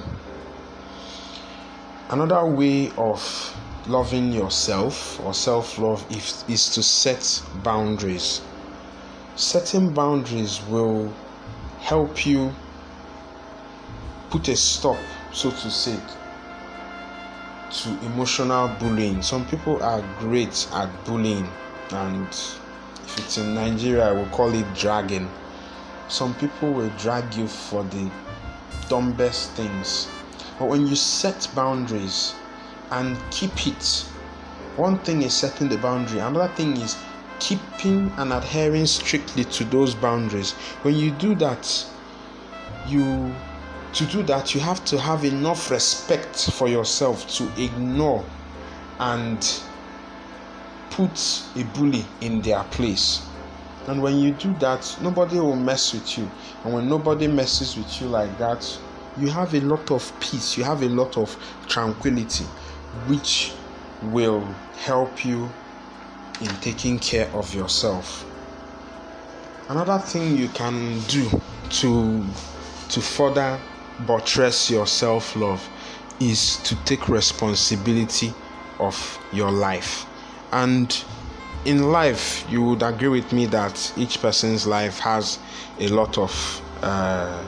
Another 2.11 2.47
way 2.55 2.91
of 2.97 3.55
loving 3.87 4.33
yourself 4.33 5.21
or 5.25 5.33
self 5.35 5.79
love 5.79 6.05
is, 6.11 6.71
to 6.71 6.83
set 6.83 7.43
boundaries. 7.63 8.43
Setting 9.37 9.93
boundaries 9.93 10.61
will 10.69 11.15
help 11.81 12.27
you 12.27 12.53
put 14.31 14.49
a 14.49 14.57
stop, 14.57 14.99
so 15.33 15.51
to 15.51 15.71
say, 15.71 15.99
to 17.71 17.91
emotional 18.05 18.69
bullying. 18.81 19.23
Some 19.23 19.47
people 19.47 19.83
are 19.83 20.03
great 20.19 20.69
at 20.73 20.89
bullying, 21.05 21.49
and 21.91 22.27
if 22.27 23.19
it's 23.19 23.39
in 23.39 23.55
Nigeria, 23.55 24.15
we'll 24.15 24.27
call 24.27 24.55
it 24.55 24.67
dragging. 24.75 25.31
Some 26.09 26.35
people 26.35 26.73
will 26.73 26.91
drag 26.99 27.35
you 27.35 27.47
for 27.47 27.85
the 27.85 28.11
dumbest 28.89 29.53
things. 29.53 30.09
But 30.59 30.69
when 30.69 30.87
you 30.87 30.97
set 30.97 31.49
boundaries 31.55 32.35
and 32.91 33.19
keep 33.31 33.67
it, 33.67 34.05
one 34.77 34.99
thing 35.01 35.23
is 35.23 35.35
setting 35.35 35.69
the 35.69 35.77
boundary, 35.79 36.21
another 36.21 36.53
thing 36.55 36.77
is 36.77 36.97
keeping 37.39 38.13
and 38.17 38.33
adhering 38.33 38.87
strictly 38.87 39.45
to 39.45 39.65
those 39.65 39.95
boundaries. 39.95 40.53
When 40.83 40.95
you 40.95 41.11
do 41.11 41.35
that, 41.37 41.87
you 42.87 43.35
to 43.93 44.05
do 44.07 44.23
that 44.25 44.55
you 44.55 44.61
have 44.61 44.85
to 44.85 44.99
have 44.99 45.25
enough 45.25 45.71
respect 45.71 46.51
for 46.53 46.69
yourself 46.69 47.27
to 47.29 47.51
ignore 47.63 48.25
and 49.01 49.63
put 50.91 51.43
a 51.57 51.63
bully 51.65 52.05
in 52.21 52.41
their 52.43 52.63
place. 52.65 53.27
And 53.87 54.03
when 54.03 54.19
you 54.19 54.33
do 54.33 54.53
that, 54.55 54.99
nobody 55.01 55.39
will 55.39 55.57
mess 55.57 55.95
with 55.95 56.19
you. 56.19 56.31
And 56.65 56.75
when 56.75 56.89
nobody 56.89 57.27
messes 57.27 57.77
with 57.77 58.01
you 58.01 58.09
like 58.09 58.37
that, 58.39 58.79
you 59.17 59.29
have 59.29 59.55
a 59.55 59.61
lot 59.61 59.91
of 59.91 60.13
peace, 60.21 60.59
you 60.59 60.65
have 60.65 60.83
a 60.83 60.89
lot 60.89 61.17
of 61.17 61.37
tranquility, 61.67 62.45
which 63.07 63.55
will 64.03 64.43
help 64.77 65.25
you 65.25 65.51
in 66.41 66.49
taking 66.61 66.99
care 66.99 67.29
of 67.35 67.55
yourself. 67.55 68.25
Another 69.69 69.99
thing 69.99 70.37
you 70.37 70.49
can 70.49 71.01
do 71.09 71.31
to 71.71 72.25
to 72.89 73.01
further 73.01 73.59
buttress 74.07 74.71
your 74.71 74.87
self-love 74.87 75.69
is 76.21 76.57
to 76.65 76.75
take 76.85 77.09
responsibility 77.09 78.33
of 78.81 79.19
your 79.33 79.51
life. 79.51 80.07
And 80.53 81.05
in 81.65 81.91
life, 81.91 82.47
you 82.49 82.63
would 82.63 82.83
agree 82.83 83.09
with 83.09 83.33
me 83.33 83.47
that 83.47 83.93
each 83.97 84.21
person's 84.21 84.67
life 84.67 84.99
has 85.01 85.39
a 85.79 85.89
lot 85.89 86.17
of 86.19 86.63
uh, 86.83 87.43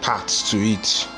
parts 0.00 0.50
to 0.50 0.58
it. 0.58 1.08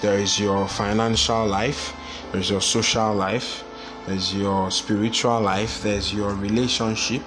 There 0.00 0.18
is 0.18 0.40
your 0.40 0.66
financial 0.66 1.46
life, 1.46 1.94
there's 2.32 2.50
your 2.50 2.62
social 2.62 3.14
life, 3.14 3.64
there's 4.06 4.34
your 4.34 4.70
spiritual 4.70 5.40
life, 5.40 5.82
there's 5.82 6.12
your 6.12 6.34
relationship, 6.34 7.22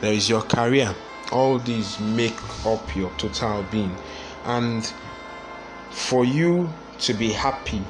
there 0.00 0.12
is 0.12 0.28
your 0.28 0.42
career. 0.42 0.94
All 1.32 1.58
these 1.58 1.98
make 1.98 2.38
up 2.66 2.94
your 2.94 3.10
total 3.16 3.62
being. 3.70 3.96
And 4.44 4.92
for 5.92 6.24
you 6.24 6.72
to 7.00 7.14
be 7.14 7.30
happy, 7.30 7.82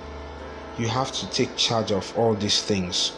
you 0.79 0.89
have 0.89 1.13
to 1.13 1.31
take 1.31 1.57
charge 1.57 1.93
of 1.93 2.17
all 2.19 2.35
these 2.35 2.63
things. 2.63 3.13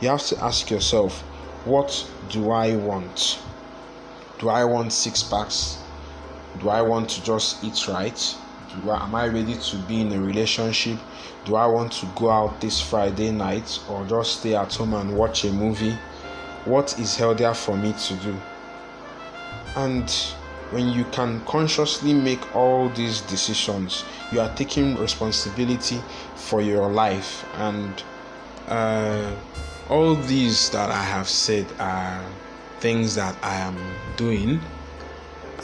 You 0.00 0.08
have 0.08 0.22
to 0.26 0.42
ask 0.42 0.70
yourself, 0.70 1.22
what 1.64 2.08
do 2.30 2.50
I 2.50 2.76
want? 2.76 3.40
Do 4.38 4.48
I 4.48 4.64
want 4.64 4.92
six 4.92 5.22
packs? 5.22 5.78
Do 6.60 6.68
I 6.68 6.82
want 6.82 7.08
to 7.10 7.22
just 7.22 7.62
eat 7.64 7.88
right? 7.88 8.36
Do 8.82 8.90
I, 8.90 9.04
am 9.04 9.14
I 9.14 9.26
ready 9.28 9.56
to 9.56 9.76
be 9.88 10.00
in 10.00 10.12
a 10.12 10.20
relationship? 10.20 10.98
Do 11.44 11.56
I 11.56 11.66
want 11.66 11.92
to 11.94 12.06
go 12.14 12.30
out 12.30 12.60
this 12.60 12.80
Friday 12.80 13.30
night 13.30 13.78
or 13.88 14.04
just 14.06 14.40
stay 14.40 14.54
at 14.54 14.74
home 14.74 14.94
and 14.94 15.16
watch 15.16 15.44
a 15.44 15.52
movie? 15.52 15.96
What 16.64 16.98
is 16.98 17.16
healthier 17.16 17.54
for 17.54 17.76
me 17.76 17.92
to 17.92 18.14
do? 18.16 18.36
And 19.76 20.12
when 20.70 20.88
you 20.88 21.04
can 21.04 21.40
consciously 21.44 22.12
make 22.12 22.54
all 22.54 22.88
these 22.88 23.20
decisions, 23.22 24.04
you 24.32 24.40
are 24.40 24.52
taking 24.54 24.96
responsibility 24.96 26.02
for 26.34 26.60
your 26.60 26.90
life. 26.90 27.46
And 27.54 28.02
uh, 28.68 29.32
all 29.88 30.16
these 30.16 30.70
that 30.70 30.90
I 30.90 31.02
have 31.02 31.28
said 31.28 31.66
are 31.78 32.24
things 32.80 33.14
that 33.14 33.36
I 33.42 33.56
am 33.56 33.76
doing, 34.16 34.60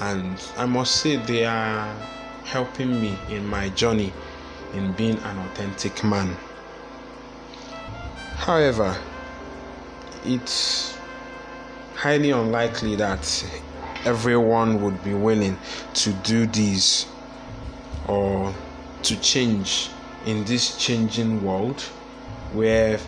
and 0.00 0.40
I 0.56 0.66
must 0.66 0.96
say 0.96 1.16
they 1.16 1.44
are 1.44 1.94
helping 2.44 3.00
me 3.00 3.18
in 3.28 3.46
my 3.46 3.68
journey 3.70 4.12
in 4.74 4.92
being 4.92 5.18
an 5.18 5.38
authentic 5.38 6.02
man. 6.04 6.36
However, 8.36 8.96
it's 10.24 10.96
highly 11.94 12.30
unlikely 12.30 12.96
that 12.96 13.24
everyone 14.04 14.82
would 14.82 15.02
be 15.04 15.14
willing 15.14 15.56
to 15.94 16.12
do 16.12 16.46
this 16.46 17.06
or 18.08 18.52
to 19.02 19.16
change 19.20 19.90
in 20.26 20.44
this 20.44 20.76
changing 20.76 21.42
world 21.42 21.80
where 22.52 22.98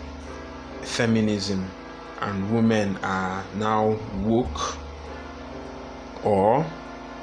feminism 0.83 1.71
and 2.21 2.53
women 2.55 2.97
are 3.03 3.45
now 3.57 3.97
woke 4.23 4.77
or 6.23 6.65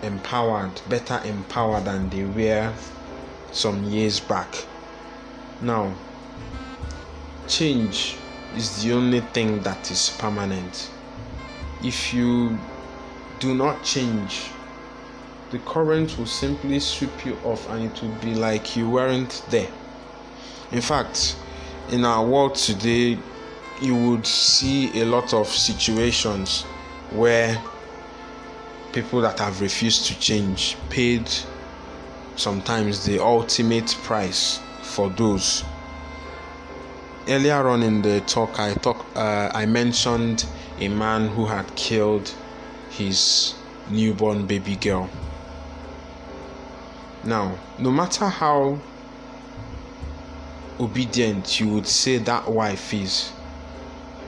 empowered, 0.03 0.82
better 0.88 1.19
empowered 1.26 1.86
than 1.86 2.09
they 2.09 2.24
were 2.24 2.74
some 3.51 3.84
years 3.84 4.19
back. 4.19 4.65
Now, 5.59 5.93
change 7.47 8.17
is 8.55 8.84
the 8.84 8.93
only 8.93 9.22
thing 9.22 9.61
that 9.61 9.89
is 9.91 10.15
permanent. 10.19 10.89
If 11.84 12.13
you 12.13 12.59
do 13.42 13.56
not 13.56 13.84
change, 13.84 14.52
the 15.50 15.58
current 15.60 16.18
will 16.18 16.28
simply 16.28 16.80
sweep 16.80 17.26
you 17.26 17.36
off 17.44 17.68
and 17.72 17.92
it 17.92 18.02
will 18.02 18.16
be 18.22 18.36
like 18.36 18.76
you 18.78 18.88
weren't 18.89 19.44
there. 19.50 19.70
In 20.72 20.80
fact, 20.80 21.36
in 21.89 22.06
our 22.06 22.26
world 22.26 22.56
today, 22.56 23.18
you 23.82 23.96
would 23.96 24.28
see 24.28 25.02
a 25.02 25.06
lot 25.06 25.34
of 25.34 25.48
situations 25.48 26.62
where 27.10 27.62
people 28.94 29.22
that 29.22 29.39
have 29.39 29.60
refused 29.60 30.06
to 30.06 30.20
change 30.20 30.78
paid 30.89 31.28
sometimes 32.36 33.06
the 33.06 33.20
ultimate 33.20 33.98
price 34.04 34.60
for 34.84 35.10
those 35.10 35.64
earlier 37.28 37.68
on 37.68 37.82
in 37.84 38.02
the 38.02 38.20
talk 38.22 38.60
i 38.60 38.74
talk 38.76 39.06
uh, 39.16 39.50
i 39.54 39.66
mentioned 39.66 40.46
a 40.80 40.88
man 40.88 41.28
who 41.30 41.46
had 41.46 41.74
killed 41.76 42.34
his 42.92 43.56
newborn 43.89 44.46
baby 44.46 44.76
girl 44.76 45.10
now 47.24 47.58
no 47.78 47.92
matter 47.92 48.28
how 48.28 48.80
obedient 50.80 51.60
you 51.60 51.68
would 51.70 51.88
say 51.88 52.18
that 52.18 52.50
wife 52.50 52.94
is 52.94 53.30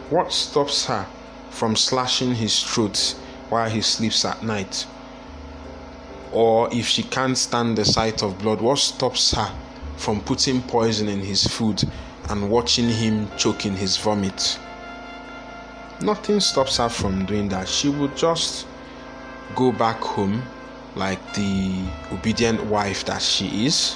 what 0.09 0.31
stops 0.31 0.85
her 0.85 1.07
from 1.49 1.75
slashing 1.75 2.35
his 2.35 2.61
throat 2.61 3.15
while 3.49 3.69
he 3.69 3.81
sleeps 3.81 4.25
at 4.25 4.43
night? 4.43 4.85
Or 6.31 6.67
if 6.73 6.87
she 6.87 7.03
can't 7.03 7.37
stand 7.37 7.77
the 7.77 7.85
sight 7.85 8.23
of 8.23 8.39
blood, 8.39 8.59
what 8.61 8.79
stops 8.79 9.33
her 9.33 9.51
from 9.95 10.21
putting 10.21 10.61
poison 10.61 11.07
in 11.07 11.19
his 11.21 11.45
food 11.45 11.83
and 12.29 12.49
watching 12.49 12.89
him 12.89 13.29
choke 13.37 13.65
in 13.65 13.75
his 13.75 13.97
vomit? 13.97 14.59
Nothing 16.01 16.39
stops 16.39 16.77
her 16.77 16.89
from 16.89 17.25
doing 17.25 17.49
that. 17.49 17.67
She 17.67 17.87
would 17.89 18.15
just 18.17 18.65
go 19.55 19.71
back 19.71 19.99
home 20.01 20.43
like 20.95 21.19
the 21.33 21.85
obedient 22.11 22.63
wife 22.65 23.05
that 23.05 23.21
she 23.21 23.65
is 23.65 23.95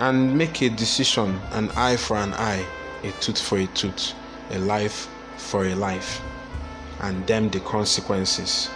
and 0.00 0.36
make 0.36 0.62
a 0.62 0.68
decision 0.68 1.40
an 1.52 1.70
eye 1.76 1.96
for 1.96 2.16
an 2.16 2.34
eye, 2.34 2.66
a 3.04 3.10
tooth 3.20 3.40
for 3.40 3.58
a 3.58 3.66
tooth, 3.66 4.14
a 4.50 4.58
life 4.58 5.08
for 5.36 5.64
a 5.66 5.74
life, 5.74 6.20
and 7.00 7.26
them 7.26 7.48
the 7.50 7.60
consequences. 7.60 8.68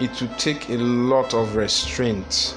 It 0.00 0.20
would 0.20 0.36
take 0.38 0.68
a 0.68 0.76
lot 0.76 1.32
of 1.32 1.54
restraint 1.56 2.54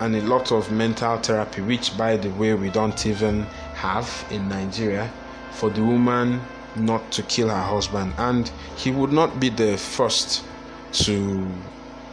and 0.00 0.14
a 0.14 0.20
lot 0.20 0.52
of 0.52 0.70
mental 0.70 1.16
therapy, 1.18 1.60
which, 1.62 1.96
by 1.96 2.16
the 2.16 2.28
way, 2.30 2.54
we 2.54 2.70
don't 2.70 3.04
even 3.06 3.44
have 3.74 4.24
in 4.30 4.48
Nigeria, 4.48 5.10
for 5.50 5.70
the 5.70 5.82
woman 5.82 6.40
not 6.78 7.10
to 7.12 7.22
kill 7.22 7.48
her 7.48 7.62
husband. 7.62 8.14
And 8.18 8.50
he 8.76 8.90
would 8.90 9.12
not 9.12 9.40
be 9.40 9.48
the 9.48 9.76
first 9.76 10.44
to 10.92 11.46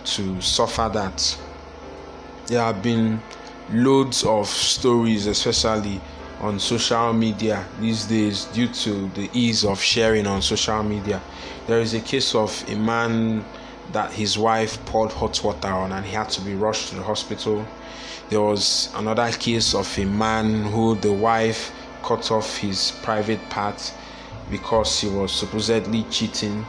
to 0.05 0.41
suffer 0.41 0.89
that. 0.93 1.37
There 2.47 2.61
have 2.61 2.81
been 2.81 3.21
loads 3.71 4.23
of 4.23 4.47
stories, 4.47 5.25
especially 5.25 5.99
on 6.39 6.59
social 6.59 7.11
media 7.13 7.65
these 7.79 8.05
days, 8.05 8.45
due 8.45 8.67
to 8.67 9.07
the 9.09 9.29
ease 9.33 9.65
of 9.65 9.81
sharing 9.81 10.27
on 10.27 10.41
social 10.41 10.83
media. 10.83 11.21
There 11.65 11.79
is 11.79 11.93
a 11.93 12.01
case 12.01 12.35
of 12.35 12.63
a 12.69 12.75
man 12.75 13.43
that 13.91 14.11
his 14.13 14.37
wife 14.37 14.83
poured 14.85 15.11
hot 15.11 15.43
water 15.43 15.67
on 15.69 15.91
and 15.91 16.05
he 16.05 16.13
had 16.13 16.29
to 16.29 16.41
be 16.41 16.53
rushed 16.53 16.89
to 16.89 16.95
the 16.95 17.03
hospital. 17.03 17.65
There 18.29 18.41
was 18.41 18.89
another 18.95 19.31
case 19.31 19.73
of 19.73 19.97
a 19.97 20.05
man 20.05 20.65
who 20.65 20.95
the 20.95 21.13
wife 21.13 21.71
cut 22.03 22.31
off 22.31 22.57
his 22.57 22.91
private 23.01 23.49
part 23.49 23.91
because 24.49 24.99
he 25.01 25.07
was 25.07 25.31
supposedly 25.31 26.03
cheating 26.03 26.65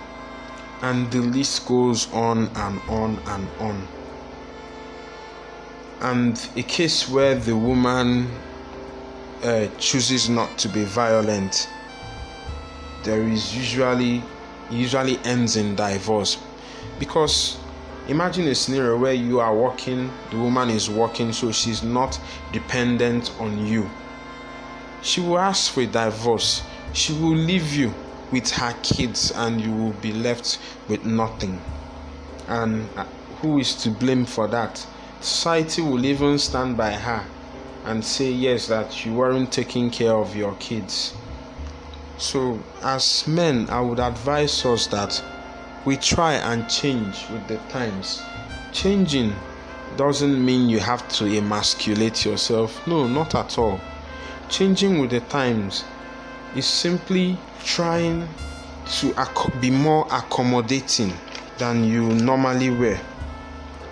and 0.83 1.11
the 1.11 1.20
list 1.20 1.66
goes 1.66 2.12
on 2.12 2.49
and 2.55 2.81
on 2.89 3.18
and 3.27 3.49
on. 3.61 3.89
And 6.01 6.49
a 6.57 6.62
case 6.62 7.09
where 7.09 7.35
the 7.35 7.57
woman 7.57 8.31
uh, 9.43 9.68
chooses 9.79 10.29
not 10.29 10.59
to 10.59 10.68
be 10.68 10.85
violent, 10.85 11.68
there 13.05 13.22
is 13.22 13.57
usually 13.57 14.22
usually 14.68 15.18
ends 15.24 15.57
in 15.57 15.77
divorce 15.77 16.39
because 16.99 17.57
imagine 18.09 18.49
a 18.49 18.55
scenario 18.55 18.99
where 18.99 19.12
you 19.12 19.39
are 19.39 19.55
working, 19.55 20.11
the 20.31 20.37
woman 20.37 20.70
is 20.70 20.91
working, 20.91 21.33
so 21.33 21.53
she's 21.53 21.83
not 21.83 22.18
dependent 22.53 23.33
on 23.39 23.64
you. 23.64 23.89
She 25.03 25.20
will 25.20 25.39
ask 25.39 25.72
for 25.72 25.83
a 25.83 25.87
divorce. 25.87 26.62
She 26.97 27.13
will 27.13 27.37
leave 27.37 27.75
you 27.75 27.93
with 28.33 28.53
her 28.53 28.75
kids 28.83 29.31
and 29.31 29.61
you 29.61 29.71
will 29.71 29.93
be 29.93 30.15
left 30.15 30.59
with 30.89 31.05
nothing. 31.05 31.61
And 32.49 32.89
uh, 32.97 33.05
who 33.43 33.59
is 33.59 33.75
to 33.83 33.91
blame 33.91 34.25
for 34.25 34.49
that? 34.49 34.87
Society 35.21 35.83
will 35.83 36.07
even 36.07 36.39
stand 36.39 36.79
by 36.79 36.93
her 36.93 37.27
and 37.85 38.03
say, 38.03 38.31
yes, 38.31 38.69
that 38.69 39.05
you 39.05 39.13
weren't 39.13 39.53
taking 39.53 39.91
care 39.91 40.15
of 40.15 40.35
your 40.35 40.55
kids. 40.55 41.13
So, 42.17 42.61
as 42.83 43.29
men, 43.29 43.69
I 43.69 43.83
would 43.83 44.01
advise 44.01 44.65
us 44.65 44.87
that 44.87 45.23
we 45.85 45.99
try 45.99 46.33
and 46.33 46.67
change 46.67 47.29
with 47.29 47.47
the 47.47 47.59
times. 47.69 48.23
Changing 48.73 49.35
doesn't 49.99 50.43
mean 50.43 50.71
you 50.71 50.81
have 50.81 51.07
to 51.11 51.27
emasculate 51.27 52.25
yourself. 52.25 52.87
No, 52.87 53.07
not 53.07 53.35
at 53.35 53.59
all. 53.59 53.83
Changing 54.49 54.99
with 54.99 55.11
the 55.11 55.21
times 55.21 55.85
is 56.57 56.67
simply 56.67 57.37
trying 57.65 58.27
to 58.87 59.15
be 59.61 59.71
more 59.71 60.07
accommodating 60.11 61.13
than 61.59 61.85
you 61.85 62.15
normally 62.15 62.71
were, 62.71 62.99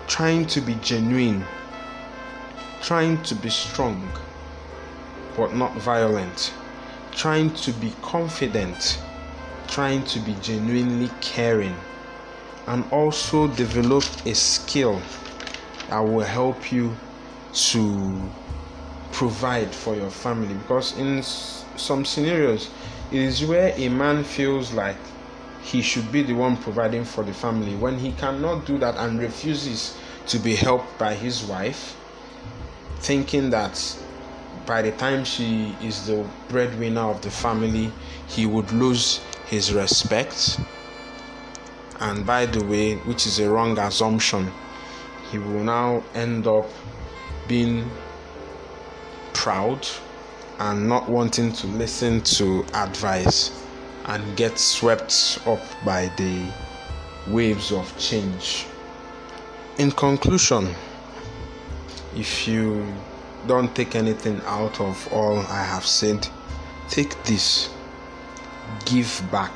trying 0.07 0.45
to 0.47 0.61
be 0.61 0.73
genuine, 0.75 1.45
trying 2.81 3.21
to 3.21 3.35
be 3.35 3.49
strong 3.49 4.11
but 5.37 5.53
not 5.53 5.73
violent, 5.75 6.53
trying 7.11 7.53
to 7.53 7.71
be 7.73 7.93
confident, 8.01 8.99
trying 9.67 10.03
to 10.05 10.19
be 10.19 10.33
genuinely 10.41 11.09
caring, 11.21 11.75
and 12.67 12.83
also 12.91 13.47
develop 13.47 14.03
a 14.25 14.33
skill 14.33 15.01
that 15.89 15.99
will 15.99 16.25
help 16.25 16.71
you 16.71 16.95
to 17.53 18.29
provide 19.15 19.73
for 19.73 19.95
your 19.95 20.09
family? 20.09 20.53
Because 20.53 20.97
in 20.97 21.23
some 21.23 22.05
scenarios 22.05 22.69
it 23.11 23.19
is 23.19 23.45
where 23.45 23.73
a 23.77 23.89
man 23.89 24.23
feels 24.23 24.73
like 24.73 24.97
he 25.63 25.81
should 25.81 26.11
be 26.11 26.21
the 26.21 26.33
one 26.33 26.57
providing 26.57 27.05
for 27.05 27.23
the 27.23 27.33
family. 27.33 27.75
When 27.75 27.97
he 27.97 28.11
cannot 28.11 28.65
do 28.65 28.77
that 28.79 28.95
and 28.97 29.19
refuses 29.19 29.97
to 30.27 30.37
be 30.37 30.55
helped 30.55 30.97
by 30.99 31.13
his 31.13 31.43
wife 31.43 31.97
thinking 32.99 33.49
that 33.51 33.97
by 34.65 34.81
the 34.81 34.91
time 34.91 35.23
she 35.23 35.75
is 35.81 36.07
the 36.07 36.27
breadwinner 36.49 37.01
of 37.01 37.21
the 37.21 37.31
family 37.31 37.91
he 38.27 38.45
would 38.45 38.71
lose 38.71 39.21
his 39.45 39.73
respect. 39.73 40.59
And 41.99 42.25
by 42.25 42.47
the 42.47 42.63
way 42.65 42.95
which 42.95 43.25
is 43.25 43.39
a 43.39 43.49
wrong 43.49 43.77
assumption 43.79 44.51
he 45.31 45.37
will 45.37 45.63
now 45.63 46.03
end 46.13 46.47
up 46.47 46.69
being 47.47 47.89
proud 49.35 49.87
and 50.59 50.89
not 50.89 51.07
wanting 51.07 51.51
to 51.51 51.67
listen 51.67 52.21
to 52.21 52.65
advice 52.73 53.51
and 54.05 54.35
get 54.35 54.57
swept 54.57 55.37
up 55.45 55.61
by 55.83 56.07
the 56.17 56.51
waves 57.27 57.71
of 57.71 57.95
change. 57.99 58.65
In 59.77 59.91
conclusion, 59.91 60.73
if 62.15 62.47
you 62.47 62.85
don't 63.45 63.75
take 63.75 63.95
anything 63.95 64.41
out 64.45 64.79
of 64.79 65.07
all 65.13 65.37
I 65.37 65.63
have 65.63 65.85
said, 65.85 66.27
take 66.89 67.21
this 67.23 67.69
give 68.85 69.21
back. 69.31 69.53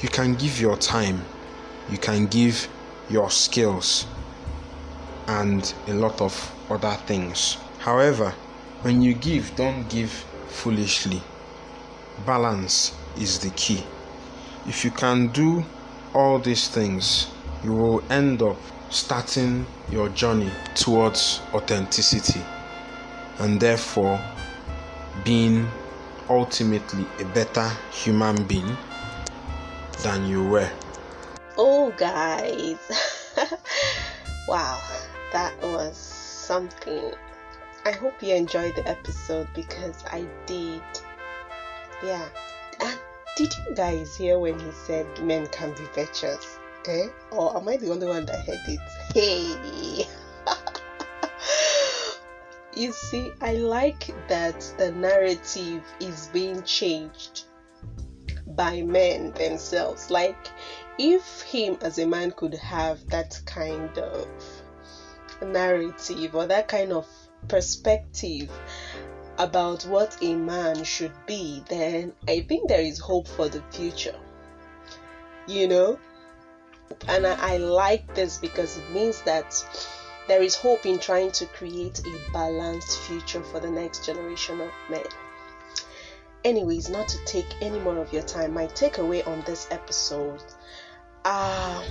You 0.00 0.08
can 0.08 0.34
give 0.34 0.60
your 0.60 0.76
time, 0.76 1.24
you 1.90 1.96
can 1.96 2.26
give 2.26 2.68
your 3.08 3.30
skills, 3.30 4.06
and 5.26 5.72
a 5.86 5.94
lot 5.94 6.20
of 6.20 6.34
other 6.74 6.96
things. 7.06 7.56
However, 7.78 8.34
when 8.82 9.02
you 9.02 9.14
give, 9.14 9.54
don't 9.56 9.88
give 9.88 10.10
foolishly. 10.48 11.22
Balance 12.26 12.94
is 13.16 13.38
the 13.38 13.50
key. 13.50 13.84
If 14.66 14.84
you 14.84 14.90
can 14.90 15.28
do 15.28 15.64
all 16.14 16.38
these 16.38 16.68
things, 16.68 17.28
you 17.64 17.72
will 17.72 18.02
end 18.10 18.42
up 18.42 18.56
starting 18.90 19.66
your 19.90 20.08
journey 20.10 20.50
towards 20.74 21.40
authenticity 21.54 22.42
and 23.38 23.60
therefore 23.60 24.20
being 25.24 25.68
ultimately 26.28 27.06
a 27.20 27.24
better 27.26 27.68
human 27.90 28.44
being 28.44 28.76
than 30.02 30.26
you 30.26 30.44
were. 30.44 30.70
Oh, 31.56 31.92
guys, 31.96 32.78
wow, 34.48 34.80
that 35.32 35.54
was 35.62 36.11
something 36.52 37.14
I 37.86 37.92
hope 37.92 38.22
you 38.22 38.34
enjoyed 38.34 38.76
the 38.76 38.86
episode 38.86 39.48
because 39.54 40.04
I 40.12 40.26
did. 40.44 40.82
Yeah. 42.04 42.28
And 42.78 42.98
did 43.38 43.54
you 43.56 43.74
guys 43.74 44.14
hear 44.14 44.38
when 44.38 44.60
he 44.60 44.70
said 44.84 45.06
men 45.22 45.46
can 45.46 45.70
be 45.70 45.84
virtuous? 45.94 46.58
Okay? 46.80 47.06
Or 47.30 47.56
am 47.56 47.66
I 47.68 47.78
the 47.78 47.90
only 47.90 48.06
one 48.06 48.26
that 48.26 48.44
heard 48.46 48.60
it? 48.68 48.80
Hey! 49.14 50.06
you 52.76 52.92
see, 52.92 53.32
I 53.40 53.54
like 53.54 54.14
that 54.28 54.60
the 54.76 54.92
narrative 54.92 55.82
is 56.00 56.28
being 56.34 56.62
changed 56.64 57.44
by 58.48 58.82
men 58.82 59.32
themselves. 59.32 60.10
Like, 60.10 60.50
if 60.98 61.40
him 61.40 61.78
as 61.80 61.98
a 61.98 62.06
man 62.06 62.30
could 62.30 62.54
have 62.54 63.08
that 63.08 63.40
kind 63.46 63.96
of 63.96 64.28
narrative 65.44 66.34
or 66.34 66.46
that 66.46 66.68
kind 66.68 66.92
of 66.92 67.06
perspective 67.48 68.50
about 69.38 69.82
what 69.84 70.16
a 70.22 70.34
man 70.34 70.84
should 70.84 71.12
be, 71.26 71.62
then 71.68 72.12
I 72.28 72.40
think 72.40 72.68
there 72.68 72.80
is 72.80 72.98
hope 72.98 73.26
for 73.26 73.48
the 73.48 73.62
future. 73.70 74.14
You 75.46 75.68
know? 75.68 75.98
And 77.08 77.26
I, 77.26 77.54
I, 77.54 77.56
like 77.56 78.14
this 78.14 78.38
because 78.38 78.76
it 78.76 78.90
means 78.90 79.22
that 79.22 79.54
there 80.28 80.42
is 80.42 80.54
hope 80.54 80.86
in 80.86 80.98
trying 80.98 81.32
to 81.32 81.46
create 81.46 82.00
a 82.00 82.32
balanced 82.32 82.98
future 83.00 83.42
for 83.42 83.58
the 83.58 83.70
next 83.70 84.04
generation 84.04 84.60
of 84.60 84.70
men. 84.90 85.02
Anyways, 86.44 86.90
not 86.90 87.08
to 87.08 87.24
take 87.24 87.46
any 87.60 87.78
more 87.78 87.98
of 87.98 88.12
your 88.12 88.22
time, 88.22 88.52
my 88.52 88.66
takeaway 88.66 89.26
on 89.26 89.42
this 89.46 89.68
episode. 89.70 90.42
Uh, 91.24 91.82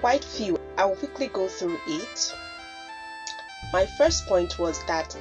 quite 0.00 0.24
few. 0.24 0.58
I'll 0.78 0.96
quickly 0.96 1.26
go 1.28 1.48
through 1.48 1.78
it. 1.86 2.34
My 3.72 3.86
first 3.86 4.26
point 4.26 4.58
was 4.58 4.82
that 4.84 5.16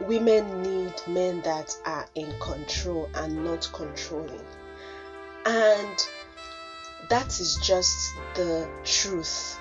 women 0.00 0.62
need 0.62 0.94
men 1.06 1.42
that 1.42 1.76
are 1.84 2.06
in 2.14 2.32
control 2.40 3.08
and 3.14 3.44
not 3.44 3.68
controlling. 3.72 4.44
And 5.44 5.96
that 7.08 7.26
is 7.40 7.58
just 7.62 8.14
the 8.34 8.68
truth 8.84 9.58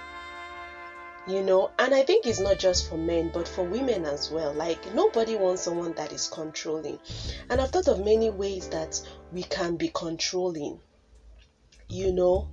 you 1.27 1.43
know? 1.43 1.69
And 1.77 1.93
i 1.93 2.01
think 2.01 2.25
it's 2.25 2.39
not 2.39 2.57
just 2.57 2.89
for 2.89 2.97
men 2.97 3.29
but 3.33 3.47
for 3.47 3.63
women 3.63 4.05
as 4.05 4.31
well. 4.31 4.51
Like 4.53 4.93
nobody 4.93 5.35
wants 5.35 5.61
someone 5.61 5.93
that 5.93 6.11
is 6.11 6.27
controlling. 6.27 6.97
And 7.49 7.61
i've 7.61 7.69
thought 7.69 7.87
of 7.87 7.99
many 7.99 8.29
ways 8.29 8.67
that 8.69 8.99
we 9.31 9.43
can 9.43 9.75
be 9.75 9.89
controlling 9.93 10.79
you 11.91 12.11
know 12.11 12.47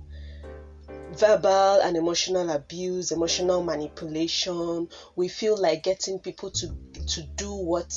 verbal 1.11 1.79
and 1.81 1.95
emotional 1.95 2.49
abuse 2.49 3.11
emotional 3.11 3.63
manipulation. 3.63 4.87
We 5.15 5.27
feel 5.27 5.57
like 5.57 5.83
getting 5.83 6.19
people 6.19 6.51
to 6.51 6.67
to 7.07 7.21
do 7.35 7.53
what 7.53 7.93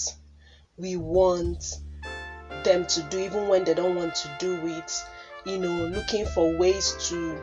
we 0.77 0.97
want 0.97 1.79
them 2.65 2.87
to 2.87 3.03
do 3.11 3.19
even 3.19 3.49
when 3.49 3.65
they 3.65 3.75
don't 3.75 3.97
want 3.97 4.15
to 4.15 4.37
do 4.39 4.55
it. 4.67 4.93
You 5.45 5.59
know 5.59 5.87
looking 5.87 6.27
for 6.27 6.57
ways 6.57 6.95
to 7.09 7.39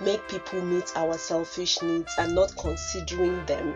make 0.00 0.26
people 0.28 0.62
meet 0.62 0.90
our 0.96 1.18
selfish 1.18 1.82
needs 1.82 2.14
and 2.16 2.34
not 2.34 2.56
considering 2.56 3.44
them 3.44 3.74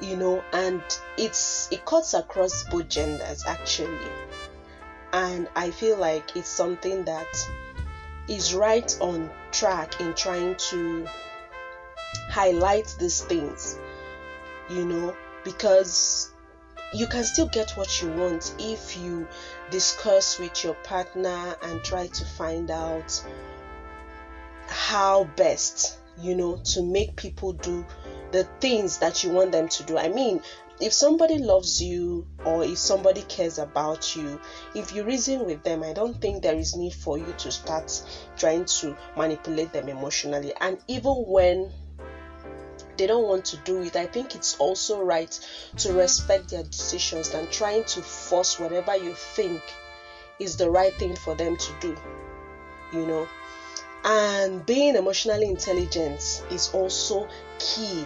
you 0.00 0.16
know 0.16 0.42
and 0.52 0.82
it's 1.16 1.68
it 1.70 1.84
cuts 1.84 2.14
across 2.14 2.64
both 2.64 2.88
genders 2.88 3.44
actually. 3.46 4.10
And 5.12 5.48
i 5.54 5.70
feel 5.70 5.96
like 5.96 6.36
it's 6.36 6.48
something 6.48 7.04
that 7.04 7.26
is 8.28 8.54
right 8.54 8.96
on 9.00 9.30
track 9.52 10.00
in 10.00 10.14
trying 10.14 10.54
to 10.56 11.06
highlight 12.30 12.94
these 12.98 13.22
things 13.24 13.78
you 14.70 14.84
know 14.84 15.14
because 15.44 16.32
you 16.94 17.06
can 17.06 17.24
still 17.24 17.48
get 17.48 17.72
what 17.72 18.00
you 18.00 18.08
want 18.12 18.54
if 18.58 18.96
you 18.96 19.26
discuss 19.70 20.38
with 20.38 20.62
your 20.62 20.74
partner 20.84 21.56
and 21.62 21.82
try 21.82 22.06
to 22.06 22.24
find 22.24 22.70
out 22.70 23.22
how 24.68 25.24
best, 25.36 25.98
you 26.18 26.34
know, 26.36 26.56
to 26.64 26.82
make 26.82 27.16
people 27.16 27.52
do 27.52 27.84
the 28.34 28.42
things 28.58 28.98
that 28.98 29.22
you 29.22 29.30
want 29.30 29.52
them 29.52 29.68
to 29.68 29.84
do. 29.84 29.96
I 29.96 30.08
mean, 30.08 30.42
if 30.80 30.92
somebody 30.92 31.38
loves 31.38 31.80
you 31.80 32.26
or 32.44 32.64
if 32.64 32.78
somebody 32.78 33.22
cares 33.22 33.58
about 33.58 34.16
you, 34.16 34.40
if 34.74 34.92
you 34.92 35.04
reason 35.04 35.46
with 35.46 35.62
them, 35.62 35.84
I 35.84 35.92
don't 35.92 36.20
think 36.20 36.42
there 36.42 36.56
is 36.56 36.74
need 36.74 36.94
for 36.94 37.16
you 37.16 37.32
to 37.38 37.52
start 37.52 38.02
trying 38.36 38.64
to 38.64 38.96
manipulate 39.16 39.72
them 39.72 39.88
emotionally. 39.88 40.52
And 40.60 40.78
even 40.88 41.12
when 41.12 41.70
they 42.96 43.06
don't 43.06 43.28
want 43.28 43.44
to 43.46 43.56
do 43.58 43.82
it, 43.82 43.94
I 43.94 44.06
think 44.06 44.34
it's 44.34 44.56
also 44.58 45.00
right 45.00 45.30
to 45.76 45.92
respect 45.92 46.50
their 46.50 46.64
decisions 46.64 47.30
than 47.30 47.46
trying 47.52 47.84
to 47.84 48.02
force 48.02 48.58
whatever 48.58 48.96
you 48.96 49.14
think 49.14 49.62
is 50.40 50.56
the 50.56 50.68
right 50.68 50.92
thing 50.94 51.14
for 51.14 51.36
them 51.36 51.56
to 51.56 51.72
do. 51.80 51.96
You 52.92 53.06
know, 53.06 53.28
and 54.04 54.66
being 54.66 54.96
emotionally 54.96 55.46
intelligent 55.46 56.42
is 56.50 56.70
also 56.72 57.28
key 57.60 58.04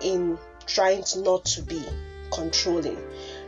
in 0.00 0.38
trying 0.66 1.02
to 1.04 1.20
not 1.20 1.44
to 1.44 1.62
be 1.62 1.82
controlling. 2.32 2.98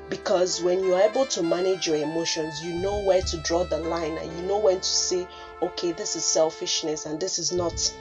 Because 0.09 0.62
when 0.62 0.82
you're 0.82 1.01
able 1.01 1.26
to 1.26 1.42
manage 1.42 1.86
your 1.86 1.96
emotions 1.96 2.64
you 2.64 2.72
know 2.74 3.03
where 3.05 3.20
to 3.20 3.36
draw 3.38 3.64
the 3.64 3.78
line 3.78 4.16
and 4.16 4.32
you 4.38 4.42
know 4.46 4.59
when 4.59 4.78
to 4.78 4.84
say 4.84 5.26
okay 5.61 5.92
this 5.92 6.16
is 6.16 6.24
selfishness 6.24 7.05
and 7.05 7.20
this 7.20 7.38
is 7.38 7.53
not 7.53 7.94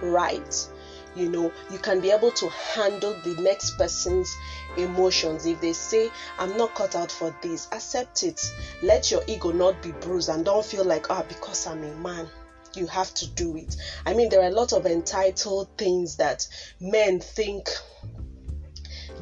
right. 0.00 0.68
You 1.16 1.28
know 1.28 1.52
you 1.70 1.78
can 1.78 2.00
be 2.00 2.10
able 2.10 2.30
to 2.32 2.48
handle 2.48 3.14
the 3.24 3.34
next 3.40 3.76
person's 3.78 4.32
emotions. 4.76 5.46
If 5.46 5.60
they 5.60 5.72
say 5.72 6.10
i'm 6.38 6.56
not 6.56 6.74
cut 6.74 6.94
out 6.94 7.10
for 7.10 7.34
this 7.42 7.66
accept 7.72 8.22
it. 8.22 8.40
Let 8.82 9.10
your 9.10 9.22
ego 9.26 9.50
not 9.50 9.82
be 9.82 9.90
bruised 9.92 10.28
and 10.28 10.44
don't 10.44 10.64
feel 10.64 10.84
like 10.84 11.10
ah 11.10 11.22
oh, 11.22 11.26
because 11.28 11.66
i'm 11.66 11.82
a 11.82 11.94
man 11.96 12.28
you 12.76 12.86
have 12.86 13.12
to 13.14 13.28
do 13.30 13.56
it. 13.56 13.76
I 14.06 14.14
mean, 14.14 14.28
there 14.28 14.40
are 14.40 14.48
a 14.48 14.54
lot 14.54 14.72
of 14.72 14.86
entitled 14.86 15.68
things 15.76 16.16
that 16.16 16.46
men 16.80 17.20
think 17.20 17.68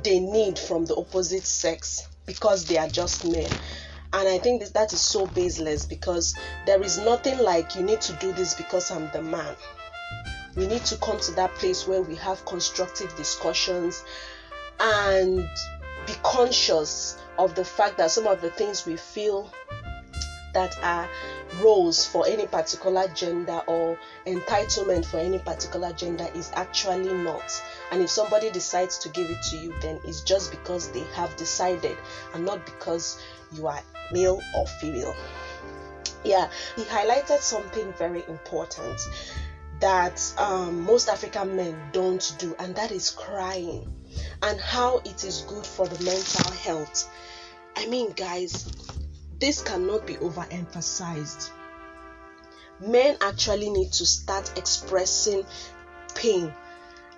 they 0.03 0.21
need 0.21 0.59
from 0.59 0.85
the 0.85 0.97
opposite 0.97 1.45
sex 1.45 2.09
because 2.27 2.65
they 2.67 2.79
are 2.79 2.89
just 2.89 3.25
men. 3.25 3.51
And 4.15 4.29
I 4.29 4.39
think 4.39 4.65
that, 4.65 4.93
is 4.93 5.01
so 5.01 5.27
baseless 5.27 5.87
because 5.87 6.35
there 6.67 6.83
is 6.83 6.99
nothing 6.99 7.39
like 7.39 7.75
you 7.75 7.83
need 7.83 8.01
to 8.03 8.13
do 8.15 8.33
this 8.33 8.55
because 8.55 8.91
I'm 8.91 9.11
the 9.13 9.23
man. 9.23 9.57
We 10.55 10.67
need 10.67 10.85
to 10.87 10.97
come 10.97 11.19
to 11.21 11.33
that 11.33 11.55
place 11.55 11.87
where 11.87 12.03
we 12.03 12.15
have 12.17 12.45
constructive 12.45 13.15
discussions 13.17 14.05
and 14.79 15.49
be 16.07 16.13
conscious 16.23 17.19
of 17.39 17.55
the 17.55 17.65
fact 17.65 17.97
that 17.99 18.11
some 18.11 18.27
of 18.27 18.43
the 18.43 18.51
things 18.51 18.85
we 18.85 18.97
feel 18.97 19.51
that 20.53 20.77
are 20.83 21.09
roles 21.61 22.05
for 22.07 22.27
any 22.27 22.47
particular 22.47 23.09
gender 23.09 23.61
or 23.67 23.99
entitlement 24.27 25.05
for 25.05 25.19
any 25.19 25.39
particular 25.39 25.93
gender 25.93 26.29
is 26.35 26.51
actually 26.55 27.13
not. 27.13 27.63
And 27.91 28.03
if 28.03 28.11
somebody 28.11 28.51
decides 28.51 28.99
to 28.99 29.09
give 29.09 29.31
it 29.31 29.43
to 29.51 29.57
you, 29.57 29.75
then 29.81 30.01
it's 30.05 30.23
just 30.23 30.51
because 30.51 30.91
they 30.91 31.05
have 31.15 31.35
decided 31.37 31.97
and 32.35 32.45
not 32.45 32.65
because 32.65 33.21
you 33.53 33.67
are 33.67 33.81
male 34.13 34.41
or 34.57 34.67
female. 34.67 35.15
Yeah, 36.25 36.49
he 36.77 36.83
highlighted 36.85 37.41
something 37.41 37.93
very 37.95 38.23
important 38.29 39.01
that 39.81 40.33
um, 40.39 40.83
most 40.85 41.09
African 41.09 41.57
men 41.57 41.77
don't 41.91 42.35
do, 42.39 42.55
and 42.61 42.75
that 42.77 42.93
is 42.93 43.11
crying, 43.11 43.93
and 44.41 44.61
how 44.61 44.99
it 44.99 45.25
is 45.25 45.45
good 45.49 45.67
for 45.67 45.89
the 45.89 46.05
mental 46.05 46.53
health. 46.53 47.11
I 47.77 47.87
mean, 47.87 48.13
guys, 48.13 48.73
this 49.43 49.61
cannot 49.61 50.07
be 50.07 50.15
overemphasized. 50.15 51.51
Men 52.79 53.17
actually 53.21 53.71
need 53.71 53.91
to 53.95 54.07
start 54.07 54.57
expressing 54.57 55.45
pain 56.15 56.55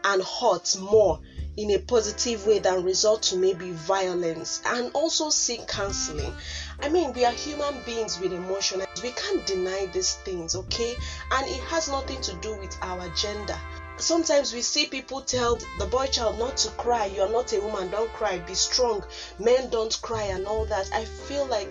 and 0.05 0.22
hurt 0.22 0.75
more 0.81 1.20
in 1.59 1.70
a 1.72 1.79
positive 1.81 2.47
way 2.47 2.61
than 2.61 2.83
resort 2.83 3.20
to 3.25 3.37
maybe 3.37 3.72
violence 3.72 4.62
and 4.64 4.91
also 4.95 5.29
seek 5.29 5.68
counseling. 5.68 6.33
I 6.81 6.89
mean, 6.89 7.12
we 7.12 7.27
are 7.27 7.33
human 7.33 7.75
beings 7.85 8.18
with 8.18 8.33
emotions. 8.33 8.87
We 9.03 9.11
can't 9.11 9.45
deny 9.45 9.91
these 9.93 10.14
things, 10.25 10.57
okay? 10.57 10.95
And 11.31 11.47
it 11.47 11.61
has 11.64 11.89
nothing 11.89 12.22
to 12.22 12.33
do 12.37 12.57
with 12.59 12.75
our 12.81 13.07
gender 13.11 13.59
sometimes 13.97 14.53
we 14.53 14.61
see 14.61 14.87
people 14.87 15.20
tell 15.20 15.57
the 15.79 15.87
boy 15.87 16.07
child 16.07 16.37
not 16.39 16.57
to 16.57 16.68
cry 16.70 17.07
you're 17.07 17.31
not 17.31 17.53
a 17.53 17.61
woman 17.61 17.89
don't 17.91 18.12
cry 18.12 18.39
be 18.39 18.55
strong 18.55 19.05
men 19.39 19.70
don't 19.70 20.01
cry 20.03 20.25
and 20.25 20.47
all 20.47 20.64
that 20.66 20.91
i 20.93 21.05
feel 21.05 21.47
like 21.47 21.68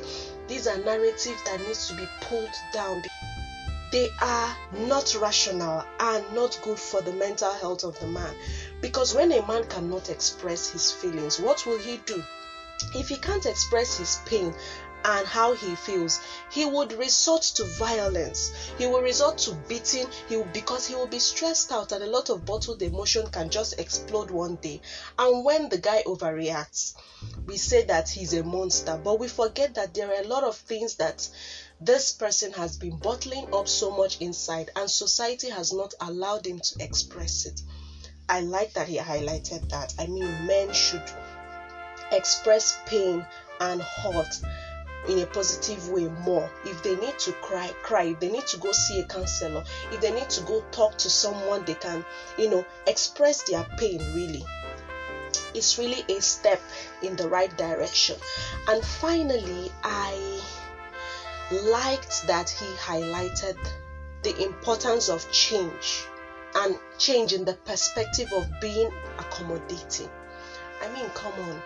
these 0.48 0.68
are 0.68 0.78
narratives 0.78 1.44
that 1.44 1.60
needs 1.62 1.88
to 1.88 1.96
be 1.96 2.08
pulled 2.22 2.54
down. 2.74 3.04
They 3.92 4.10
are 4.22 4.58
not 4.72 5.16
rational 5.16 5.86
and 6.00 6.34
not 6.34 6.60
good 6.64 6.80
for 6.80 7.02
the 7.02 7.14
mental 7.14 7.54
health 7.54 7.84
of 7.84 8.00
the 8.00 8.08
man. 8.08 8.34
Because 8.82 9.14
when 9.14 9.32
a 9.32 9.46
man 9.46 9.66
cannot 9.66 10.10
express 10.10 10.70
his 10.70 10.92
feelings 10.92 11.40
what 11.40 11.66
will 11.66 11.78
he 11.78 11.98
do? 12.06 12.24
If 12.96 13.10
he 13.10 13.18
can't 13.18 13.46
express 13.46 13.98
his 13.98 14.20
pain 14.26 14.54
and 15.06 15.28
how 15.28 15.54
he 15.54 15.76
feels. 15.76 16.20
He 16.52 16.66
would 16.66 16.94
resort 16.94 17.42
to 17.56 17.64
violence. 17.64 18.52
He 18.78 18.86
will 18.86 19.02
resort 19.02 19.38
to 19.40 19.54
beating. 19.68 20.08
He 20.28 20.38
will, 20.38 20.48
because 20.54 20.88
he 20.88 20.96
will 20.96 21.08
be 21.08 21.20
stressed 21.20 21.72
out 21.72 21.92
and 21.92 22.04
a 22.04 22.08
lot 22.08 22.30
of 22.30 22.46
bottled 22.46 22.82
emotion 22.82 23.28
can 23.28 23.50
just 23.50 23.80
explode 23.80 24.32
one 24.32 24.56
day. 24.56 24.82
And 25.18 25.44
when 25.44 25.70
the 25.70 25.78
guy 25.78 26.04
overreacts 26.06 26.94
we 27.46 27.58
say 27.58 27.82
that 27.84 28.10
he's 28.10 28.34
a 28.34 28.44
monster. 28.44 29.00
But 29.02 29.20
we 29.20 29.28
forget 29.28 29.76
that 29.76 29.94
there 29.94 30.10
are 30.10 30.22
a 30.22 30.28
lot 30.28 30.44
of 30.44 30.56
things 30.56 30.96
that 30.96 31.28
this 31.80 32.12
person 32.12 32.52
has 32.54 32.78
been 32.78 32.98
bottling 32.98 33.54
up 33.54 33.68
so 33.68 33.92
much 33.92 34.22
inside 34.22 34.72
and 34.76 34.90
society 34.90 35.50
has 35.50 35.74
not 35.74 35.94
allowed 36.00 36.46
him 36.46 36.60
to 36.60 36.84
express 36.84 37.46
it. 37.46 37.62
I 38.30 38.42
like 38.42 38.74
that 38.74 38.88
he 38.88 38.98
highlighted 38.98 39.70
that. 39.70 39.94
I 40.00 40.08
mean 40.08 40.48
men 40.48 40.72
should 40.74 41.04
express 42.12 42.78
pain 42.86 43.26
and 43.60 43.82
hurt 43.82 44.40
in 45.08 45.20
a 45.20 45.26
positive 45.26 45.90
way 45.90 46.08
more. 46.08 46.50
If 46.66 46.82
they 46.84 46.96
need 46.96 47.18
to 47.20 47.32
cry, 47.34 47.70
cry. 47.82 48.04
If 48.04 48.20
they 48.20 48.30
need 48.30 48.48
to 48.48 48.58
go 48.58 48.72
see 48.72 49.00
a 49.00 49.04
counselor, 49.04 49.64
if 49.92 50.02
they 50.02 50.12
need 50.12 50.30
to 50.30 50.42
go 50.42 50.64
talk 50.72 50.98
to 51.00 51.10
someone, 51.10 51.64
they 51.66 51.76
can, 51.76 52.06
you 52.38 52.50
know, 52.50 52.66
express 52.88 53.44
their 53.44 53.64
pain 53.78 54.00
really. 54.14 54.44
It's 55.54 55.78
really 55.78 56.04
a 56.10 56.20
step 56.22 56.60
in 57.02 57.16
the 57.16 57.28
right 57.28 57.56
direction. 57.58 58.16
And 58.68 58.84
finally, 58.84 59.72
I 59.84 60.42
liked 61.52 62.26
that 62.28 62.50
he 62.50 62.66
highlighted 62.76 63.58
the 64.24 64.42
importance 64.42 65.10
of 65.10 65.30
change 65.32 66.06
and 66.56 66.76
change 66.98 67.34
in 67.34 67.46
the 67.46 67.54
perspective 67.54 68.32
of 68.34 68.48
being 68.62 68.90
accommodating. 69.20 70.10
I 70.82 70.92
mean, 70.94 71.10
come 71.10 71.34
on. 71.34 71.62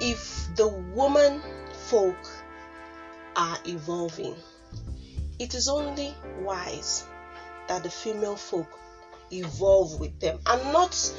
If 0.00 0.48
the 0.56 0.68
woman 0.68 1.40
folk 1.88 2.16
are 3.36 3.58
evolving. 3.66 4.34
It 5.38 5.54
is 5.54 5.68
only 5.68 6.14
wise 6.42 7.04
that 7.68 7.82
the 7.82 7.90
female 7.90 8.36
folk 8.36 8.66
evolve 9.30 10.00
with 10.00 10.18
them 10.20 10.38
and 10.46 10.72
not 10.72 11.12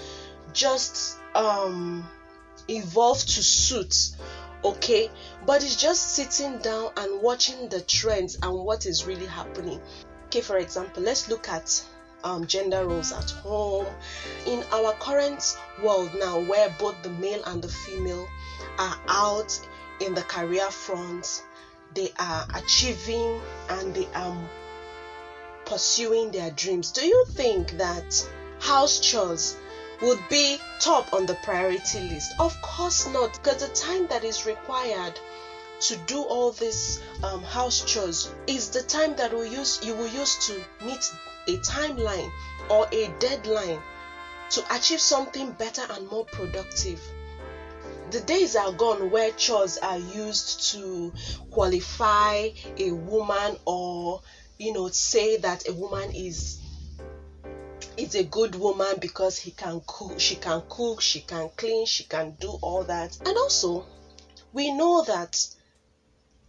just 0.54 1.18
um 1.36 2.08
evolve 2.68 3.20
to 3.20 3.44
suit 3.44 4.12
okay? 4.64 5.10
But 5.46 5.64
it's 5.64 5.76
just 5.76 6.16
sitting 6.16 6.58
down 6.60 6.92
and 6.98 7.22
watching 7.22 7.70
the 7.70 7.82
trends 7.82 8.38
and 8.42 8.54
what 8.54 8.86
is 8.86 9.06
really 9.06 9.26
happening. 9.26 9.80
Okay 10.26 10.42
for 10.42 10.58
example 10.58 11.04
let's 11.04 11.30
look 11.30 11.50
at 11.50 11.84
um, 12.24 12.46
gender 12.46 12.86
roles 12.86 13.14
at 13.14 13.32
home. 13.32 13.88
In 14.46 14.64
our 14.74 14.94
current 14.94 15.58
world 15.82 16.12
now 16.20 16.42
where 16.42 16.70
both 16.78 17.02
the 17.02 17.10
male 17.12 17.42
and 17.46 17.62
the 17.62 17.70
female 17.70 18.28
are 18.78 19.00
out 19.08 19.60
in 20.00 20.14
the 20.14 20.24
career 20.24 20.70
front 20.70 21.44
they 21.94 22.12
are 22.20 22.48
achieving 22.56 23.42
and 23.70 23.94
they 23.94 24.08
are 24.16 24.50
pursuing 25.66 26.32
their 26.32 26.52
dreams 26.52 26.92
do 26.92 27.06
you 27.06 27.26
think 27.30 27.72
that 27.78 28.28
house 28.60 29.00
chores 29.00 29.56
would 30.02 30.20
be 30.30 30.58
top 30.80 31.12
on 31.14 31.26
the 31.26 31.36
priority 31.44 32.00
list? 32.00 32.32
Of 32.40 32.60
course 32.62 33.08
not, 33.08 33.34
because 33.34 33.68
the 33.68 33.74
time 33.74 34.08
that 34.08 34.24
is 34.24 34.46
required 34.46 35.20
to 35.82 35.96
do 36.08 36.22
all 36.22 36.52
these 36.52 37.02
um, 37.24 37.44
house 37.44 37.82
chores 37.82 38.34
is 38.48 38.70
the 38.70 38.82
time 38.82 39.16
that 39.16 39.34
we 39.34 39.50
use 39.50 39.80
you 39.84 39.96
will 39.96 40.08
use 40.08 40.48
to 40.48 40.62
meet 40.86 41.12
a 41.48 41.58
timeline 41.60 42.30
or 42.70 42.88
a 42.92 43.08
deadline 43.20 43.80
to 44.52 44.76
achieve 44.76 45.00
something 45.00 45.52
better 45.52 45.86
and 45.92 46.08
more 46.10 46.26
productive. 46.26 47.02
The 48.12 48.22
days 48.22 48.56
are 48.56 48.72
gone 48.72 49.12
where 49.12 49.32
chores 49.32 49.78
are 49.78 50.00
used 50.00 50.72
to 50.72 51.14
qualify 51.52 52.50
a 52.78 52.92
woman 52.92 53.58
or 53.66 54.22
you 54.58 54.74
know 54.74 54.90
say 54.90 55.38
that 55.38 55.68
a 55.68 55.74
woman 55.74 56.12
is 56.16 56.60
is 57.98 58.16
a 58.16 58.24
good 58.24 58.56
woman 58.56 58.96
because 59.00 59.38
he 59.38 59.52
can 59.52 59.82
cook 59.86 60.20
she 60.20 60.36
can 60.36 60.64
cook 60.70 61.02
she 61.02 61.22
can 61.22 61.50
clean 61.56 61.86
she 61.86 62.04
can 62.06 62.36
do 62.40 62.58
all 62.62 62.84
that. 62.84 63.16
And 63.26 63.38
also 63.38 63.86
we 64.54 64.72
know 64.72 65.04
that 65.04 65.46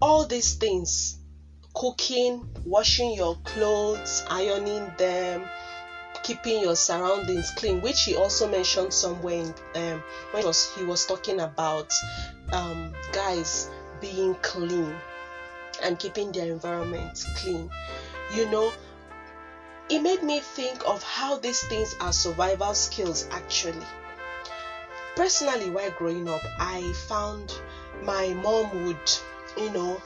all 0.01 0.25
these 0.27 0.55
things 0.55 1.19
cooking 1.75 2.49
washing 2.65 3.13
your 3.13 3.37
clothes 3.45 4.23
ironing 4.31 4.91
them 4.97 5.45
keeping 6.23 6.61
your 6.61 6.77
surroundings 6.77 7.51
clean 7.57 7.81
which 7.81 8.03
he 8.03 8.15
also 8.15 8.47
mentioned 8.47 8.93
somewhere 8.93 9.35
in, 9.35 9.55
um, 9.75 10.03
when 10.31 10.43
he 10.43 10.47
was, 10.47 10.75
he 10.75 10.85
was 10.85 11.07
talking 11.07 11.41
about 11.41 11.93
um, 12.53 12.93
guys 13.13 13.69
being 14.01 14.35
clean 14.43 14.95
and 15.83 15.99
keeping 15.99 16.33
their 16.33 16.53
environment 16.53 17.25
clean 17.37 17.71
you 18.35 18.47
know 18.47 18.73
it 19.91 19.99
made 19.99 20.23
me 20.23 20.39
think 20.39 20.87
of 20.87 21.03
how 21.03 21.37
these 21.37 21.61
things 21.67 21.97
are 22.01 22.13
survival 22.13 22.75
skills 22.75 23.27
actually. 23.33 23.85
Personally, 25.17 25.69
while 25.69 25.91
growing 25.91 26.29
up, 26.29 26.41
I 26.61 26.93
found 27.09 27.53
my 28.01 28.33
mom 28.35 28.87
would, 28.87 29.11
you 29.57 29.69
know, 29.71 30.01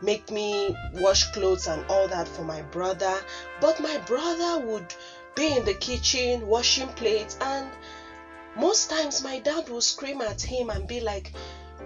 make 0.00 0.30
me 0.30 0.74
wash 0.94 1.24
clothes 1.32 1.66
and 1.66 1.84
all 1.90 2.08
that 2.08 2.26
for 2.26 2.44
my 2.44 2.62
brother, 2.62 3.22
but 3.60 3.78
my 3.78 3.98
brother 3.98 4.64
would 4.64 4.94
be 5.36 5.54
in 5.54 5.64
the 5.64 5.74
kitchen 5.74 6.46
washing 6.46 6.88
plates 6.88 7.36
and 7.40 7.70
most 8.56 8.88
times 8.90 9.22
my 9.22 9.38
dad 9.38 9.68
would 9.68 9.82
scream 9.82 10.20
at 10.22 10.40
him 10.40 10.70
and 10.70 10.88
be 10.88 10.98
like 11.00 11.32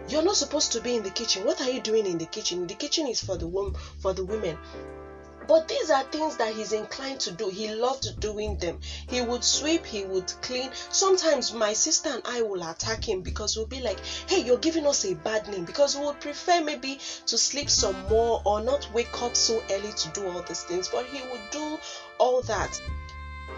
you're 0.09 0.23
not 0.23 0.37
supposed 0.37 0.73
to 0.73 0.81
be 0.81 0.95
in 0.95 1.03
the 1.03 1.11
kitchen 1.11 1.45
what 1.45 1.61
are 1.61 1.69
you 1.69 1.81
doing 1.81 2.07
in 2.07 2.17
the 2.17 2.27
kitchen 2.27 2.67
the 2.67 2.75
kitchen 2.75 3.07
is 3.07 3.21
for 3.21 3.37
the 3.37 3.47
wom- 3.47 3.75
for 4.01 4.13
the 4.13 4.25
women 4.25 4.57
but 5.51 5.67
these 5.67 5.91
are 5.91 6.05
things 6.05 6.37
that 6.37 6.55
he's 6.55 6.71
inclined 6.71 7.19
to 7.21 7.33
do. 7.33 7.49
He 7.49 7.75
loved 7.75 8.21
doing 8.21 8.57
them. 8.59 8.79
He 9.09 9.21
would 9.21 9.43
sweep, 9.43 9.85
he 9.85 10.05
would 10.05 10.33
clean. 10.43 10.71
Sometimes 10.91 11.53
my 11.53 11.73
sister 11.73 12.09
and 12.09 12.23
I 12.25 12.43
will 12.43 12.63
attack 12.63 13.09
him 13.09 13.23
because 13.23 13.57
we'll 13.57 13.67
be 13.67 13.81
like, 13.81 13.99
hey, 14.29 14.39
you're 14.43 14.59
giving 14.59 14.87
us 14.87 15.05
a 15.05 15.15
bad 15.15 15.49
name 15.49 15.65
because 15.65 15.97
we 15.97 16.05
would 16.05 16.21
prefer 16.21 16.61
maybe 16.61 17.01
to 17.27 17.37
sleep 17.37 17.69
some 17.69 17.97
more 18.09 18.41
or 18.45 18.61
not 18.61 18.89
wake 18.93 19.21
up 19.23 19.35
so 19.35 19.61
early 19.73 19.91
to 19.91 20.09
do 20.11 20.29
all 20.29 20.41
these 20.43 20.63
things. 20.63 20.87
But 20.87 21.07
he 21.07 21.21
would 21.21 21.51
do 21.51 21.79
all 22.19 22.43
that. 22.43 22.81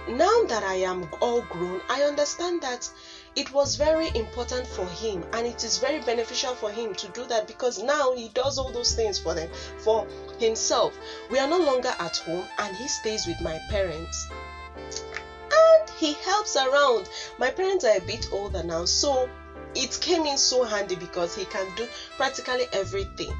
Now 0.09 0.43
that 0.49 0.64
I 0.64 0.74
am 0.74 1.09
all 1.20 1.43
grown, 1.43 1.80
I 1.88 2.03
understand 2.03 2.61
that 2.62 2.88
it 3.36 3.53
was 3.53 3.76
very 3.76 4.11
important 4.14 4.66
for 4.66 4.86
him 4.86 5.24
and 5.32 5.47
it 5.47 5.62
is 5.64 5.78
very 5.78 6.01
beneficial 6.01 6.55
for 6.55 6.70
him 6.70 6.95
to 6.97 7.09
do 7.09 7.24
that 7.26 7.47
because 7.47 7.82
now 7.82 8.12
he 8.12 8.28
does 8.28 8.59
all 8.59 8.70
those 8.70 8.95
things 8.95 9.18
for 9.18 9.34
them 9.34 9.49
for 9.78 10.07
himself. 10.38 10.99
We 11.30 11.38
are 11.38 11.47
no 11.47 11.59
longer 11.59 11.95
at 11.99 12.16
home 12.16 12.47
and 12.59 12.76
he 12.76 12.88
stays 12.88 13.26
with 13.26 13.40
my 13.40 13.59
parents. 13.70 14.26
And 14.76 15.90
he 15.99 16.14
helps 16.14 16.57
around. 16.57 17.09
My 17.38 17.51
parents 17.51 17.84
are 17.84 17.97
a 17.97 18.01
bit 18.01 18.26
older 18.32 18.62
now 18.62 18.84
so 18.84 19.28
it 19.74 19.99
came 20.01 20.26
in 20.26 20.36
so 20.36 20.64
handy 20.64 20.97
because 20.97 21.34
he 21.34 21.45
can 21.45 21.72
do 21.76 21.86
practically 22.16 22.66
everything 22.72 23.32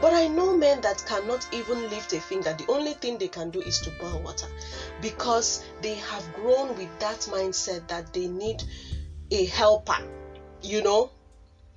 but 0.00 0.12
I 0.12 0.28
know 0.28 0.56
men 0.56 0.80
that 0.82 1.04
cannot 1.06 1.46
even 1.52 1.88
lift 1.90 2.12
a 2.12 2.20
finger. 2.20 2.54
The 2.56 2.70
only 2.70 2.94
thing 2.94 3.18
they 3.18 3.28
can 3.28 3.50
do 3.50 3.60
is 3.60 3.80
to 3.80 3.90
boil 4.00 4.20
water 4.22 4.46
because 5.00 5.64
they 5.80 5.94
have 5.94 6.32
grown 6.34 6.76
with 6.76 6.88
that 7.00 7.20
mindset 7.30 7.88
that 7.88 8.12
they 8.12 8.26
need 8.26 8.62
a 9.30 9.44
helper, 9.46 9.98
you 10.62 10.82
know, 10.82 11.10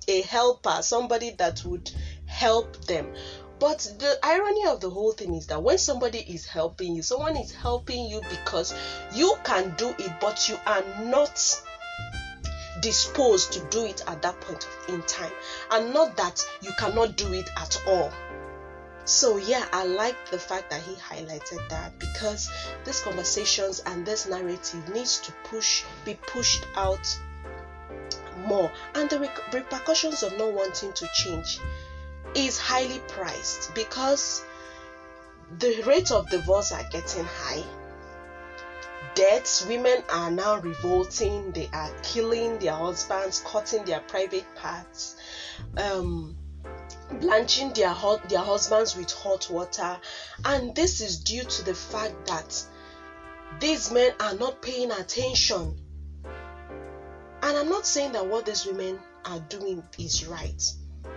a 0.08 0.22
helper, 0.22 0.78
somebody 0.80 1.30
that 1.30 1.64
would 1.64 1.90
help 2.26 2.84
them. 2.86 3.12
But 3.58 3.78
the 3.98 4.18
irony 4.22 4.66
of 4.66 4.80
the 4.80 4.90
whole 4.90 5.12
thing 5.12 5.34
is 5.34 5.46
that 5.46 5.62
when 5.62 5.78
somebody 5.78 6.20
is 6.20 6.46
helping 6.46 6.94
you, 6.94 7.02
someone 7.02 7.36
is 7.36 7.52
helping 7.52 8.06
you 8.06 8.20
because 8.30 8.72
you 9.12 9.34
can 9.42 9.74
do 9.76 9.88
it, 9.98 10.12
but 10.20 10.48
you 10.48 10.56
are 10.66 10.82
not 11.02 11.60
disposed 12.80 13.52
to 13.52 13.60
do 13.70 13.84
it 13.84 14.02
at 14.06 14.22
that 14.22 14.40
point 14.40 14.66
in 14.88 15.02
time, 15.02 15.32
and 15.70 15.92
not 15.92 16.16
that 16.16 16.40
you 16.60 16.72
cannot 16.78 17.16
do 17.16 17.32
it 17.32 17.48
at 17.56 17.80
all. 17.86 18.12
So, 19.04 19.38
yeah, 19.38 19.66
I 19.72 19.84
like 19.84 20.30
the 20.30 20.38
fact 20.38 20.68
that 20.68 20.82
he 20.82 20.94
highlighted 20.94 21.66
that 21.70 21.98
because 21.98 22.50
these 22.84 23.00
conversations 23.00 23.80
and 23.86 24.04
this 24.04 24.26
narrative 24.26 24.86
needs 24.90 25.18
to 25.20 25.32
push 25.44 25.82
be 26.04 26.12
pushed 26.14 26.66
out 26.76 27.18
more 28.46 28.70
and 28.94 29.08
the 29.10 29.18
repercussions 29.52 30.22
of 30.22 30.36
not 30.36 30.52
wanting 30.52 30.92
to 30.92 31.08
change 31.14 31.58
is 32.34 32.58
highly 32.58 33.00
priced 33.08 33.74
because 33.74 34.44
the 35.58 35.82
rate 35.86 36.10
of 36.10 36.28
divorce 36.28 36.72
are 36.72 36.84
getting 36.90 37.24
high 37.24 37.64
deaths 39.18 39.66
women 39.66 40.00
are 40.12 40.30
now 40.30 40.60
revolting 40.60 41.50
they 41.50 41.68
are 41.72 41.90
killing 42.04 42.56
their 42.60 42.72
husbands 42.72 43.42
cutting 43.44 43.84
their 43.84 43.98
private 43.98 44.44
parts 44.54 45.16
um, 45.76 46.36
blanching 47.20 47.72
their 47.72 47.92
their 48.28 48.38
husbands 48.38 48.96
with 48.96 49.10
hot 49.10 49.50
water 49.50 49.98
and 50.44 50.72
this 50.76 51.00
is 51.00 51.18
due 51.18 51.42
to 51.42 51.64
the 51.64 51.74
fact 51.74 52.28
that 52.28 52.64
these 53.58 53.90
men 53.90 54.12
are 54.20 54.34
not 54.34 54.62
paying 54.62 54.92
attention 54.92 55.76
and 57.42 57.56
I'm 57.56 57.68
not 57.68 57.86
saying 57.86 58.12
that 58.12 58.24
what 58.24 58.46
these 58.46 58.66
women 58.66 59.00
are 59.24 59.40
doing 59.40 59.82
is 59.98 60.28
right 60.28 60.62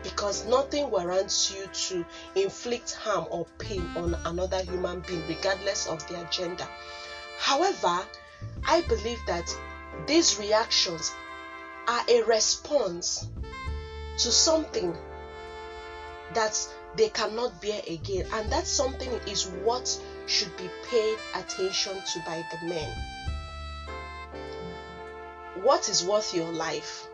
because 0.02 0.48
nothing 0.48 0.90
warrants 0.90 1.54
you 1.54 1.68
to 1.68 2.06
inflict 2.36 2.94
harm 2.96 3.28
or 3.30 3.46
pain 3.60 3.86
on 3.96 4.16
another 4.26 4.62
human 4.64 5.02
being, 5.02 5.22
regardless 5.28 5.88
of 5.88 6.08
their 6.08 6.24
gender. 6.26 6.68
However, 7.42 8.06
I 8.66 8.82
believe 8.82 9.20
that 9.28 9.54
these 10.08 10.40
reactions 10.40 11.12
are 11.88 12.04
a 12.08 12.22
response 12.24 13.28
to 14.20 14.32
something 14.32 14.96
that 16.34 16.58
they 16.96 17.10
cannot 17.10 17.62
bear 17.62 17.82
again, 17.88 18.28
and 18.32 18.52
that 18.52 18.68
something 18.68 19.12
is 19.28 19.48
what 19.48 20.00
should 20.28 20.56
be 20.56 20.70
paid 20.90 21.18
attention 21.36 22.02
to 22.14 22.20
by 22.26 22.46
the 22.52 22.68
men 22.68 23.12
what 25.64 25.90
is 25.90 26.04
worth 26.04 26.34
your 26.34 26.52
life? 26.52 27.08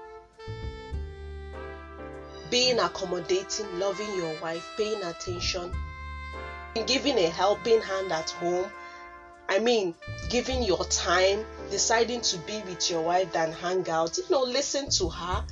Being 2.50 2.80
accommodating, 2.80 3.80
loving 3.80 4.16
your 4.16 4.34
wife, 4.42 4.66
paying 4.78 5.04
attention, 5.04 5.74
giving 6.86 7.18
a 7.18 7.28
helping 7.28 7.82
hand 7.82 8.12
at 8.12 8.30
home. 8.30 8.72
I 9.50 9.60
mean, 9.60 9.96
giving 10.30 10.64
your 10.64 10.84
time, 10.86 11.46
deciding 11.72 12.22
to 12.22 12.38
be 12.40 12.62
with 12.62 12.90
your 12.90 13.02
wife 13.02 13.32
than 13.32 13.52
hang 13.52 13.90
out, 13.90 14.18
you 14.18 14.26
know, 14.30 14.44
listen 14.44 14.90
to 14.92 15.10
her. 15.10 15.46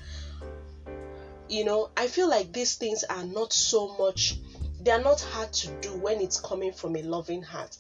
You 1.48 1.64
know, 1.64 1.90
I 1.96 2.08
feel 2.08 2.30
like 2.30 2.52
these 2.52 2.76
things 2.76 3.04
are 3.04 3.24
not 3.24 3.54
so 3.54 3.96
much, 3.98 4.36
they 4.82 4.92
are 4.92 5.02
not 5.02 5.22
hard 5.22 5.54
to 5.54 5.68
do 5.82 5.96
when 5.96 6.20
it's 6.20 6.40
coming 6.40 6.74
from 6.74 6.96
a 6.96 7.04
loving 7.04 7.44
heart. 7.44 7.78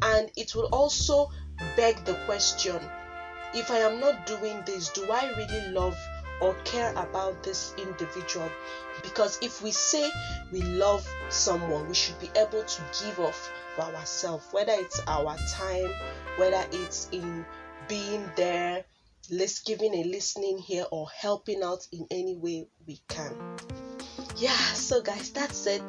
And 0.00 0.30
it 0.36 0.54
will 0.54 0.68
also 0.72 1.30
beg 1.76 2.04
the 2.04 2.14
question 2.26 2.80
if 3.54 3.70
I 3.70 3.78
am 3.78 3.98
not 3.98 4.26
doing 4.26 4.62
this, 4.66 4.90
do 4.90 5.10
I 5.10 5.30
really 5.30 5.70
love 5.70 5.96
or 6.40 6.54
care 6.64 6.92
about 6.92 7.42
this 7.42 7.74
individual 7.78 8.48
because 9.02 9.38
if 9.42 9.62
we 9.62 9.70
say 9.72 10.08
we 10.52 10.62
love 10.62 11.06
someone 11.30 11.88
we 11.88 11.94
should 11.94 12.18
be 12.20 12.30
able 12.36 12.62
to 12.62 12.82
give 13.02 13.18
off 13.18 13.50
ourselves 13.84 14.46
whether 14.52 14.72
it's 14.74 15.00
our 15.06 15.36
time 15.50 15.90
whether 16.36 16.64
it's 16.72 17.08
in 17.12 17.44
being 17.88 18.30
there 18.36 18.84
let's 19.30 19.60
giving 19.60 19.94
a 19.94 20.04
listening 20.04 20.58
here 20.58 20.86
or 20.90 21.06
helping 21.14 21.62
out 21.62 21.86
in 21.92 22.06
any 22.10 22.34
way 22.36 22.66
we 22.86 22.98
can. 23.08 23.34
Yeah 24.36 24.56
so 24.72 25.02
guys 25.02 25.30
that's 25.30 25.66
it. 25.66 25.82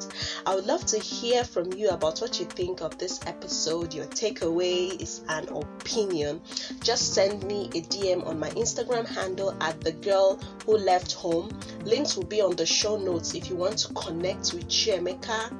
I 0.44 0.54
would 0.54 0.66
love 0.66 0.84
to 0.86 0.98
hear 0.98 1.44
from 1.44 1.72
you 1.72 1.90
about 1.90 2.18
what 2.18 2.38
you 2.38 2.46
think 2.46 2.82
of 2.82 2.98
this 2.98 3.20
episode. 3.26 3.94
Your 3.94 4.06
takeaway 4.06 5.00
is 5.00 5.22
an 5.28 5.48
opinion. 5.48 6.42
Just 6.82 7.14
send 7.14 7.44
me 7.44 7.66
a 7.74 7.80
dm 7.82 8.26
on 8.26 8.38
my 8.38 8.50
instagram 8.50 9.06
handle 9.06 9.56
at 9.62 9.80
the 9.80 9.92
girl 9.92 10.38
who 10.66 10.76
left 10.76 11.12
home. 11.12 11.48
Links 11.84 12.16
will 12.16 12.26
be 12.26 12.42
on 12.42 12.56
the 12.56 12.66
show 12.66 12.98
notes 12.98 13.34
if 13.34 13.48
you 13.48 13.56
want 13.56 13.78
to 13.78 13.94
connect 13.94 14.52
with 14.52 14.68
Chiemeka. 14.68 15.50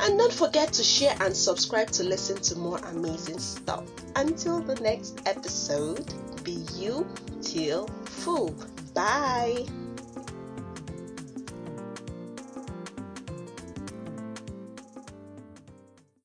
And 0.00 0.18
don't 0.18 0.32
forget 0.32 0.72
to 0.74 0.82
share 0.82 1.16
and 1.20 1.36
subscribe 1.36 1.90
to 1.92 2.02
listen 2.04 2.36
to 2.42 2.58
more 2.58 2.78
amazing 2.78 3.38
stuff. 3.38 3.84
Until 4.14 4.60
the 4.60 4.74
next 4.76 5.20
episode, 5.26 6.12
be 6.44 6.64
you 6.74 7.06
till 7.42 7.86
full. 8.04 8.54
Bye. 8.94 9.66